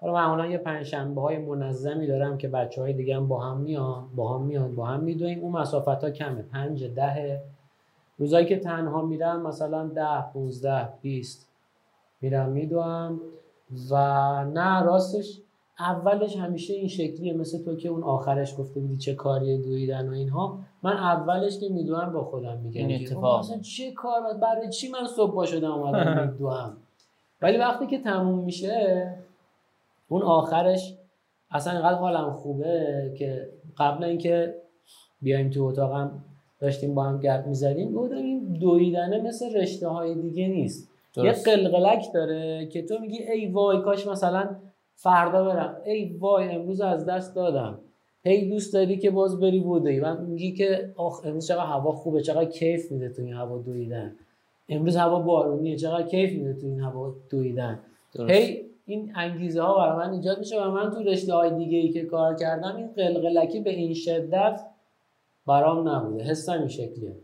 [0.00, 4.08] حالا معمولا یه پنجشنبه های منظمی دارم که بچه های دیگه هم با هم میان
[4.16, 5.40] با هم میان با هم میدویم.
[5.40, 7.42] اون مسافت ها کمه پنج ده
[8.18, 11.48] روزایی که تنها میرم مثلا ده 15 20
[12.20, 13.20] میرم میدوم.
[13.90, 13.94] و
[14.44, 15.40] نه راستش
[15.78, 20.12] اولش همیشه این شکلیه مثل تو که اون آخرش گفته بودی چه کاری دویدن و
[20.12, 20.58] اینها.
[20.82, 23.40] من اولش که میدوام با خودم میگم این اتفاق.
[23.40, 26.76] مثلا چه کار برای چی من صبح با شدم اومدم میدوام
[27.42, 29.14] ولی وقتی که تموم میشه
[30.08, 30.94] اون آخرش
[31.50, 33.48] اصلا اینقدر حالم خوبه که
[33.78, 34.54] قبل اینکه
[35.22, 36.24] بیایم تو اتاقم
[36.60, 40.90] داشتیم با هم گپ می‌زدیم گفتم این دویدنه مثل رشته های دیگه نیست.
[41.16, 44.56] یه قلقلک داره که تو میگی ای وای کاش مثلا
[44.96, 45.76] فردا برم.
[45.84, 47.78] ای وای امروز از دست دادم.
[48.24, 52.20] هی دوست داری که باز بری بودی و میگی که آخ امروز چقدر هوا خوبه
[52.20, 54.16] چقدر کیف میده تو این هوا دویدن.
[54.68, 57.80] امروز هوا بارونیه چقدر کیف میده تو این هوا دویدن.
[58.28, 61.88] هی این انگیزه ها برای من ایجاد میشه و من تو رشته های دیگه ای
[61.88, 64.60] که کار کردم این قلقلکی به این شدت
[65.46, 66.24] برام نبوده.
[66.24, 67.16] حسم این شکلیه.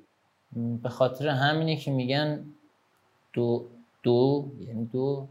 [0.83, 2.45] به خاطر همینه که میگن
[3.33, 3.65] دو
[4.03, 5.27] دو یعنی دو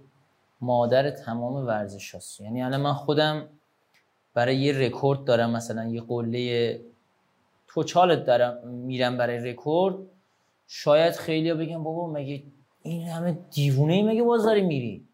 [0.62, 3.48] مادر تمام ورزش هست یعنی الان من خودم
[4.34, 6.82] برای یه رکورد دارم مثلا یه قله
[7.68, 9.96] توچالت دارم میرم برای رکورد
[10.68, 12.44] شاید خیلی بگم بابا مگه
[12.84, 15.06] این همه دیوونه ای مگه باز داری میری؟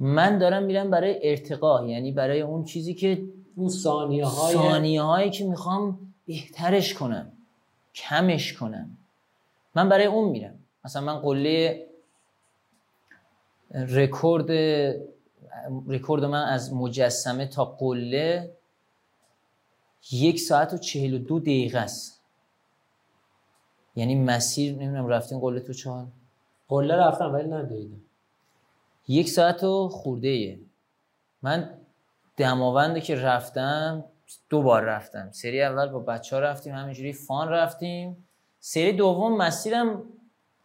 [0.00, 3.22] من دارم میرم برای ارتقا یعنی برای اون چیزی که
[3.56, 7.32] اون ثانیه های ثانیه هایی که می‌خوام بهترش کنم
[7.94, 8.96] کمش کنم.
[9.74, 10.58] من برای اون میرم.
[10.84, 11.86] مثلا من قله
[13.74, 14.50] رکورد
[15.88, 18.56] رکورد من از مجسمه تا قله
[20.12, 22.20] یک ساعت و چهل و دو دقیقه است.
[23.96, 26.06] یعنی مسیر نمی‌دونم رفتین قله تو چهار؟
[26.68, 28.00] قله رفتم ولی ندویدم
[29.08, 30.28] یک ساعت و خورده.
[30.28, 30.58] ایه.
[31.42, 31.70] من
[32.36, 34.04] دماونده که رفتم
[34.48, 35.30] دو بار رفتم.
[35.32, 38.28] سری اول با بچه ها رفتیم همینجوری فان رفتیم.
[38.60, 40.02] سری دوم مسیرم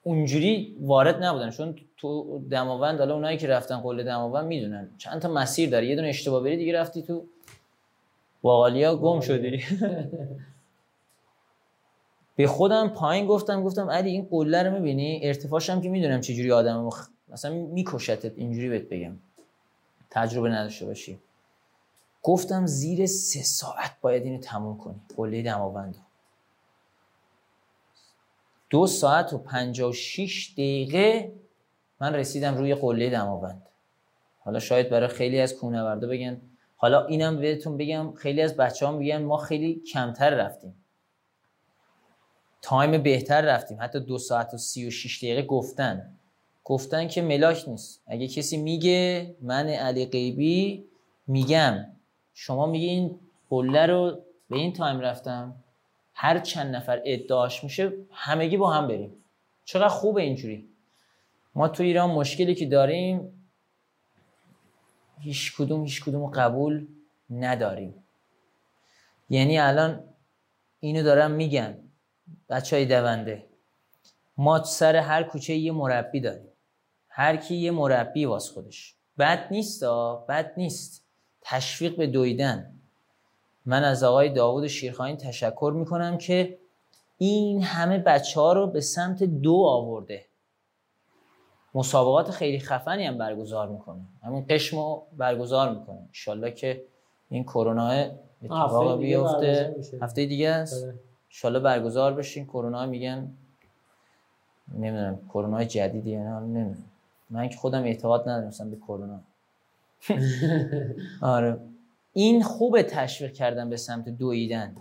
[0.03, 4.89] اونجوری وارد نبودن چون تو دماوند حالا اونایی که رفتن قله دماوند می‌دونن.
[4.97, 5.87] چند تا مسیر داره.
[5.87, 7.25] یه دونه اشتباه بری دیگه رفتی تو
[8.41, 9.63] باقالیا گم شدی.
[12.35, 16.51] به خودم پایین گفتم گفتم علی این قله رو می‌بینی؟ ارتفاعش هم که می‌دونم چجوری
[16.51, 17.07] آدم مخ...
[17.29, 19.17] مثلا میکشتت اینجوری بهت بگم.
[20.09, 21.19] تجربه نداشته باشی.
[22.23, 25.01] گفتم زیر سه ساعت باید اینو تموم کنی.
[25.17, 25.97] قله دماوند
[28.69, 31.33] دو ساعت و پنجاه و شیش دقیقه
[32.01, 33.61] من رسیدم روی قله دماوند.
[34.39, 36.41] حالا شاید برای خیلی از کوهنوردا بگن.
[36.75, 40.75] حالا اینم بهتون بگم خیلی از بچه هم بگن ما خیلی کمتر رفتیم.
[42.61, 43.77] time بهتر رفتیم.
[43.81, 46.15] حتی دو ساعت و سی و شیش دقیقه گفتن.
[46.63, 48.03] گفتن که ملاک نیست.
[48.07, 50.85] اگه کسی میگه من علی غیبی
[51.27, 51.85] میگم.
[52.33, 53.19] شما میگه این
[53.49, 54.19] قله رو
[54.49, 55.55] به این time رفتم.
[56.21, 59.23] هر چند نفر ادعاش میشه همگی با هم بریم.
[59.65, 60.69] چقدر خوبه اینجوری.
[61.55, 63.49] ما تو ایران مشکلی که داریم
[65.19, 66.87] هیچ کدوم هیچ کدوم قبول
[67.29, 68.03] نداریم.
[69.29, 70.03] یعنی الان
[70.79, 71.77] اینو دارم میگن
[72.49, 73.45] بچه های دونده.
[74.37, 76.47] ما سر هر کوچه یه مربی داریم.
[77.09, 78.95] هر کی یه مربی واس خودش.
[79.17, 79.83] بد نیست
[80.29, 81.05] بد نیست.
[81.41, 82.78] تشویق به دویدن.
[83.69, 86.57] من از آقای داوود شیرخانی تشکر می‌کنم که
[87.17, 90.25] این همه بچه ها رو به سمت دو آورده.
[91.75, 93.99] مسابقات خیلی خفنی هم برگزار می‌کنه.
[94.23, 95.97] همین قشم رو برگزار می‌کنه.
[96.07, 96.83] انشالله که
[97.29, 97.89] این کرونا
[98.43, 99.75] اتفاق بیفته.
[100.01, 100.83] هفته دیگه است.
[100.83, 100.93] آره.
[101.29, 102.45] انشالله برگزار بشین.
[102.45, 103.31] کرونا میگن
[104.73, 106.83] نمی‌دونم کرونا جدیدی نه نمی‌دونم.
[107.29, 109.19] من که خودم اعتقاد ندارم به کرونا.
[111.21, 111.59] آره.
[112.13, 114.75] این خوب تشویق کردن به سمت دویدن.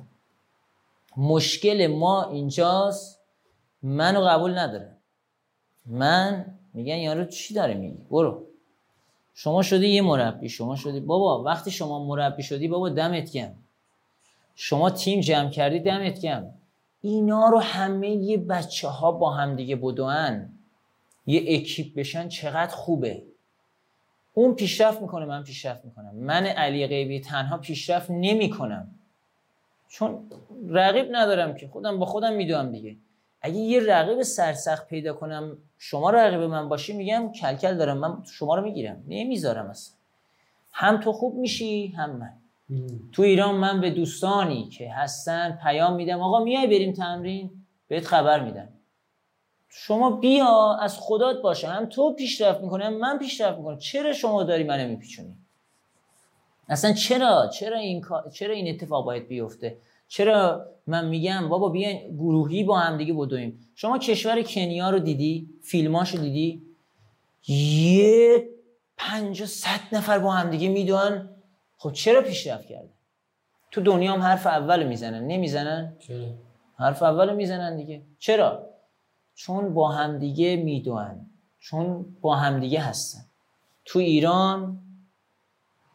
[1.17, 3.21] مشکل ما اینجاست
[3.83, 4.97] منو قبول نداره.
[5.87, 8.47] من میگن یارو چی داره میگی برو.
[9.35, 11.01] شما شدی یه مربی شما شدی.
[11.01, 13.55] بابا وقتی شما مربی شدی بابا دمت گم
[14.55, 16.55] شما تیم جمع کردی دمت گم
[17.01, 19.77] اینا رو همه یه بچه ها با هم دیگه
[21.27, 23.23] یه اکیپ بشن چقدر خوبه.
[24.39, 26.15] اون پیشرفت می‌کنه من پیشرفت می‌کنم.
[26.15, 28.91] من علی غیبی تنها پیشرفت نمی‌کنم.
[29.89, 30.31] چون
[30.69, 32.97] رقیب ندارم که خودم با خودم می‌دونم دیگه.
[33.41, 38.55] اگه یه رقیب سرسخت پیدا کنم شما رقیب من باشی میگم کلکل دارم من شما
[38.55, 39.05] رو می‌گیرم.
[39.09, 39.97] نمی‌ذارم اصلا.
[40.73, 42.33] هم تو خوب میشی هم من.
[43.13, 47.51] تو ایران من به دوستانی که هستن پیام میدم آقا میای بریم تمرین؟
[47.89, 48.69] بهت خبر میدم.
[49.71, 51.69] شما بیا از خدات باشه.
[51.69, 53.79] هم تو پیشرفت می‌کنی هم من پیشرفت می‌کنم.
[53.79, 55.35] چرا شما داری منو میپیچونی؟
[56.69, 59.77] اصلا چرا؟ چرا این چرا این اتفاق باید بیفته؟
[60.09, 63.61] چرا من میگم بابا بیاین گروهی با هم دیگه بدویم.
[63.75, 66.63] شما کشور کنیا رو دیدی؟ فیلماشو دیدی؟
[67.49, 68.49] یه
[68.97, 71.29] پنج صد نفر با هم دیگه می‌دونن
[71.79, 72.91] خب چرا پیشرفت کرده
[73.71, 75.27] تو دنیا هم حرف اول می‌زنن.
[75.27, 76.27] نمی‌زنن؟ چرا؟
[76.79, 78.03] حرف اول می‌زنن دیگه.
[78.19, 78.68] چرا؟
[79.39, 81.27] چون با همدیگه می‌دونن
[81.59, 83.21] چون با همدیگه هستن.
[83.85, 84.79] تو ایران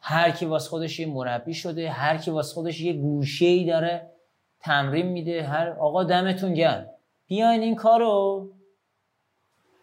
[0.01, 4.11] هر کی واس خودش یه مربی شده هر کی واس خودش یه گوشه ای داره
[4.59, 6.85] تمرین میده هر آقا دمتون گرم.
[7.27, 8.49] بیاین این کارو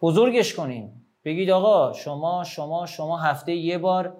[0.01, 4.17] بزرگش کنیم بگید آقا شما شما شما هفته یه بار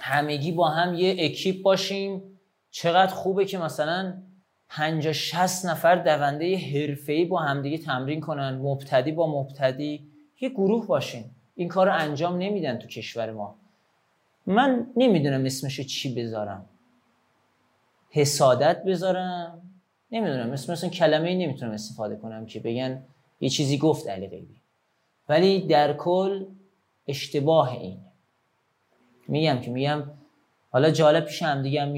[0.00, 2.40] همگی با هم یه اکیپ باشیم
[2.70, 4.22] چقدر خوبه که مثلا
[4.70, 10.06] 50 60 نفر دونده حرفه‌ای با همدیگه تمرین کنن مبتدی با مبتدی.
[10.40, 11.24] یه گروه باشین.
[11.54, 13.54] این کار رو انجام نمیدن تو کشور ما.
[14.46, 16.64] من نمی‌دونم اسمش چی بذارم.
[18.10, 19.62] حسادت بذارم.
[20.12, 20.52] نمی‌دونم.
[20.52, 23.02] اسم مثلا کلمه ای نمی‌تونم استفاده کنم که بگن
[23.40, 24.60] یه چیزی گفت علی غیبی.
[25.28, 26.46] ولی در کل
[27.06, 27.98] اشتباه این.
[29.28, 30.02] میگم که میگم
[30.70, 31.88] حالا جالب پیش هم دیگه هم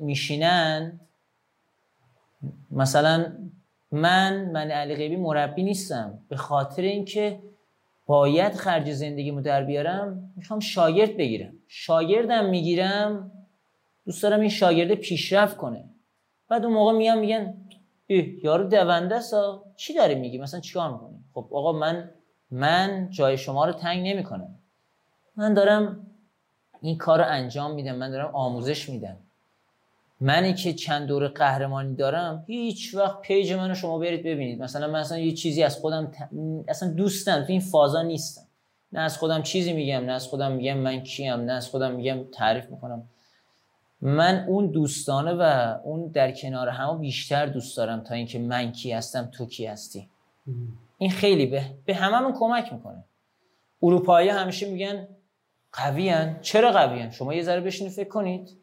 [0.00, 1.00] میشینن.
[2.70, 3.32] مثلا
[3.92, 6.18] من من علی غیبی مربی نیستم.
[6.28, 7.40] به خاطر اینکه
[8.06, 11.52] باید خرج زندگیمو در بیارم می‌خوام شاگرد بگیرم.
[11.68, 13.32] شاگردم می‌گیرم
[14.04, 15.84] دوست دارم این شاگرد پیشرفت کنه.
[16.48, 17.54] بعد اون موقع میگم میگن
[18.42, 22.10] یارو دونده سا چی داری میگی؟ مثلا چیکار می‌کنی؟ خب آقا من
[22.50, 24.58] من جای شما رو تنگ نمی‌کنم.
[25.36, 26.06] من دارم
[26.80, 27.94] این کار رو انجام میدم.
[27.96, 29.16] من دارم آموزش میدم.
[30.20, 34.62] منی که چند دور قهرمانی دارم هیچ وقت پیج منو شما برید ببینید.
[34.62, 36.12] مثلا من اصلا یه چیزی از خودم
[36.68, 38.42] اصلا دوستم تو این فازا نیستم.
[38.92, 42.24] نه از خودم چیزی میگم نه از خودم میگم من کیم نه از خودم میگم
[42.32, 43.08] تعریف می‌کنم.
[44.00, 48.92] من اون دوستانه و اون در کنار هم بیشتر دوست دارم تا اینکه من کی
[48.92, 50.08] هستم تو کی هستی.
[50.98, 53.04] این خیلی به به هممون کمک می‌کنه.
[53.82, 55.08] اروپایی همیشه میگن
[55.72, 58.56] قویان چرا قویان شما یه ذره بشینید فکر کنید.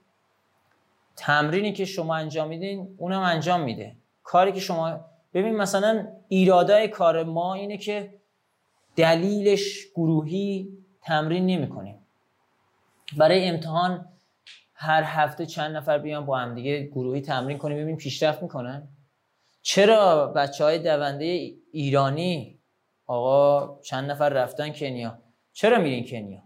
[1.15, 3.95] تمرینی که شما انجام میدین اونم انجام میده.
[4.23, 8.14] کاری که شما ببین مثلا ایرادای کار ما اینه که
[8.95, 11.99] دلیلش گروهی تمرین نمی‌کنیم.
[13.18, 14.06] برای امتحان
[14.73, 18.88] هر هفته چند نفر بیان با هم دیگه گروهی تمرین کنیم ببینیم پیشرفت می‌کنن.
[19.61, 21.26] چرا بچه های دونده
[21.72, 22.60] ایرانی
[23.07, 25.19] آقا چند نفر رفتن کنیا؟
[25.53, 26.41] چرا میرین کنیا؟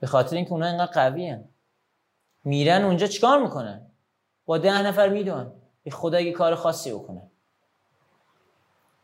[0.00, 1.48] به خاطر اینکه اونا اینقدر قوی هن.
[2.44, 3.86] میرن اونجا چیکار می‌کنن؟
[4.46, 5.52] با ده نفر میدون.
[5.84, 7.30] به خدا اگه کار خاصی بکنن.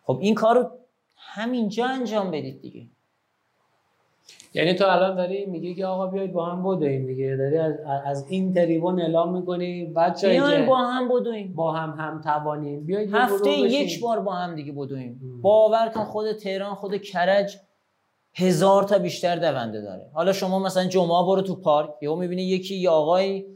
[0.04, 0.70] خب این کار رو
[1.16, 2.86] همینجا انجام بدید دیگه.
[4.54, 7.36] یعنی تو الان داری میگی که آقا بیاید با هم بدویم دیگه.
[7.36, 11.54] داری از, از این تریبون اعلام می‌کنی بچه بیاید با هم بدویم.
[11.54, 12.84] با هم هم توانیم.
[12.86, 15.40] بیاید هفته یک بار با هم دیگه بدویم.
[15.42, 17.56] باور کن خود تهران خود کرج
[18.34, 20.10] هزار تا بیشتر دونده داره.
[20.12, 23.46] حالا شما مثلا جمعه برو تو پارک یهو می‌بینی یکی یا آقای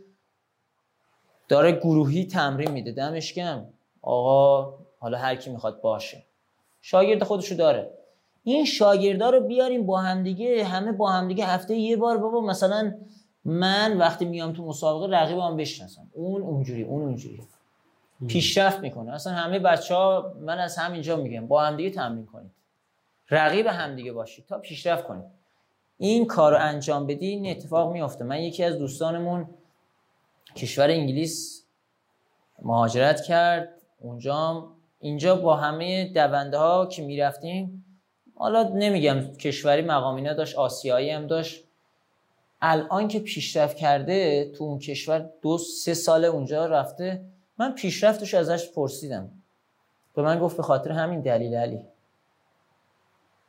[1.49, 2.93] داره گروهی تمرین میده.
[2.93, 3.65] دمش کم
[4.03, 6.23] آقا حالا هر کی می‌خواد باشه.
[6.83, 7.91] شاگرد خودشو داره.
[8.45, 12.95] این شاگردا رو بیاریم با همدیگه همه با همدیگه هفته یه بار بابا مثلا
[13.45, 16.11] من وقتی میام تو مسابقه رقیبم بشناسم.
[16.13, 17.41] اون اونجوری اون اونجوری.
[18.29, 19.13] پیشرفت می‌کنه.
[19.13, 22.51] اصلا همه بچه ها من از همینجا میگم با همدیگه تمرین کنید.
[23.31, 24.47] رقیب همدیگه باشید.
[24.47, 25.25] تا پیشرفت کنید.
[25.99, 28.25] این کار رو انجام بدی این اتفاق میافته.
[28.25, 29.49] من یکی از دوستانمون
[30.57, 31.65] کشور انگلیس
[32.63, 33.69] مهاجرت کرد.
[34.01, 34.69] اونجا
[34.99, 37.85] اینجا با همه دونده ها که می‌رفتیم
[38.35, 41.65] حالا نمیگم کشوری مقامینا داشت آسیایی هم داشت.
[42.61, 47.25] الان که پیشرفت کرده تو اون کشور دو سه سال اونجا رفته.
[47.59, 49.31] من پیشرفتش ازش پرسیدم.
[50.15, 51.87] به من گفت به خاطر همین دلیل علی.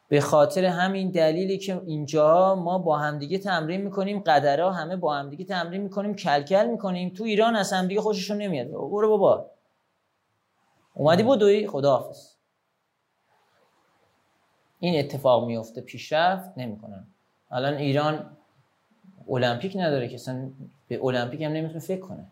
[0.07, 5.45] به خاطر همین دلیلی که اینجا ما با همدیگه تمرین می‌کنیم قدرها همه با همدیگه
[5.45, 7.09] تمرین می‌کنیم کلکل می‌کنیم.
[7.09, 8.67] تو ایران از همدیگه خوششون نمیاد.
[8.67, 9.51] برو بابا.
[10.93, 12.35] اومدی بدوی خداحافظ.
[14.79, 17.07] این اتفاق میفته پیشرفت نمی‌کنن.
[17.51, 18.37] الان ایران
[19.29, 20.51] المپیک نداره که اصلا
[20.87, 22.27] به المپیک هم نمی‌تونه فکر کنه.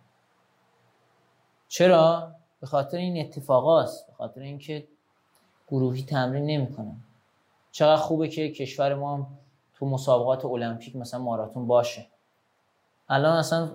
[1.67, 2.31] چرا؟
[2.61, 4.87] به خاطر این اتفاقاست به خاطر اینکه
[5.67, 7.03] گروهی تمرین نمی‌کنن.
[7.73, 9.27] چقدر خوبه که کشور ما
[9.73, 12.05] تو مسابقات المپیک مثلا ماراتون باشه.
[13.09, 13.71] الان اصلا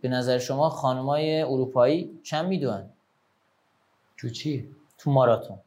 [0.00, 2.90] به نظر شما خانمای اروپایی چند می‌دونن؟
[4.18, 4.68] تو چی؟
[4.98, 5.58] تو ماراتون.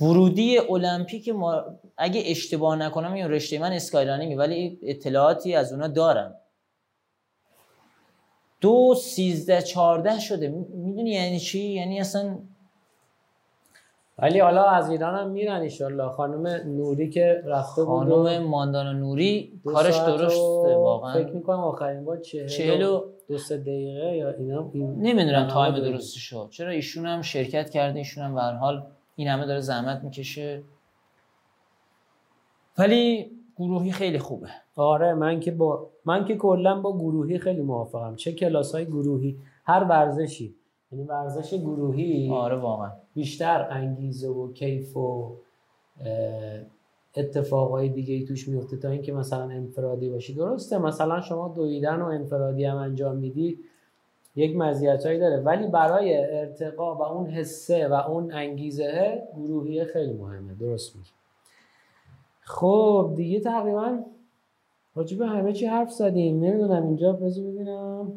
[0.00, 1.64] ورودی المپیک ما
[1.96, 6.34] اگه اشتباه نکنم این رشته من اسکایرانی ولی اطلاعاتی از اونا دارم.
[8.60, 10.48] دو سیزده چارده شده.
[10.48, 12.38] می‌دونی یعنی چی؟ یعنی اصلا
[14.18, 19.60] ولی حالا از ایران هم میرن ایشالله خانم نوری که رفته بود خانم ماندانا نوری
[19.64, 21.14] کارش درسته واقعا.
[21.14, 26.20] فکر می‌کنم آخرین بار چهل و دو سه دقیقه یا اینا این نمی‌دونم تایم درستی
[26.20, 26.48] شد.
[26.50, 28.82] چرا ایشون هم شرکت کرده ایشون هم به حال
[29.16, 30.62] این همه داره زحمت می‌کشه.
[32.78, 34.48] ولی گروهی خیلی خوبه.
[34.76, 38.16] آره من که با من که کلا با گروهی خیلی موافقم.
[38.16, 40.54] چه کلاس های گروهی هر ورزشی.
[40.96, 42.90] یعنی ورزش گروهی آره واقعا.
[43.14, 45.32] بیشتر انگیزه و کیف و
[47.16, 50.34] اتفاقای دیگه ای توش میفته تا اینکه مثلا انفرادی باشی.
[50.34, 53.58] درسته مثلا شما دویدن و انفرادی هم انجام میدی
[54.36, 55.42] یک مزیتایی داره.
[55.42, 60.54] ولی برای ارتقا و اون حسه و اون انگیزه گروهی خیلی مهمه.
[60.54, 61.08] درست میگی.
[62.40, 63.98] خب دیگه تقریبا
[64.94, 66.44] راجب همه چی حرف زدیم.
[66.44, 68.12] نمی‌دونم اینجا بذار ببینم.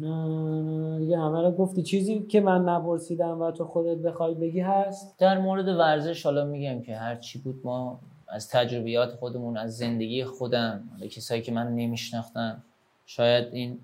[0.00, 1.82] دیگه همه رو گفتی.
[1.82, 6.82] چیزی که من نپرسیدم و تو خودت بخوای بگی هست؟ در مورد ورزش حالا میگم
[6.82, 12.62] که هر چی بود ما از تجربیات خودمون از زندگی خودم کسایی که من نمیشناختن
[13.06, 13.78] شاید این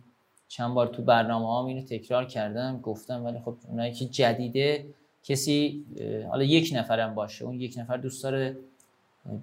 [0.48, 4.86] چند بار تو برنامه ها اینو تکرار کردم گفتم ولی خب اونایی که جدیده
[5.24, 5.84] کسی
[6.30, 8.56] حالا یک نفرم باشه اون یک نفر دوست داره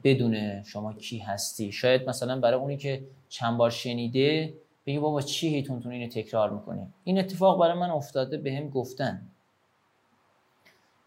[0.04, 1.72] بدونه شما کی هستی.
[1.72, 4.54] شاید مثلا برای اونی که چند بار شنیده
[4.86, 8.70] بگی بابا چی هیتون تون اینو تکرار می‌کنی؟ این اتفاق برای من افتاده به هم
[8.70, 9.28] گفتن.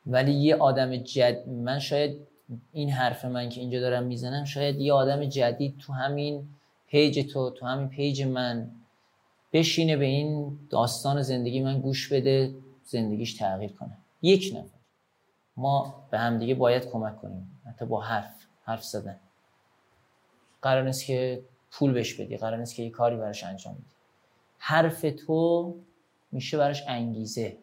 [0.06, 2.26] ولی یه آدم جد من شاید
[2.72, 6.48] این حرف من که اینجا دارم می‌زنم شاید یه آدم جدید تو همین
[6.86, 8.70] page تو تو همین page من
[9.52, 12.54] بشینه به این داستان زندگی من گوش بده
[12.84, 13.98] زندگیش تغییر کنه.
[14.22, 14.76] یک نفر.
[15.56, 18.34] ما به هم دیگه باید کمک کنیم حتی با حرف
[18.64, 19.16] حرف زدن.
[20.62, 21.42] قرار نیست که
[21.78, 23.84] پول بهش بدی قرار نیست که یه کاری براش انجام بدی.
[24.58, 25.74] حرف تو
[26.32, 27.56] میشه براش انگیزه.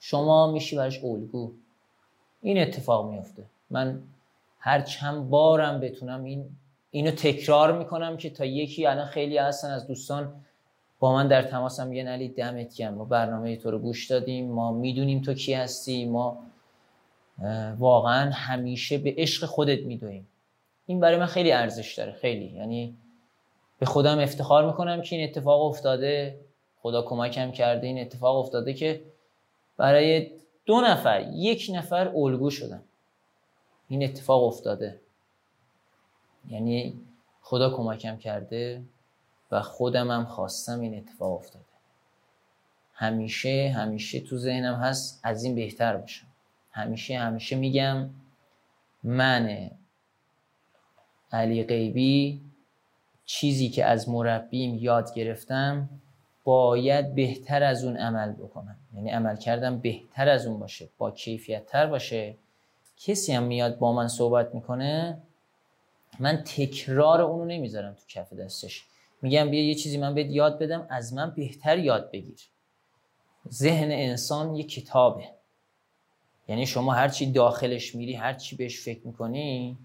[0.00, 1.52] شما میشی براش الگو.
[2.42, 4.02] این اتفاق میفته من
[4.58, 6.44] هر چند بارم بتونم این
[6.90, 10.44] اینو تکرار می‌کنم که تا یکی الان خیلی هستن از دوستان
[10.98, 12.94] با من در تماس هم میگن علی دمت گرم.
[12.94, 16.38] ما برنامه تو رو گوش دادیم ما می‌دونیم تو کی هستی ما
[17.78, 20.27] واقعا همیشه به عشق خودت میدویم.
[20.88, 22.44] این برای من خیلی ارزش داره خیلی.
[22.44, 22.96] یعنی
[23.78, 26.40] به خودم افتخار می‌کنم که این اتفاق افتاده.
[26.82, 29.02] خدا کمکم کرده این اتفاق افتاده که
[29.76, 30.30] برای
[30.66, 32.82] دو نفر یک نفر الگو شدم.
[33.88, 35.00] این اتفاق افتاده.
[36.48, 37.00] یعنی
[37.42, 38.82] خدا کمکم کرده
[39.50, 41.64] و خودم هم خواستم این اتفاق افتاده.
[42.94, 46.26] همیشه همیشه تو ذهنم هست از این بهتر باشم.
[46.70, 48.10] همیشه همیشه میگم
[49.02, 49.70] من
[51.32, 52.40] علی غیبی
[53.24, 55.88] چیزی که از مربیم یاد گرفتم
[56.44, 58.76] باید بهتر از اون عمل بکنم.
[58.96, 62.36] یعنی عمل کردم بهتر از اون باشه با کیفیت تر باشه.
[62.98, 65.18] کسی هم میاد با من صحبت می‌کنه
[66.18, 68.84] من تکرار اونو نمی‌ذارم تو کف دستش.
[69.22, 72.40] میگم بیا یه چیزی من بهت یاد بدم از من بهتر یاد بگیر.
[73.50, 75.24] ذهن انسان یه کتابه.
[76.48, 79.78] یعنی شما هر چی داخلش میری هر چی بهش فکر می‌کنی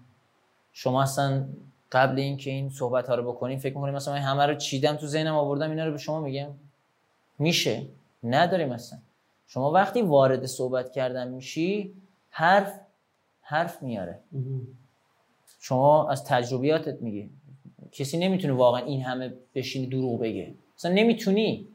[0.76, 1.48] شما اصلا
[1.92, 5.34] قبل اینکه این صحبت ها رو بکنیم فکر می‌کنیم مثلا همه رو چیدم تو ذهنم
[5.34, 6.50] آوردم اینا رو به شما میگم؟
[7.38, 7.86] میشه.
[8.24, 8.98] نداریم مثلا
[9.46, 11.94] شما وقتی وارد صحبت کردن میشی
[12.30, 12.80] حرف
[13.42, 14.20] حرف میاره.
[15.60, 17.30] شما از تجربیاتت میگی.
[17.92, 20.54] کسی نمی‌تونه واقعا این همه بشینی دروغ بگه.
[20.78, 21.68] اصلا نمی‌تونی.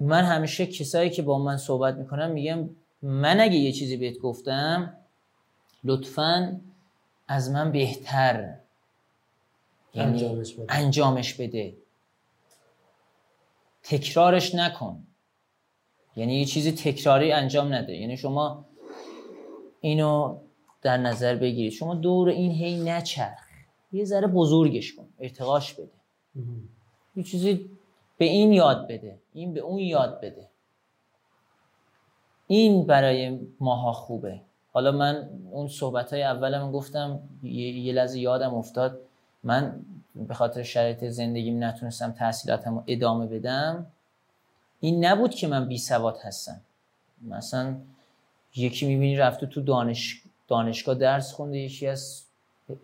[0.00, 2.70] من همیشه کسایی که با من صحبت می‌کنم میگم
[3.02, 4.94] من اگه یه چیزی بهت گفتم
[5.84, 6.60] لطفا
[7.28, 8.54] از من بهتر.
[9.94, 10.74] یعنی انجامش بده.
[10.74, 11.76] انجامش بده.
[13.82, 15.06] تکرارش نکن.
[16.16, 17.96] یعنی یه چیزی تکراری انجام نده.
[17.96, 18.64] یعنی شما
[19.80, 20.38] اینو
[20.82, 21.72] در نظر بگیرید.
[21.72, 23.48] شما دور این هی نچرخ.
[23.92, 25.08] یه ذره بزرگش کن.
[25.20, 25.90] ارتقاش بده.
[27.16, 27.70] یه چیزی
[28.18, 29.18] به این یاد بده.
[29.32, 30.48] این به اون یاد بده.
[32.46, 34.40] این برای ماها خوبه.
[34.78, 39.00] حالا من اون صحبت های اولم گفتم یه, لحظه یادم افتاد.
[39.42, 39.80] من
[40.14, 43.86] به خاطر شرایط زندگیم نتونستم تحصیلاتم رو ادامه بدم.
[44.80, 46.60] این نبود که من بی سواد هستم.
[47.28, 47.76] مثلا
[48.56, 52.22] یکی می‌بینی رفته تو دانش دانشگاه درس خونده یکی از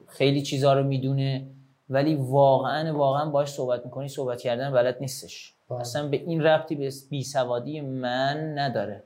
[0.09, 1.47] خیلی چیزها رو می‌دونه
[1.91, 5.55] ولی واقعا واقعا باش صحبت می‌کنی صحبت کردن بلد نیستش.
[5.71, 5.81] بله.
[5.81, 9.03] اصلا به این ربطی به بیسوادی من نداره.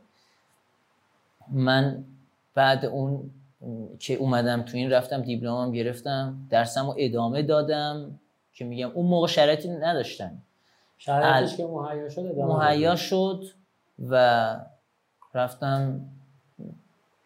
[1.48, 2.04] من
[2.58, 3.30] بعد اون
[3.98, 6.46] که اومدم تو این رفتم دیپلمم گرفتم.
[6.50, 8.20] درسم رو ادامه دادم
[8.52, 10.42] که میگم اون موقع شرایطی نداشتم
[10.98, 13.44] شرایطش که مهیا شد مهیا شد
[14.08, 14.56] و
[15.34, 16.00] رفتم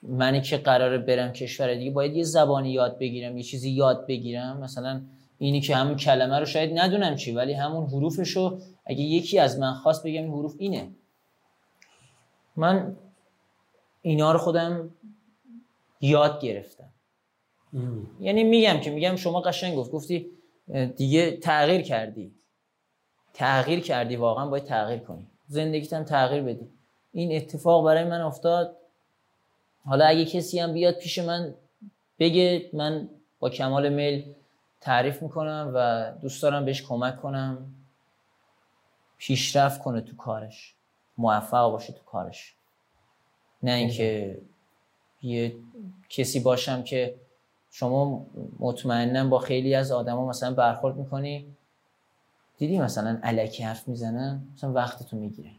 [0.02, 4.56] منی که قراره برم کشور دیگه باید یه زبانی یاد بگیرم یه چیزی یاد بگیرم.
[4.56, 5.00] مثلا
[5.38, 9.58] اینی که همون کلمه رو شاید ندونم چی ولی همون حروفش رو اگه یکی از
[9.58, 10.88] من خواست بگم این حروف اینه.
[12.56, 12.96] من
[14.02, 14.90] اینا رو خودم
[16.02, 16.88] یاد گرفتم.
[18.20, 20.30] یعنی میگم که میگم شما قشنگ گفت گفتی
[20.96, 22.34] دیگه تغییر کردی.
[23.34, 25.26] تغییر کردی واقعا باید تغییر کنی.
[25.46, 26.68] زندگیت هم تغییر بدی.
[27.12, 28.76] این اتفاق برای من افتاد.
[29.84, 31.54] حالا اگه کسی هم بیاد پیش من
[32.18, 33.08] بگه من
[33.38, 34.34] با کمال میل
[34.80, 37.74] تعریف می‌کنم و دوست دارم بهش کمک کنم.
[39.18, 40.74] پیشرفت کنه تو کارش.
[41.18, 42.54] موفق باشه تو کارش.
[43.62, 44.38] نه اینکه
[45.22, 45.56] یه
[46.08, 47.14] کسی باشم که
[47.70, 48.26] شما
[48.58, 51.46] مطمئنا با خیلی از آدما مثلا برخورد می‌کنی؟
[52.58, 55.50] دیدی مثلا علکی حرف می‌زنن؟ مثلا وقتتو می‌گیره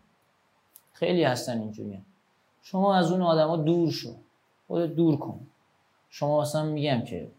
[0.94, 2.02] خیلی هستن اینجوری
[2.62, 4.16] شما از اون آدما دور شو.
[4.68, 5.48] خودت دور کن.
[6.10, 7.32] شما مثلا میگم که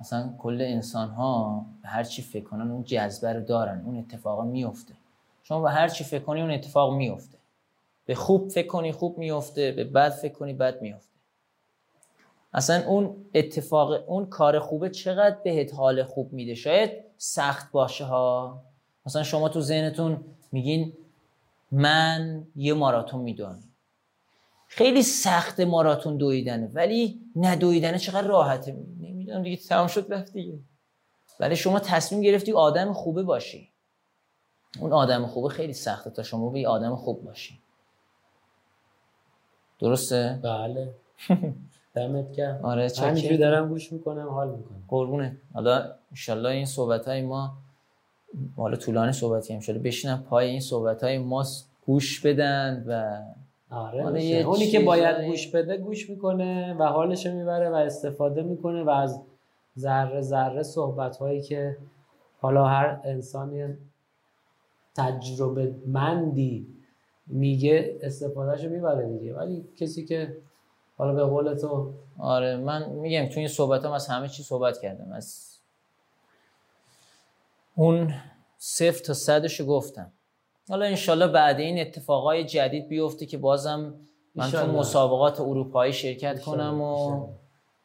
[0.00, 3.82] مثلا کل انسان ها به هر چی فکر کنن اون جذبه رو دارن.
[3.84, 4.94] اون اتفاق میفته
[5.42, 7.38] شما به هر چی فکر کنی اون اتفاق میفته
[8.06, 11.14] به خوب فکر کنی خوب میفته به بد فکر کنی بد میفته
[12.54, 18.62] اصلا اون اتفاق اون کار خوبه چقدر بهت حال خوب میده؟ شاید سخت باشه ها.
[19.06, 20.92] مثلا شما تو ذهنتون میگین
[21.72, 23.62] من یه ماراتون می‌دونم.
[24.68, 28.72] خیلی سخت ماراتون دویدنه ولی ندویدنه چقدر راحته.
[29.00, 30.58] نمی‌دونم دیگه تمام شد رفت دیگه.
[31.40, 33.70] ولی شما تصمیم گرفتی آدم خوبه باشی.
[34.80, 37.63] اون آدم خوبه خیلی سخته تا شما به آدم خوب باشی.
[39.84, 40.88] درسته؟ بله.
[41.94, 42.60] دمت گرم.
[42.62, 44.84] آره همینجوری دارم گوش می‌کنم حال می‌کنم.
[44.88, 45.36] قربونه.
[45.54, 47.52] حالا انشالله این صحبت های ما
[48.56, 51.44] حالا طولانی صحبتی هم شده بشینم پای این صحبت های ما
[51.86, 53.20] گوش بدن و
[53.74, 58.90] آره اونی که باید گوش بده گوش می‌کنه و حالش می‌بره و استفاده می‌کنه و
[58.90, 59.20] از
[59.78, 61.76] ذره ذره صحبت هایی که
[62.40, 63.74] حالا هر انسانی
[64.96, 66.66] تجربه مندی
[67.26, 69.34] میگه استفادهشو می‌بره دیگه.
[69.34, 70.36] ولی کسی که
[70.96, 74.78] حالا به قول تو آره من میگم تو این صحبت هم از همه چی صحبت
[74.78, 75.12] کردم.
[75.12, 75.58] از
[77.74, 78.14] اون
[78.58, 80.12] صفر تا صدشو گفتم.
[80.68, 83.94] حالا انشالله بعد این اتفاقای جدید بیفته که بازم
[84.34, 87.26] من تو مسابقات اروپایی شرکت کنم و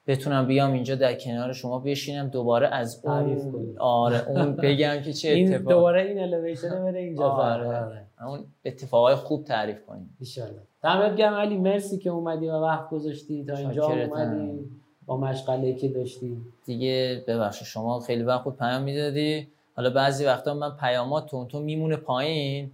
[0.07, 5.29] بتونم بیام اینجا در کنار شما بشینم دوباره از اون آره اون بگم که چه
[5.29, 7.67] اتفاق دوباره این الیویشن بره اینجا آره.
[7.67, 8.05] آره.
[8.25, 10.17] اون اتفاقای خوب تعریف کنیم.
[10.37, 10.49] ان
[10.83, 13.45] دمت گرم علی مرسی که اومدی و وقت گذاشتی.
[13.45, 14.69] تا اینجا اومدی.
[15.05, 16.37] با مشغله که داشتی.
[16.65, 19.47] دیگه ببخشید شما خیلی وقت خود پیام می‌دادی.
[19.75, 22.71] حالا بعضی وقتا من پیامات تو تو میمونه پایین.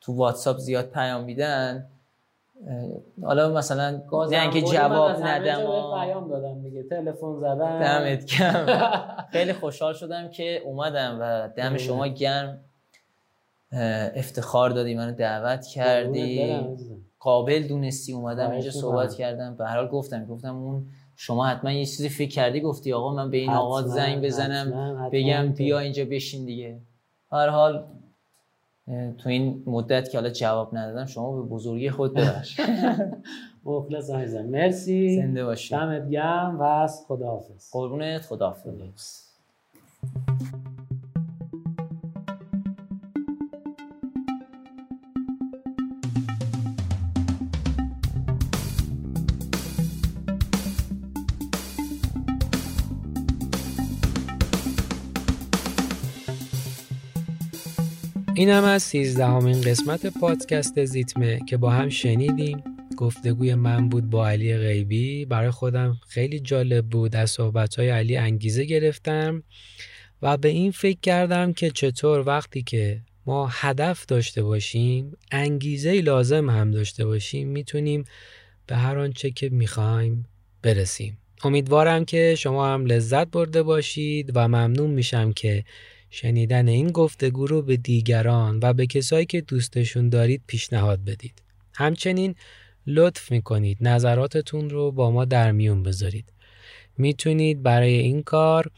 [0.00, 1.86] تو واتساپ زیاد پیام میدن.
[3.22, 5.56] حالا مثلا نه که جواب ندم
[6.02, 6.82] پیام دادم دیگه.
[6.82, 8.66] تلفن زدم دمت کم
[9.32, 12.60] خیلی خوشحال شدم که اومدم و دم شما گرم.
[14.14, 16.64] افتخار دادی منو دعوت کردی.
[17.18, 19.56] قابل دونستی اومدم اینجا صحبت کردم.
[19.56, 20.86] به هر حال گفتم گفتم اون
[21.16, 25.52] شما حتما یه چیزی فکر کردی گفتی آقا من به این آقا زنگ بزنم بگم
[25.52, 26.78] بیا اینجا بشین دیگه.
[27.32, 27.84] هر حال
[29.18, 32.60] تو این مدت که حالا جواب ندادم شما به بزرگی خود ببخش.
[33.64, 34.46] مخلص عزیزم.
[34.46, 35.16] مرسی.
[35.16, 35.74] زنده باشی.
[35.74, 37.70] دمت گرم و خداحافظ.
[37.72, 39.24] قربونت خداحافظ.
[58.36, 62.64] این هم از سیزدهمین قسمت پادکست زیتمه که با هم شنیدیم.
[62.96, 65.24] گفتگوی من بود با علی غیبی.
[65.24, 67.16] برای خودم خیلی جالب بود.
[67.16, 69.42] از صحبتهای علی انگیزه گرفتم
[70.22, 76.50] و به این فکر کردم که چطور وقتی که ما هدف داشته باشیم انگیزه لازم
[76.50, 78.04] هم داشته باشیم می‌تونیم
[78.66, 80.26] به هر آنچه که می‌خوایم
[80.62, 81.18] برسیم.
[81.44, 85.64] امیدوارم که شما هم لذت برده باشید و ممنون میشم که
[86.14, 91.42] شنیدن این گفتگو رو به دیگران و به کسایی که دوستشون دارید پیشنهاد بدید.
[91.74, 92.34] همچنین
[92.86, 96.32] لطف می‌کنید نظراتتون رو با ما در میون بذارید.
[96.98, 98.70] می‌تونید برای این کار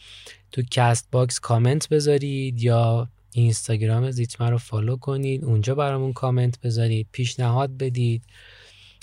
[0.53, 7.77] تو Castbox comment بذارید یا اینستاگرام زیتمه رو follow کنید اونجا برامون کامنت بذارید پیشنهاد
[7.77, 8.23] بدید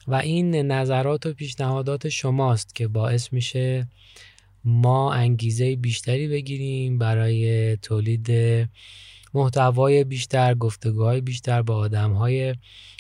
[0.08, 3.88] و این نظرات و پیشنهادات شماست که باعث میشه
[4.66, 8.30] ما انگیزه بیشتری بگیریم برای تولید
[9.34, 12.56] محتوای بیشتر گفتگوهای بیشتر با آدمهای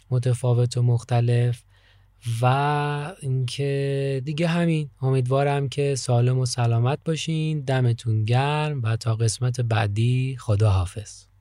[0.09, 1.63] متفاوت و مختلف
[2.41, 4.89] و اینکه دیگه همین.
[5.01, 7.61] امیدوارم که سالم و سلامت باشین.
[7.61, 11.32] دمتون گرم و تا قسمت بعدی خدا حافظ